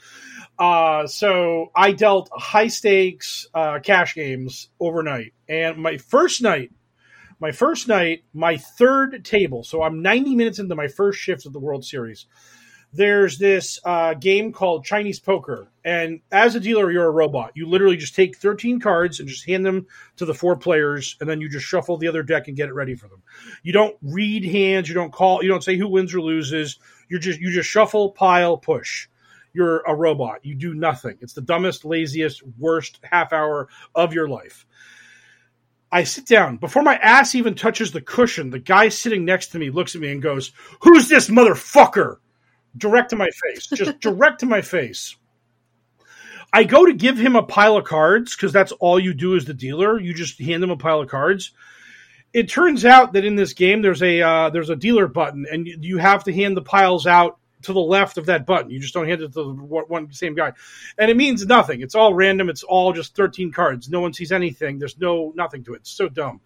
[0.59, 6.73] Uh, so I dealt high stakes uh, cash games overnight, and my first night,
[7.39, 9.63] my first night, my third table.
[9.63, 12.27] So I'm 90 minutes into my first shift of the World Series
[12.93, 17.53] there's this uh, game called Chinese poker, and as a dealer, you're a robot.
[17.55, 19.87] You literally just take 13 cards and just hand them
[20.17, 22.75] to the four players, and then you just shuffle the other deck and get it
[22.75, 23.23] ready for them.
[23.63, 26.79] You don't read hands, you don't call, you don't say who wins or loses.
[27.09, 29.09] You just you just shuffle, pile, push.
[29.53, 30.45] You're a robot.
[30.45, 31.17] You do nothing.
[31.21, 34.67] It's the dumbest, laziest, worst half hour of your life.
[35.91, 36.57] I sit down.
[36.57, 40.01] Before my ass even touches the cushion, the guy sitting next to me looks at
[40.01, 42.17] me and goes, Who's this motherfucker?
[42.77, 45.17] Direct to my face, just direct to my face.
[46.53, 49.45] I go to give him a pile of cards because that's all you do as
[49.45, 49.99] the dealer.
[49.99, 51.53] You just hand him a pile of cards.
[52.33, 55.67] It turns out that in this game there's a uh, there's a dealer button, and
[55.67, 58.71] you have to hand the piles out to the left of that button.
[58.71, 60.53] You just don't hand it to the one same guy,
[60.99, 61.81] and it means nothing.
[61.81, 62.49] It's all random.
[62.49, 63.89] It's all just thirteen cards.
[63.89, 64.79] No one sees anything.
[64.79, 65.79] There's no nothing to it.
[65.79, 66.41] It's so dumb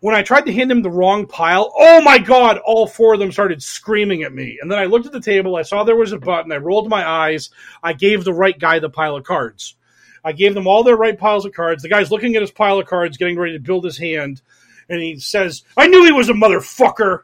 [0.00, 3.20] when I tried to hand him the wrong pile, oh my god, all four of
[3.20, 4.58] them started screaming at me.
[4.60, 6.88] And then I looked at the table, I saw there was a button, I rolled
[6.88, 7.50] my eyes,
[7.82, 9.76] I gave the right guy the pile of cards.
[10.24, 11.82] I gave them all their right piles of cards.
[11.82, 14.42] The guy's looking at his pile of cards, getting ready to build his hand,
[14.88, 17.20] and he says, I knew he was a motherfucker.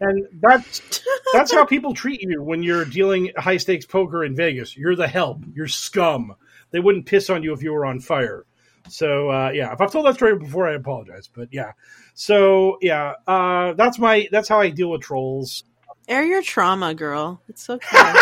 [0.00, 1.02] And that's
[1.32, 4.76] that's how people treat you when you're dealing high stakes poker in Vegas.
[4.76, 5.40] You're the help.
[5.54, 6.34] You're scum.
[6.70, 8.44] They wouldn't piss on you if you were on fire.
[8.88, 11.28] So uh, yeah, if I've told that story before, I apologize.
[11.32, 11.72] But yeah,
[12.14, 15.64] so yeah, uh, that's my that's how I deal with trolls.
[16.08, 17.40] Air your trauma, girl.
[17.48, 18.12] It's okay.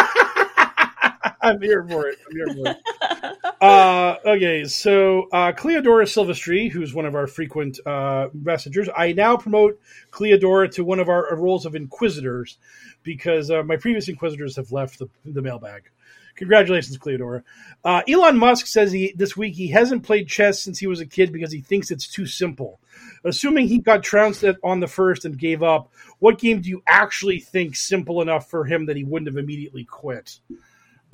[1.45, 2.19] I'm here for it.
[2.27, 3.55] I'm here for it.
[3.61, 9.37] uh, okay, so uh, Cleodora Silvestri, who's one of our frequent uh, messengers, I now
[9.37, 9.79] promote
[10.11, 12.57] Cleodora to one of our roles of inquisitors
[13.03, 15.91] because uh, my previous inquisitors have left the, the mailbag.
[16.37, 17.43] Congratulations, Cleodora.
[17.85, 21.07] Uh, Elon Musk says he this week he hasn't played chess since he was a
[21.07, 22.81] kid because he thinks it's too simple.
[23.25, 27.41] Assuming he got trounced on the first and gave up, what game do you actually
[27.41, 30.39] think simple enough for him that he wouldn't have immediately quit?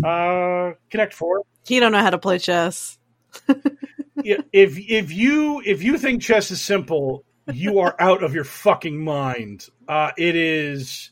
[0.04, 1.42] Uh, Connect Four.
[1.66, 2.98] He don't know how to play chess.
[4.24, 9.02] If if you if you think chess is simple, you are out of your fucking
[9.02, 9.66] mind.
[9.88, 11.10] Uh, it is.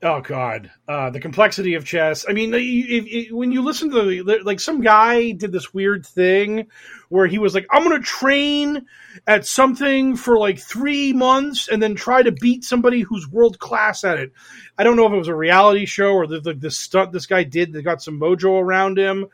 [0.00, 2.24] Oh God, uh, the complexity of chess.
[2.28, 6.06] I mean, if, if, when you listen to the, like some guy did this weird
[6.06, 6.68] thing
[7.08, 8.86] where he was like, "I'm going to train
[9.26, 14.04] at something for like three months and then try to beat somebody who's world class
[14.04, 14.32] at it."
[14.78, 17.26] I don't know if it was a reality show or the, the, the stunt this
[17.26, 19.26] guy did that got some mojo around him.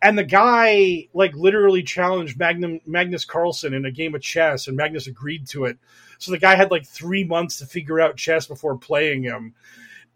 [0.00, 4.76] And the guy like literally challenged Magnum, Magnus Carlsen in a game of chess, and
[4.76, 5.76] Magnus agreed to it.
[6.16, 9.54] So the guy had like three months to figure out chess before playing him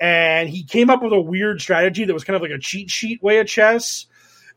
[0.02, 2.90] and he came up with a weird strategy that was kind of like a cheat
[2.90, 4.06] sheet way of chess.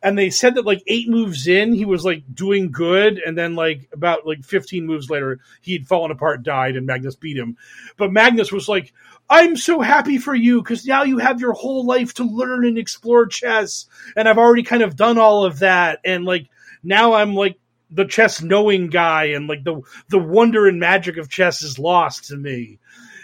[0.02, 3.20] And they said that like eight moves in he was like doing good.
[3.20, 7.38] And then like about like 15 moves later he'd fallen apart died and magnus beat
[7.38, 7.58] him.
[7.96, 8.92] But magnus was like
[9.30, 12.80] i'm so happy for you because now you have your whole life to learn and
[12.80, 13.86] explore chess.
[14.18, 16.00] And i've already kind of done all of that.
[16.04, 16.50] And like
[16.84, 17.60] now i'm like
[17.92, 22.30] the chess knowing guy and like the the wonder and magic of chess is lost
[22.30, 22.80] to me.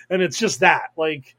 [0.08, 1.36] And it's just that like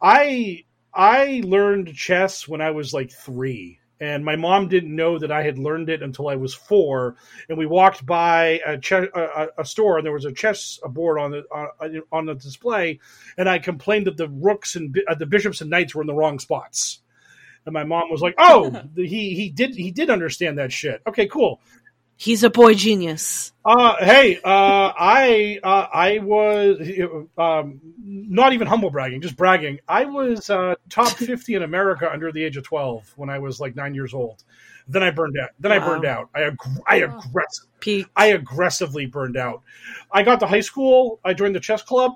[0.00, 5.32] I I learned chess when I was like three, and my mom didn't know that
[5.32, 7.16] I had learned it until I was four.
[7.48, 11.18] And we walked by a, che- a, a store, and there was a chess board
[11.18, 13.00] on the on, on the display,
[13.36, 16.14] and I complained that the rooks and uh, the bishops and knights were in the
[16.14, 17.00] wrong spots.
[17.64, 21.02] And my mom was like, "Oh, he he did he did understand that shit.
[21.06, 21.60] Okay, cool."
[22.18, 23.52] He's a boy genius.
[23.64, 26.78] Uh, hey, uh, I uh, I was
[27.36, 29.80] um, not even humble bragging, just bragging.
[29.86, 33.60] I was uh, top fifty in America under the age of twelve when I was
[33.60, 34.44] like nine years old.
[34.88, 35.50] Then I burned out.
[35.58, 36.30] Then I burned out.
[36.34, 36.56] I ag-
[36.86, 37.66] I aggressive.
[37.80, 38.06] Peak.
[38.14, 39.62] I aggressively burned out.
[40.10, 41.20] I got to high school.
[41.24, 42.12] I joined the chess club.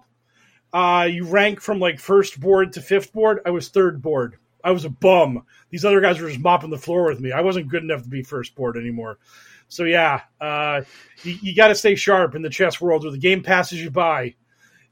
[0.73, 3.41] Uh, you rank from like first board to fifth board.
[3.45, 4.37] I was third board.
[4.63, 5.45] I was a bum.
[5.71, 7.33] These other guys were just mopping the floor with me.
[7.33, 9.19] I wasn't good enough to be first board anymore.
[9.71, 10.83] So yeah, uh,
[11.23, 13.91] you, you got to stay sharp in the chess world, or the game passes you
[13.91, 14.35] by.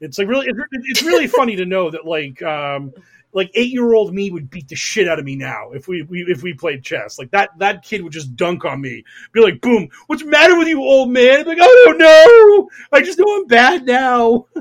[0.00, 2.92] It's like really, it's, really funny to know that like um,
[3.32, 6.02] like eight year old me would beat the shit out of me now if we,
[6.02, 7.18] we if we played chess.
[7.18, 10.56] Like that that kid would just dunk on me, be like, "Boom, what's the matter
[10.56, 12.70] with you, old man?" I'm like, "I don't know.
[12.92, 14.46] I just know I'm bad now."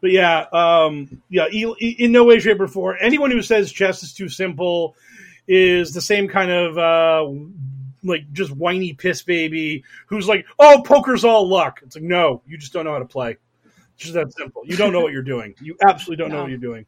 [0.00, 4.14] But yeah, um, yeah, in no way, shape, or form, anyone who says chess is
[4.14, 4.96] too simple
[5.46, 7.30] is the same kind of uh,
[8.02, 12.58] like just whiny piss baby who's like, "Oh, poker's all luck." It's like, no, you
[12.58, 13.36] just don't know how to play.
[13.94, 14.62] It's just that simple.
[14.64, 15.54] You don't know what you're doing.
[15.60, 16.86] You absolutely don't know what you're doing.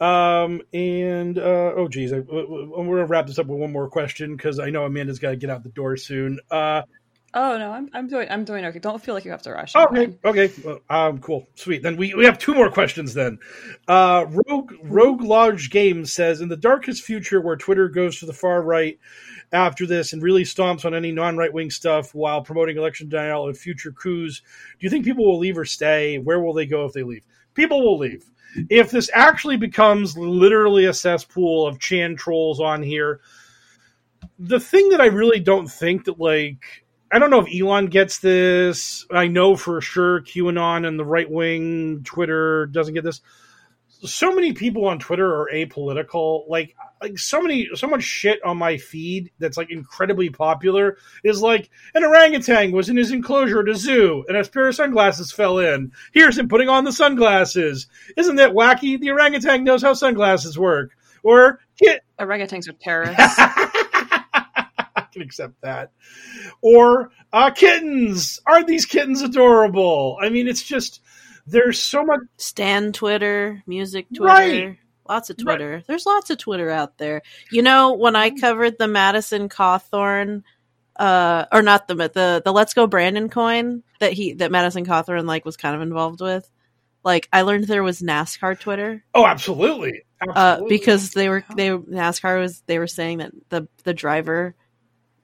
[0.00, 4.36] Um and uh oh geez, I, we're gonna wrap this up with one more question
[4.36, 6.38] because I know Amanda's got to get out the door soon.
[6.52, 6.82] Uh,
[7.34, 8.78] Oh no, I'm I'm doing I'm doing okay.
[8.78, 9.76] Don't feel like you have to rush.
[9.76, 11.82] Okay, okay, well, um, cool, sweet.
[11.82, 13.12] Then we, we have two more questions.
[13.12, 13.38] Then,
[13.86, 18.32] uh, Rogue Rogue Lodge Games says, in the darkest future where Twitter goes to the
[18.32, 18.98] far right
[19.52, 23.46] after this and really stomps on any non right wing stuff while promoting election denial
[23.46, 26.18] and future coups, do you think people will leave or stay?
[26.18, 27.24] Where will they go if they leave?
[27.54, 28.30] People will leave.
[28.70, 33.20] If this actually becomes literally a cesspool of Chan trolls on here,
[34.38, 38.18] the thing that I really don't think that like I don't know if Elon gets
[38.18, 39.06] this.
[39.10, 43.20] I know for sure QAnon and the right wing Twitter doesn't get this.
[44.04, 46.48] So many people on Twitter are apolitical.
[46.48, 51.40] Like like so many so much shit on my feed that's like incredibly popular is
[51.40, 55.32] like an orangutan was in his enclosure at a zoo and a pair of sunglasses
[55.32, 55.92] fell in.
[56.12, 57.86] Here's him putting on the sunglasses.
[58.16, 59.00] Isn't that wacky?
[59.00, 60.96] The orangutan knows how sunglasses work.
[61.22, 63.18] Or kid Orangutans are terrorists.
[64.98, 65.92] I can accept that.
[66.60, 68.40] Or uh, kittens.
[68.46, 70.18] Aren't these kittens adorable?
[70.20, 71.00] I mean, it's just
[71.50, 72.20] there's so much.
[72.36, 74.32] Stan Twitter, music Twitter.
[74.32, 74.78] Right.
[75.08, 75.82] Lots of Twitter.
[75.86, 77.22] There's lots of Twitter out there.
[77.50, 78.40] You know, when I Mm-hmm.
[78.40, 80.42] covered the Madison Cawthorn,
[80.96, 85.24] uh, or not the the the Let's Go Brandon coin that he that Madison Cawthorn
[85.26, 86.50] like was kind of involved with,
[87.04, 89.02] like I learned there was NASCAR Twitter.
[89.14, 90.02] Oh, absolutely,
[90.34, 94.54] uh, because they were they NASCAR was they were saying that the the driver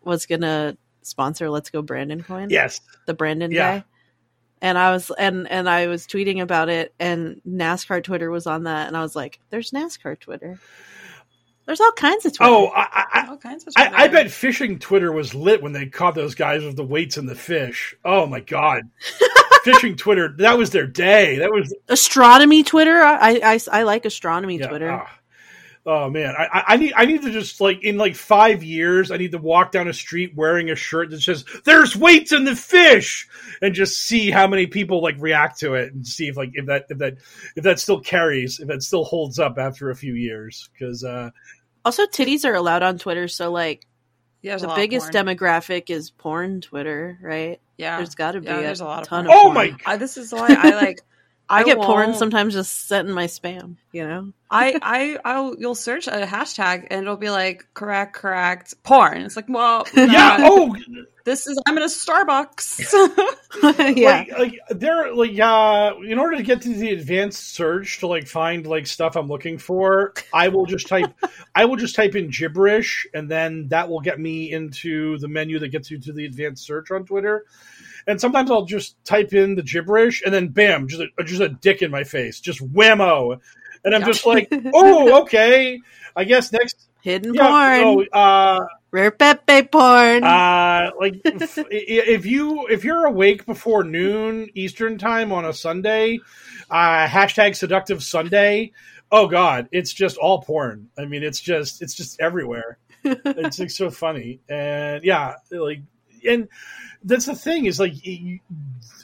[0.02, 2.48] was gonna sponsor Let's Go Brandon coin.
[2.50, 3.78] yes, the Brandon Yeah.
[3.80, 3.84] guy.
[4.64, 8.64] And I was and and I was tweeting about it, and NASCAR Twitter was on
[8.64, 10.58] that, and I was like, "There's NASCAR Twitter."
[11.66, 12.50] There's all kinds of Twitter.
[12.50, 15.86] Oh, I, I, All kinds of I, I bet fishing Twitter was lit when they
[15.86, 17.94] caught those guys with the weights and the fish.
[18.06, 18.84] Oh my god,
[19.64, 21.36] fishing Twitter that was their day.
[21.36, 23.02] That was astronomy Twitter.
[23.02, 24.90] I, I I like astronomy yeah, Twitter.
[24.92, 25.10] ah.
[25.86, 29.10] Oh man, I, I- I need I need to just like in like five years,
[29.10, 32.44] I need to walk down a street wearing a shirt that says "There's weights in
[32.44, 33.28] the fish,"
[33.60, 36.64] and just see how many people like react to it, and see if like if
[36.66, 37.16] that if that
[37.54, 40.70] if that still carries, if that still holds up after a few years.
[40.72, 41.28] Because uh,
[41.84, 43.86] Also, titties are allowed on Twitter, so like
[44.40, 47.60] Yeah, the biggest demographic is porn Twitter, right?
[47.76, 49.36] Yeah, There's got to be Yeah, a, there's a lot of ton porn.
[49.36, 49.54] of oh porn.
[49.54, 51.02] my, I, this is why I like.
[51.48, 53.76] I, get porn won't- sometimes just sent in my spam.
[53.92, 58.74] You know, I I I'll you'll search a hashtag and it'll be like correct correct
[58.82, 59.22] porn.
[59.22, 60.76] It's like well yeah, oh
[61.24, 62.92] this is I'm in a Starbucks.
[63.96, 64.24] yeah.
[64.28, 68.26] like, like they're like uh in order to get to the advanced search to like
[68.26, 71.12] find like stuff i'm looking for i will just type
[71.54, 75.58] i will just type in gibberish and then that will get me into the menu
[75.60, 77.46] that gets you to the advanced search on twitter
[78.06, 81.48] and sometimes i'll just type in the gibberish and then bam just a, just a
[81.48, 83.38] dick in my face just whammo
[83.84, 84.06] and i'm Yeah.
[84.06, 85.80] just like oh okay
[86.16, 87.48] i guess next Hidden yeah,
[87.82, 90.24] porn, oh, uh rare Pepe porn.
[90.24, 96.18] uh, like if, if you if you're awake before noon Eastern time on a Sunday,
[96.70, 98.72] uh, hashtag seductive Sunday.
[99.12, 100.88] Oh God, it's just all porn.
[100.96, 102.78] I mean, it's just it's just everywhere.
[103.04, 105.82] it's like so funny, and yeah, like
[106.26, 106.48] and
[107.04, 107.94] that's the thing is like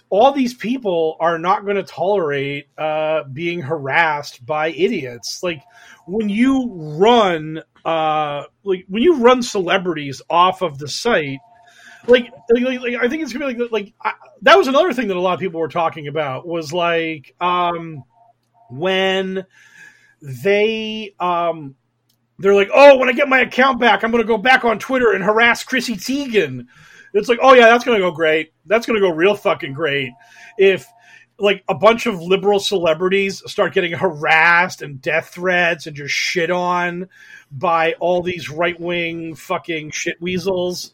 [0.08, 5.40] all these people are not going to tolerate uh, being harassed by idiots.
[5.42, 5.62] Like
[6.06, 11.38] when you run, uh, like when you run celebrities off of the site,
[12.06, 15.08] like, like, like, I think it's gonna be like like I, that was another thing
[15.08, 18.02] that a lot of people were talking about was like um,
[18.70, 19.44] when
[20.22, 21.76] they um,
[22.38, 25.12] they're like, oh, when I get my account back, I'm to go back on Twitter
[25.12, 26.66] and harass Chrissy Teigen.
[27.12, 28.52] It's like, oh yeah, that's going to go great.
[28.66, 30.12] That's going to go real fucking great.
[30.58, 30.86] If
[31.38, 36.50] like a bunch of liberal celebrities start getting harassed and death threats and just shit
[36.50, 37.08] on
[37.50, 40.92] by all these right wing fucking shit weasels,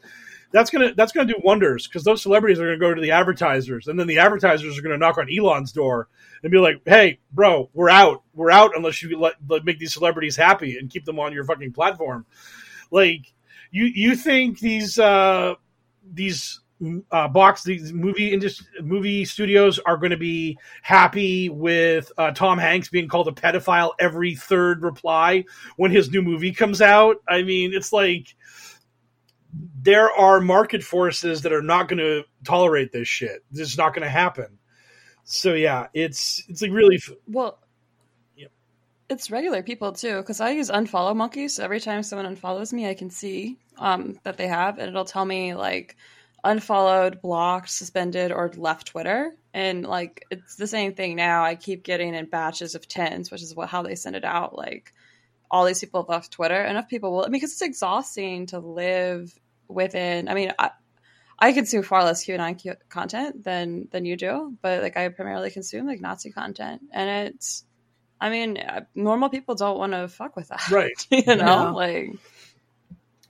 [0.52, 3.88] that's gonna that's gonna do wonders because those celebrities are gonna go to the advertisers,
[3.88, 6.08] and then the advertisers are gonna knock on Elon's door
[6.42, 8.22] and be like, "Hey, bro, we're out.
[8.32, 11.44] We're out unless you let, let make these celebrities happy and keep them on your
[11.44, 12.24] fucking platform."
[12.90, 13.32] Like,
[13.70, 15.54] you you think these uh,
[16.12, 16.60] these
[17.10, 22.58] uh, box these movie industry, movie studios are going to be happy with uh, Tom
[22.58, 25.44] Hanks being called a pedophile every third reply
[25.76, 27.16] when his new movie comes out?
[27.28, 28.34] I mean, it's like
[29.82, 33.42] there are market forces that are not going to tolerate this shit.
[33.50, 34.58] This is not going to happen.
[35.24, 37.58] So yeah, it's it's like really f- well,
[39.08, 41.56] it's regular people too because I use unfollow monkeys.
[41.56, 45.04] So every time someone unfollows me, I can see um, that they have, and it'll
[45.04, 45.96] tell me like
[46.44, 49.34] unfollowed, blocked, suspended, or left Twitter.
[49.52, 51.44] And like it's the same thing now.
[51.44, 54.56] I keep getting in batches of tens, which is what how they send it out.
[54.56, 54.92] Like
[55.50, 56.62] all these people have left Twitter.
[56.62, 59.32] Enough people will because it's exhausting to live
[59.68, 60.28] within.
[60.28, 60.70] I mean, I,
[61.38, 65.50] I consume far less QAnon Q- content than than you do, but like I primarily
[65.50, 67.64] consume like Nazi content, and it's.
[68.18, 71.06] I mean, uh, normal people don't want to fuck with that, right.
[71.10, 71.74] you know, No.
[71.74, 72.12] like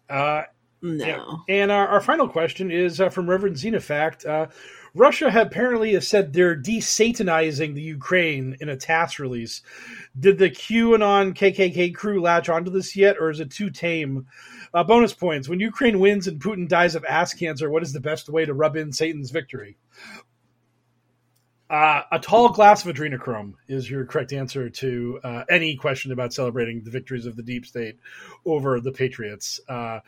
[0.08, 0.42] Uh,
[0.82, 1.04] no.
[1.04, 1.36] Yeah.
[1.48, 4.26] And our, our final question is uh, from Reverend Xenofact.
[4.26, 4.46] Uh,
[4.94, 9.60] Russia apparently has said they're desatanizing the Ukraine in a task release.
[10.18, 14.26] Did the QAnon KKK crew latch onto this yet, or is it too tame?
[14.72, 15.48] Uh, bonus points.
[15.48, 18.54] When Ukraine wins and Putin dies of ass cancer, what is the best way to
[18.54, 19.76] rub in Satan's victory?
[21.68, 26.32] Uh, a tall glass of adrenochrome is your correct answer to uh, any question about
[26.32, 27.98] celebrating the victories of the deep state
[28.44, 29.60] over the patriots.
[29.68, 29.98] Uh,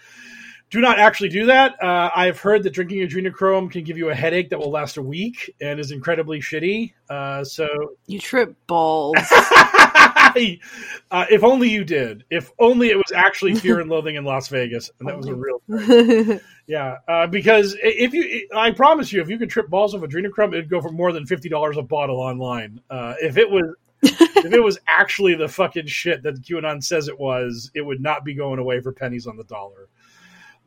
[0.70, 1.82] do not actually do that.
[1.82, 5.02] Uh, I've heard that drinking adrenochrome can give you a headache that will last a
[5.02, 6.92] week and is incredibly shitty.
[7.08, 7.66] Uh, so,
[8.06, 9.16] You trip balls.
[9.32, 12.24] uh, if only you did.
[12.30, 15.34] If only it was actually Fear and Loathing in Las Vegas, and that was a
[15.34, 16.40] real thing.
[16.68, 20.02] Yeah, uh, because i- if you, I promise you, if you could trip balls of
[20.02, 22.80] adrenochrome, it'd go for more than fifty dollars a bottle online.
[22.90, 27.18] Uh, if it was, if it was actually the fucking shit that QAnon says it
[27.18, 29.88] was, it would not be going away for pennies on the dollar.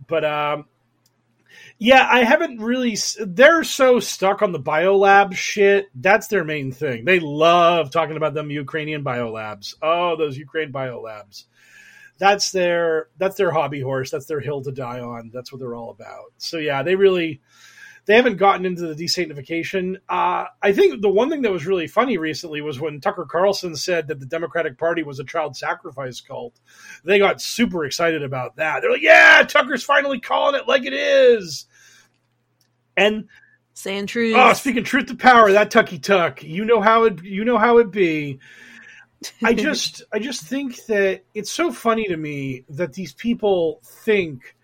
[0.07, 0.65] But um,
[1.77, 2.97] yeah, I haven't really.
[3.23, 5.89] They're so stuck on the biolab shit.
[5.93, 7.05] That's their main thing.
[7.05, 9.75] They love talking about them Ukrainian biolabs.
[9.83, 11.43] Oh, those Ukraine biolabs.
[12.21, 14.11] That's their that's their hobby horse.
[14.11, 15.31] That's their hill to die on.
[15.33, 16.25] That's what they're all about.
[16.37, 17.41] So yeah, they really
[18.05, 19.95] they haven't gotten into the desanctification.
[20.07, 23.75] Uh, I think the one thing that was really funny recently was when Tucker Carlson
[23.75, 26.59] said that the Democratic Party was a child sacrifice cult.
[27.03, 28.81] They got super excited about that.
[28.81, 31.65] They're like, "Yeah, Tucker's finally calling it like it is."
[32.95, 33.29] And
[33.73, 34.35] saying truth.
[34.37, 36.43] Oh, speaking truth to power, that Tucky Tuck.
[36.43, 37.23] You know how it.
[37.23, 38.39] You know how it be.
[39.43, 44.55] I just, I just think that it's so funny to me that these people think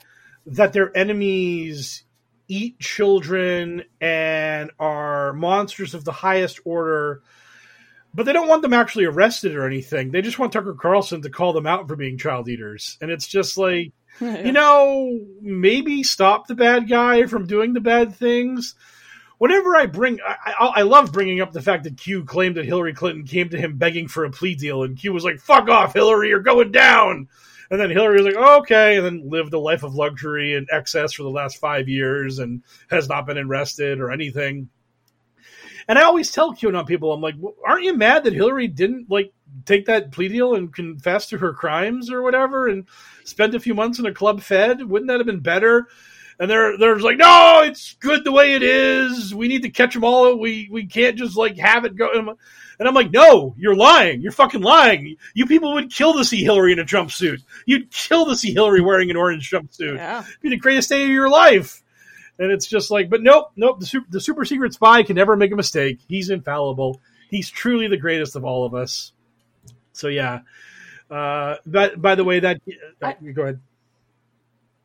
[0.45, 2.03] that their enemies
[2.47, 7.21] eat children and are monsters of the highest order,
[8.13, 10.11] but they don't want them actually arrested or anything.
[10.11, 12.97] They just want Tucker Carlson to call them out for being child eaters.
[13.01, 18.15] And it's just like, you know, maybe stop the bad guy from doing the bad
[18.15, 18.75] things.
[19.38, 22.65] Whenever I bring, I, I, I love bringing up the fact that Q claimed that
[22.65, 25.69] Hillary Clinton came to him begging for a plea deal, and Q was like, "Fuck
[25.69, 27.27] off, Hillary, you're going down."
[27.69, 30.68] And then Hillary was like, oh, okay, and then lived a life of luxury and
[30.72, 34.69] excess for the last five years and has not been arrested or anything.
[35.89, 37.35] And I always tell QAnon people, I'm like,
[37.65, 39.34] aren't you mad that Hillary didn't like
[39.65, 42.88] take that plea deal and confess to her crimes or whatever and
[43.23, 44.84] spent a few months in a club fed?
[44.84, 45.88] Wouldn't that have been better?
[46.39, 49.34] And they're they're like, no, it's good the way it is.
[49.34, 50.38] We need to catch them all.
[50.38, 52.09] We we can't just like have it go.
[52.80, 54.22] And I'm like, no, you're lying.
[54.22, 55.18] You're fucking lying.
[55.34, 57.41] You people would kill to see Hillary in a jumpsuit.
[57.65, 59.95] You'd kill to see Hillary wearing an orange jumpsuit.
[59.95, 60.19] Yeah.
[60.19, 61.81] It'd be the greatest day of your life.
[62.38, 63.80] And it's just like, but nope, nope.
[63.80, 65.99] The super, the super secret spy can never make a mistake.
[66.07, 67.01] He's infallible.
[67.31, 69.11] He's truly the greatest of all of us.
[69.93, 70.41] So yeah.
[71.09, 72.61] Uh, but by the way, that
[73.01, 73.59] uh, go ahead.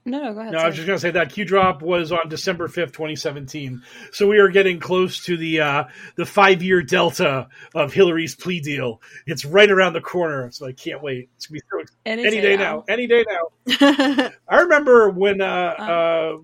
[0.05, 0.53] No, no, go ahead.
[0.53, 3.15] No, I was just going to say that Q drop was on December fifth, twenty
[3.15, 3.83] seventeen.
[4.11, 5.85] So we are getting close to the uh,
[6.17, 9.01] the five year delta of Hillary's plea deal.
[9.27, 11.29] It's right around the corner, so I can't wait.
[11.37, 12.77] It's gonna be so Any any, day day now.
[12.79, 12.85] now.
[12.89, 14.31] any day now.
[14.49, 16.39] I remember when uh, uh,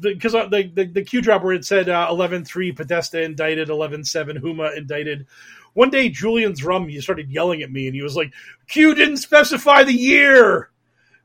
[0.00, 3.68] because the, the, the the Q drop where it said uh, eleven three Podesta indicted,
[3.68, 5.26] eleven seven Huma indicted.
[5.74, 8.32] One day, Julian's rum, he started yelling at me, and he was like,
[8.68, 10.70] "Q didn't specify the year."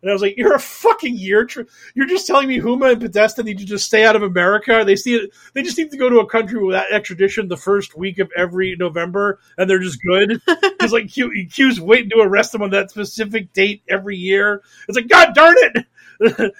[0.01, 1.45] And I was like, "You're a fucking year.
[1.45, 1.61] Tr-
[1.95, 4.83] You're just telling me Huma and Podesta need to just stay out of America.
[4.85, 5.31] They see it.
[5.53, 8.75] They just need to go to a country without extradition the first week of every
[8.77, 10.41] November, and they're just good.
[10.77, 14.61] Because like Q, Q's waiting to arrest them on that specific date every year.
[14.87, 15.85] It's like, God darn it,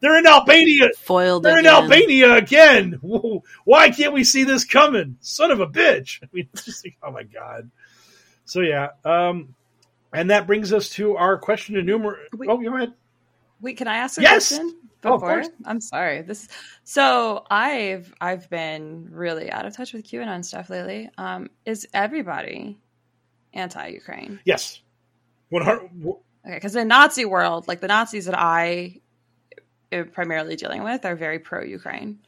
[0.00, 0.88] they're in Albania.
[0.98, 1.66] Foiled They're in.
[1.66, 2.98] Albania again.
[3.64, 5.18] Why can't we see this coming?
[5.20, 6.20] Son of a bitch.
[6.22, 7.70] I mean, it's just like, oh my god.
[8.44, 9.54] So yeah, um,
[10.14, 12.16] and that brings us to our question and numer.
[12.48, 12.94] Oh, go ahead.
[13.60, 14.48] Wait, can I ask a Yes!
[14.48, 14.76] question?
[15.04, 15.34] Oh, of Before?
[15.42, 15.48] course.
[15.66, 16.22] I'm sorry.
[16.22, 16.48] This
[16.84, 21.10] so I've I've been really out of touch with QAnon stuff lately.
[21.18, 22.78] Um, is everybody
[23.52, 24.40] anti-Ukraine?
[24.44, 24.80] Yes,
[25.50, 25.90] one hundred.
[26.46, 29.00] Okay, because the Nazi world, like the Nazis that I
[29.92, 32.18] am primarily dealing with, are very pro-Ukraine.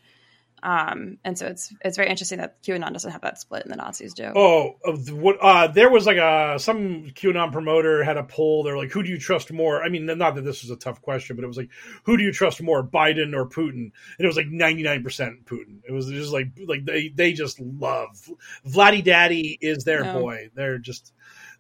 [0.63, 3.77] Um, and so it's it's very interesting that QAnon doesn't have that split, and the
[3.77, 4.33] Nazis do.
[4.35, 4.77] Oh,
[5.13, 5.37] what?
[5.41, 8.63] Uh, there was like a some QAnon promoter had a poll.
[8.63, 11.03] They're like, "Who do you trust more?" I mean, not that this was a tough
[11.03, 11.69] question, but it was like,
[12.05, 15.45] "Who do you trust more, Biden or Putin?" And it was like ninety nine percent
[15.45, 15.81] Putin.
[15.87, 18.29] It was just like like they they just love
[18.67, 20.21] Vladdy Daddy is their No.
[20.21, 20.49] boy.
[20.55, 21.13] They're just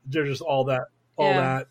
[0.07, 0.85] they're just all that
[1.17, 1.41] all Yeah.
[1.41, 1.67] that.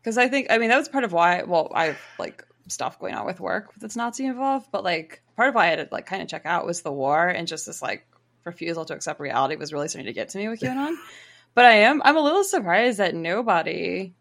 [0.00, 1.42] because I think I mean that was part of why.
[1.42, 5.50] Well, I have like stuff going on with work that's Nazi involved, but like part
[5.50, 7.66] of why I had to like kind of check out was the war and just
[7.66, 8.06] this like
[8.44, 10.94] refusal to accept reality was really starting to get to me with QAnon.
[11.54, 14.14] but I am I'm a little surprised that nobody,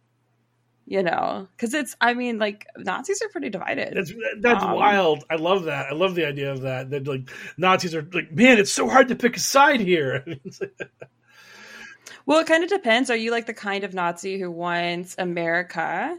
[0.85, 3.93] you know, because it's I mean like Nazis are pretty divided.
[3.95, 5.23] That's that's Um, wild.
[5.29, 5.87] I love that.
[5.91, 6.89] I love the idea of that.
[6.91, 10.25] That like Nazis are like, man, it's so hard to pick a side here.
[12.27, 13.09] Well, it kind of depends.
[13.11, 16.17] Are you like the kind of Nazi who wants America?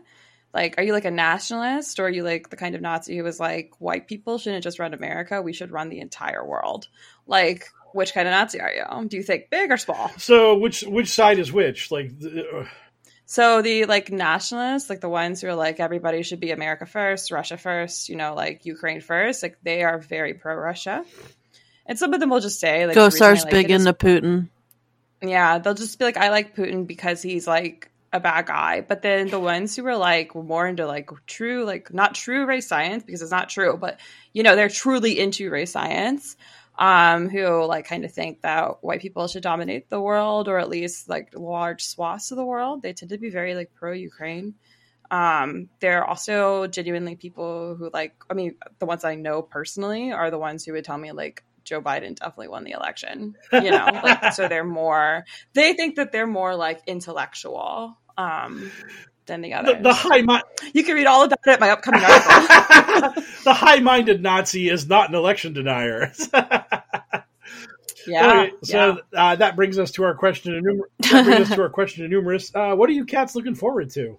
[0.56, 3.24] Like, are you like a nationalist, or are you like the kind of Nazi who
[3.24, 6.88] was like, white people shouldn't just run America; we should run the entire world?
[7.26, 9.08] Like, which kind of Nazi are you?
[9.08, 10.10] Do you think big or small?
[10.16, 11.90] so which which side is which?
[11.90, 12.18] Like.
[12.18, 12.64] The, uh,
[13.26, 17.32] So the like nationalists, like the ones who are like everybody should be America first,
[17.32, 21.04] Russia first, you know, like Ukraine first, like they are very pro Russia.
[21.84, 23.74] And some of them will just say like the reason I Gosar's like big it
[23.74, 24.48] is- into Putin.
[25.22, 28.80] Yeah, they'll just be like, I like Putin because he's like a bad guy.
[28.80, 32.66] But then the ones who are like more into like true, like not true race
[32.66, 34.00] science because it's not true, but
[34.32, 36.36] you know, they're truly into race science,
[36.78, 40.68] um, who like kind of think that white people should dominate the world or at
[40.68, 42.82] least like large swaths of the world.
[42.82, 44.54] They tend to be very like pro Ukraine.
[45.10, 50.30] Um, they're also genuinely people who like, I mean, the ones I know personally are
[50.30, 53.36] the ones who would tell me like Joe Biden definitely won the election.
[53.52, 57.98] You know, like so they're more they think that they're more like intellectual.
[58.16, 58.70] Um
[59.26, 59.76] than the others.
[59.76, 63.22] The, the high mi- you can read all about it in my upcoming article.
[63.44, 66.12] the high-minded Nazi is not an election denier.
[68.06, 68.42] yeah.
[68.42, 70.52] Okay, so uh, that brings us to our question.
[70.52, 72.54] Enumer- that brings us to our question to numerous.
[72.54, 74.18] Uh, what are you cats looking forward to?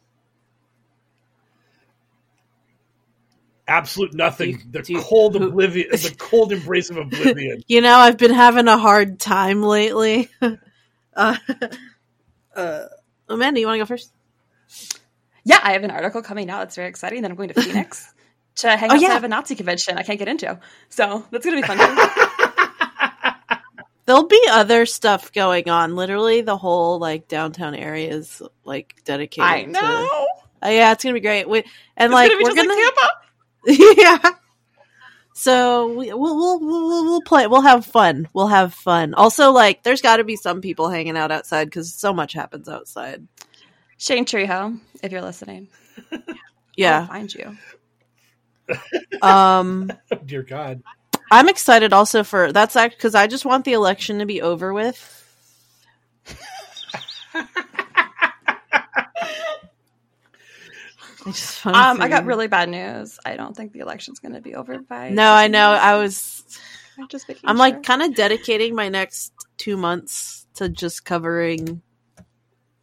[3.70, 4.62] Absolute nothing.
[4.72, 5.90] the cold oblivion.
[5.92, 7.64] the cold embrace of oblivion.
[7.68, 10.30] You know, I've been having a hard time lately.
[11.14, 11.38] uh,
[12.56, 12.86] uh,
[13.30, 14.12] Amanda, you want to go first?
[15.44, 16.64] Yeah, I have an article coming out.
[16.64, 17.22] It's very exciting.
[17.22, 18.14] Then I'm going to Phoenix
[18.58, 19.20] to hang Oh, out yeah.
[19.20, 20.60] to a Nazi convention I can't get into.
[20.90, 21.78] So that's going to be fun.
[24.06, 25.96] There'll be other stuff going on.
[25.98, 29.44] Literally, the whole like downtown area is like dedicated.
[29.50, 30.28] I to- know.
[30.64, 31.48] Uh, yeah, it's gonna be great.
[31.48, 31.60] We,
[31.98, 34.18] and It's like we're gonna, like yeah.
[35.38, 37.48] So we, we'll, we'll we'll we'll play.
[37.48, 38.30] We'll have fun.
[38.34, 39.16] We'll have fun.
[39.16, 42.70] Also, like, there's got to be some people hanging out outside because so much happens
[42.70, 43.28] outside.
[43.98, 45.70] Shane Treeho, if you're listening,
[46.86, 47.02] I'll Yeah.
[47.02, 47.58] find you.
[49.22, 50.84] Um, dear God.
[51.32, 55.14] I'm excited also for that's because I just want the election to be over with.
[57.36, 57.42] I
[60.84, 61.34] just want Um,
[61.98, 63.20] to- I got really bad news.
[63.26, 65.10] I don't think the election's going to be over by.
[65.10, 65.72] No, I know.
[65.72, 66.44] I was.
[67.00, 67.56] I'm just I'm sure.
[67.56, 71.82] like kind of dedicating my next two months to just covering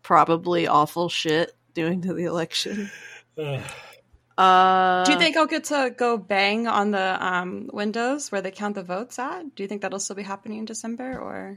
[0.03, 2.91] probably awful shit doing to the election.
[4.37, 8.51] Uh, Do you think I'll get to go bang on the um, windows where they
[8.51, 9.55] count the votes at?
[9.55, 11.57] Do you think that'll still be happening in December, or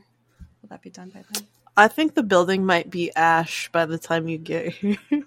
[0.61, 1.47] will that be done by then?
[1.75, 4.97] I think the building might be ash by the time you get here.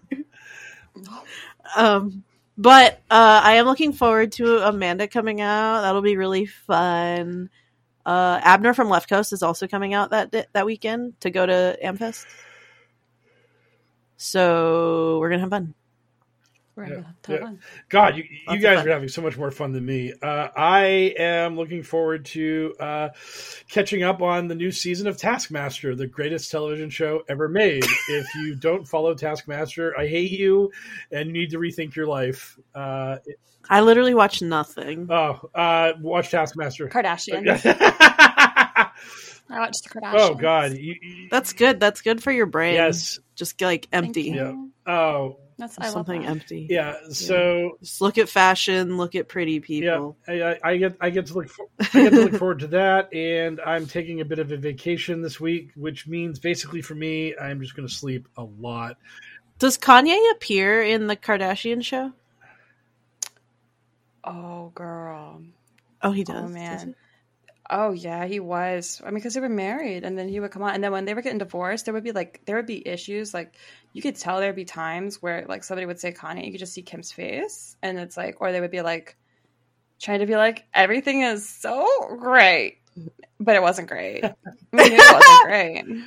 [1.77, 2.25] um,
[2.57, 5.81] but uh, I am looking forward to Amanda coming out.
[5.83, 7.51] That'll be really fun.
[8.05, 11.79] Uh, Abner from Left Coast is also coming out that that weekend to go to
[11.83, 12.27] Amfest.
[14.17, 15.75] So we're gonna have fun.
[16.81, 17.69] We're gonna have a ton Yeah.
[17.89, 20.13] God, you, you guys are having so much more fun than me.
[20.23, 23.09] Uh, I am looking forward to uh,
[23.69, 27.85] catching up on the new season of Taskmaster, the greatest television show ever made.
[28.09, 30.73] if you don't follow Taskmaster, I hate you,
[31.13, 32.59] and you need to rethink your life.
[32.75, 33.39] Uh, it-
[33.69, 35.07] I literally watch nothing.
[35.11, 36.89] oh, uh, watch Taskmaster.
[36.89, 37.45] Kardashian.
[39.53, 40.15] I watched the Kardashians.
[40.15, 41.81] oh God, you, you- That's good.
[41.81, 42.75] That's good for your brain.
[42.75, 44.23] yes, Just like empty.
[44.31, 44.55] yeah.
[44.87, 46.29] Oh, That's I love Something that.
[46.31, 46.67] empty.
[46.71, 46.97] yeah.
[47.11, 50.17] So Just look at fashion, look at pretty people.
[50.27, 52.67] Yeah, I- I get I get to look for, I get to look forward to
[52.69, 56.95] that, and I'm taking a bit of a vacation this week, which means basically for
[56.95, 58.97] me, I'm just going to sleep a lot.
[59.59, 62.13] Does Kanye appear in the Kardashian show?
[64.25, 65.43] Oh girl.
[66.03, 66.37] Oh, he oh, does.
[66.37, 66.89] Oh does man.
[66.89, 66.95] he?
[67.73, 69.01] Oh yeah, he was.
[69.03, 71.05] I mean, because they were married, and then he would come on, and then when
[71.05, 73.33] they were getting divorced, there would be like there would be issues.
[73.33, 73.55] Like
[73.93, 76.75] you could tell there'd be times where like somebody would say Kanye, you could just
[76.75, 79.17] see Kim's face, and it's like, or they would be like
[80.01, 81.87] trying to be like everything is so
[82.19, 82.79] great,
[83.39, 84.25] but it wasn't great.
[84.73, 86.05] We knew it wasn't great.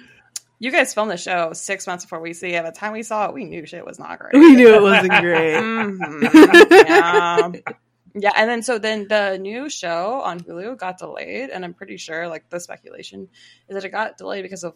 [0.60, 2.64] You guys filmed the show six months before we see it.
[2.64, 4.34] By the time we saw it, we knew shit was not great.
[4.34, 5.56] We knew it wasn't great.
[5.64, 6.72] Mhm.
[6.88, 7.52] yeah.
[8.16, 11.98] Yeah, and then so then the new show on Hulu got delayed, and I'm pretty
[11.98, 13.28] sure like the speculation
[13.68, 14.76] is that it got delayed because of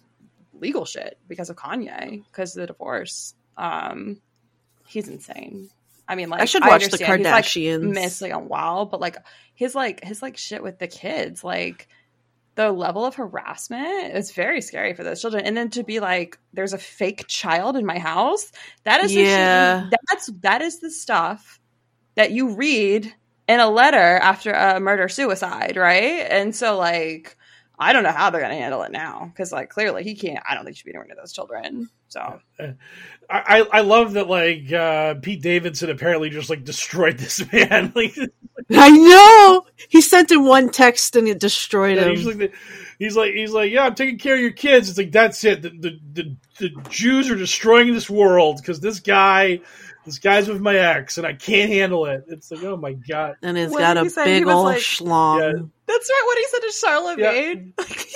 [0.54, 3.36] legal shit, because of Kanye, because of the divorce.
[3.56, 4.22] Um,
[4.88, 5.70] he's insane.
[6.08, 7.94] I mean, like I should watch the understand he's, like, Kardashians.
[7.94, 9.18] mentally unwell, but like
[9.54, 11.88] his like his like shit with the kids, like
[12.56, 15.46] the level of harassment is very scary for those children.
[15.46, 18.52] And then to be like, there's a fake child in my house.
[18.84, 19.90] That is the shit Yeah.
[20.10, 21.60] that's that is the stuff
[22.16, 23.14] that you read
[23.48, 26.26] in a letter after a murder suicide, right?
[26.30, 27.38] And so like
[27.80, 30.44] I don't know how they're gonna handle it now because like clearly he can't.
[30.50, 31.90] I don't think he should be anywhere near those children.
[32.10, 32.76] So I,
[33.30, 37.94] I I love that like uh, Pete Davidson apparently just like destroyed this man.
[37.96, 38.16] like
[38.72, 39.66] I know.
[39.90, 42.16] He sent him one text and it destroyed Yeah, him.
[42.16, 42.54] he's like,
[43.00, 44.90] he's like, he's like, yeah, I'm taking care of your kids.
[44.90, 45.62] It's like that's it.
[45.62, 49.62] The the the, the Jews are destroying this world because this guy,
[50.08, 52.24] this guy's with my ex, and I can't handle it.
[52.28, 53.36] It's like, oh my god.
[53.44, 55.40] and it's What got did a he big old like- schlong.
[55.42, 55.62] Yeah.
[55.86, 56.24] that's right.
[56.26, 57.32] What he said to Yeah.
[57.32, 57.74] Charlemagne.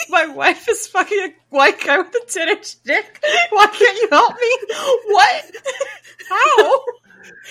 [0.10, 3.24] My wife is fucking a white guy with a ten inch dick.
[3.52, 4.58] Why can't you help me?
[5.08, 5.52] What?
[6.30, 6.84] How?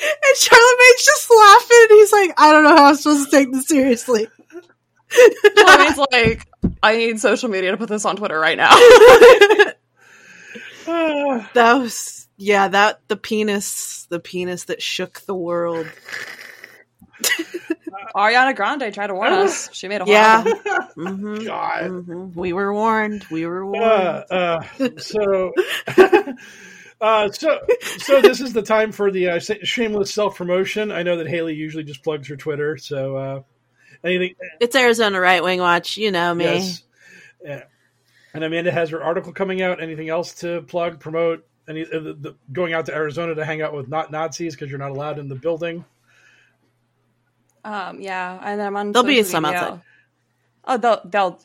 [0.03, 1.87] And Charlemagne's just laughing.
[1.91, 4.27] and He's like, I don't know how I'm supposed to take this seriously.
[5.11, 6.47] Charlemagne's like,
[6.83, 8.71] I need social media to put this on Twitter right now.
[10.87, 15.87] That was yeah, that the penis the penis that shook the world.
[18.17, 19.69] Ariana Grande tried to warn us.
[19.73, 20.45] She made a whole Yeah.
[20.45, 20.55] album.
[20.97, 22.35] hmm God.
[22.35, 23.27] We were warned.
[23.31, 23.85] We were warned.
[23.85, 25.53] Uh, uh, so
[27.01, 27.59] Uh, so,
[27.97, 30.93] so this is the time for the uh, shameless self promotion.
[30.93, 32.77] I know that Haley usually just plugs her Twitter.
[32.77, 33.43] So, uh,
[34.05, 34.35] anything?
[34.61, 35.97] It's Arizona Right Wing Watch.
[35.97, 36.45] You know me.
[36.45, 36.83] Yes.
[37.43, 37.63] Yeah.
[38.35, 39.83] And Amanda has her article coming out.
[39.83, 41.47] Anything else to plug, promote?
[41.71, 44.71] Any uh, the, the, going out to Arizona to hang out with not Nazis because
[44.71, 45.85] you're not allowed in the building?
[47.65, 48.91] Um, yeah, and I'm on.
[48.91, 49.59] There'll be some media.
[49.61, 49.81] outside.
[50.65, 51.41] Oh, they'll they'll.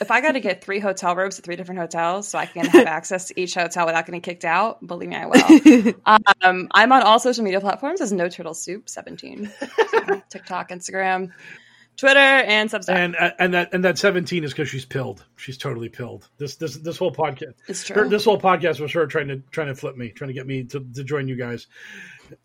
[0.00, 2.64] If I got to get three hotel rooms at three different hotels, so I can
[2.64, 5.94] have access to each hotel without getting kicked out, believe me, I will.
[6.42, 9.52] um, I'm on all social media platforms as No Turtle Soup 17,
[9.90, 11.30] So, TikTok, Instagram,
[11.96, 12.94] Twitter, and Substack.
[12.94, 15.24] And uh, and that and that 17 is because she's pilled.
[15.36, 16.28] She's totally pilled.
[16.38, 17.54] This this this whole podcast.
[17.68, 18.08] It's her- true.
[18.08, 20.64] this whole podcast was her trying to trying to flip me, trying to get me
[20.64, 21.66] to, to join you guys.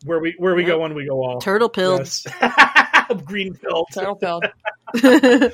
[0.05, 1.39] Where we where we go one, we go all.
[1.41, 1.99] Turtle pilled.
[1.99, 2.26] Yes.
[3.26, 3.88] Green pilled.
[3.93, 4.45] Turtle pilled.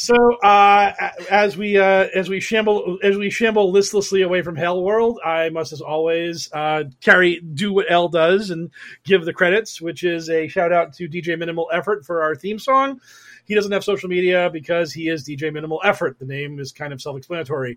[0.00, 0.94] So uh,
[1.30, 5.50] as we uh, as we shamble as we shamble listlessly away from Hell World, I
[5.50, 8.70] must as always uh, carry do what L does and
[9.04, 12.58] give the credits, which is a shout out to DJ Minimal Effort for our theme
[12.58, 12.98] song.
[13.44, 16.18] He doesn't have social media because he is DJ Minimal Effort.
[16.18, 17.76] The name is kind of self explanatory.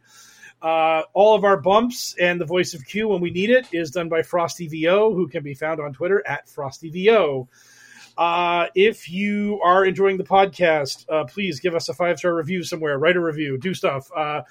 [0.61, 3.91] Uh, all of our bumps and the voice of Q when we need it is
[3.91, 7.49] done by Frosty VO, who can be found on Twitter at Frosty VO.
[8.18, 12.64] Uh, if you are enjoying the podcast, uh, please give us a five star review
[12.64, 12.98] somewhere.
[12.98, 14.10] Write a review, do stuff.
[14.15, 14.41] Uh,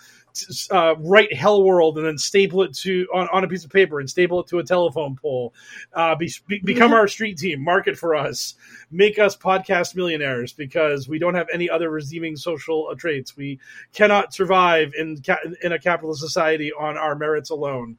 [0.70, 4.00] uh, write Hell World and then staple it to on, on a piece of paper
[4.00, 5.52] and staple it to a telephone pole.
[5.92, 7.62] Uh, be, be, become our street team.
[7.62, 8.54] Market for us.
[8.90, 13.36] Make us podcast millionaires because we don't have any other redeeming social uh, traits.
[13.36, 13.60] We
[13.92, 17.98] cannot survive in ca- in a capitalist society on our merits alone.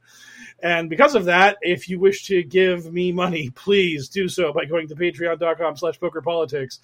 [0.64, 4.64] And because of that, if you wish to give me money, please do so by
[4.64, 6.80] going to patreon.com slash pokerpolitics.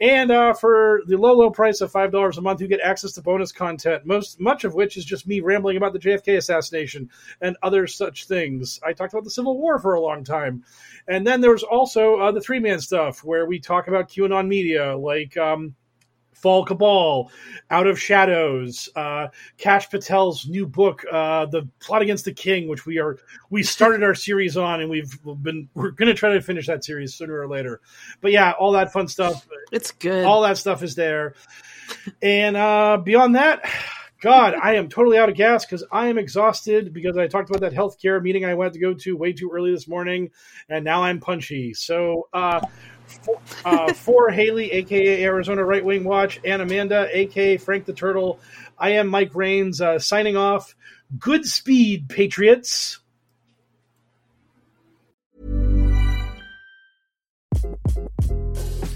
[0.00, 3.10] And uh, for the low, low price of five dollars a month, you get access
[3.14, 4.06] to bonus content.
[4.06, 8.28] Most much of which is just me rambling about the JFK assassination and other such
[8.28, 8.78] things.
[8.86, 10.62] I talked about the Civil War for a long time,
[11.08, 14.96] and then there's also uh, the three man stuff where we talk about QAnon media,
[14.96, 15.74] like um,
[16.40, 17.30] Fall Cabal,
[17.70, 22.86] Out of Shadows, uh, Kash Patel's new book, uh, The Plot Against the King, which
[22.86, 23.18] we are
[23.50, 25.12] we started our series on, and we've
[25.42, 27.80] been we're going to try to finish that series sooner or later.
[28.20, 30.24] But yeah, all that fun stuff, It's good.
[30.24, 31.34] all that stuff is there.
[32.22, 33.68] And uh, beyond that,
[34.20, 37.60] God, I am totally out of gas because I am exhausted because I talked about
[37.60, 40.30] that healthcare meeting I went to go to way too early this morning,
[40.68, 41.74] and now I'm punchy.
[41.74, 42.28] So.
[42.32, 42.60] Uh,
[43.08, 48.38] for, uh, for Haley, aka Arizona Right Wing Watch, and Amanda, aka Frank the Turtle,
[48.78, 50.74] I am Mike Rains uh, signing off.
[51.18, 53.00] Good speed, Patriots.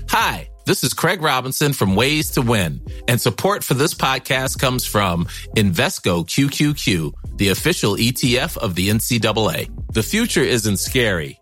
[0.08, 4.84] Hi, this is Craig Robinson from Ways to Win, and support for this podcast comes
[4.84, 5.24] from
[5.56, 9.70] Invesco QQQ, the official ETF of the NCAA.
[9.92, 11.41] The future isn't scary.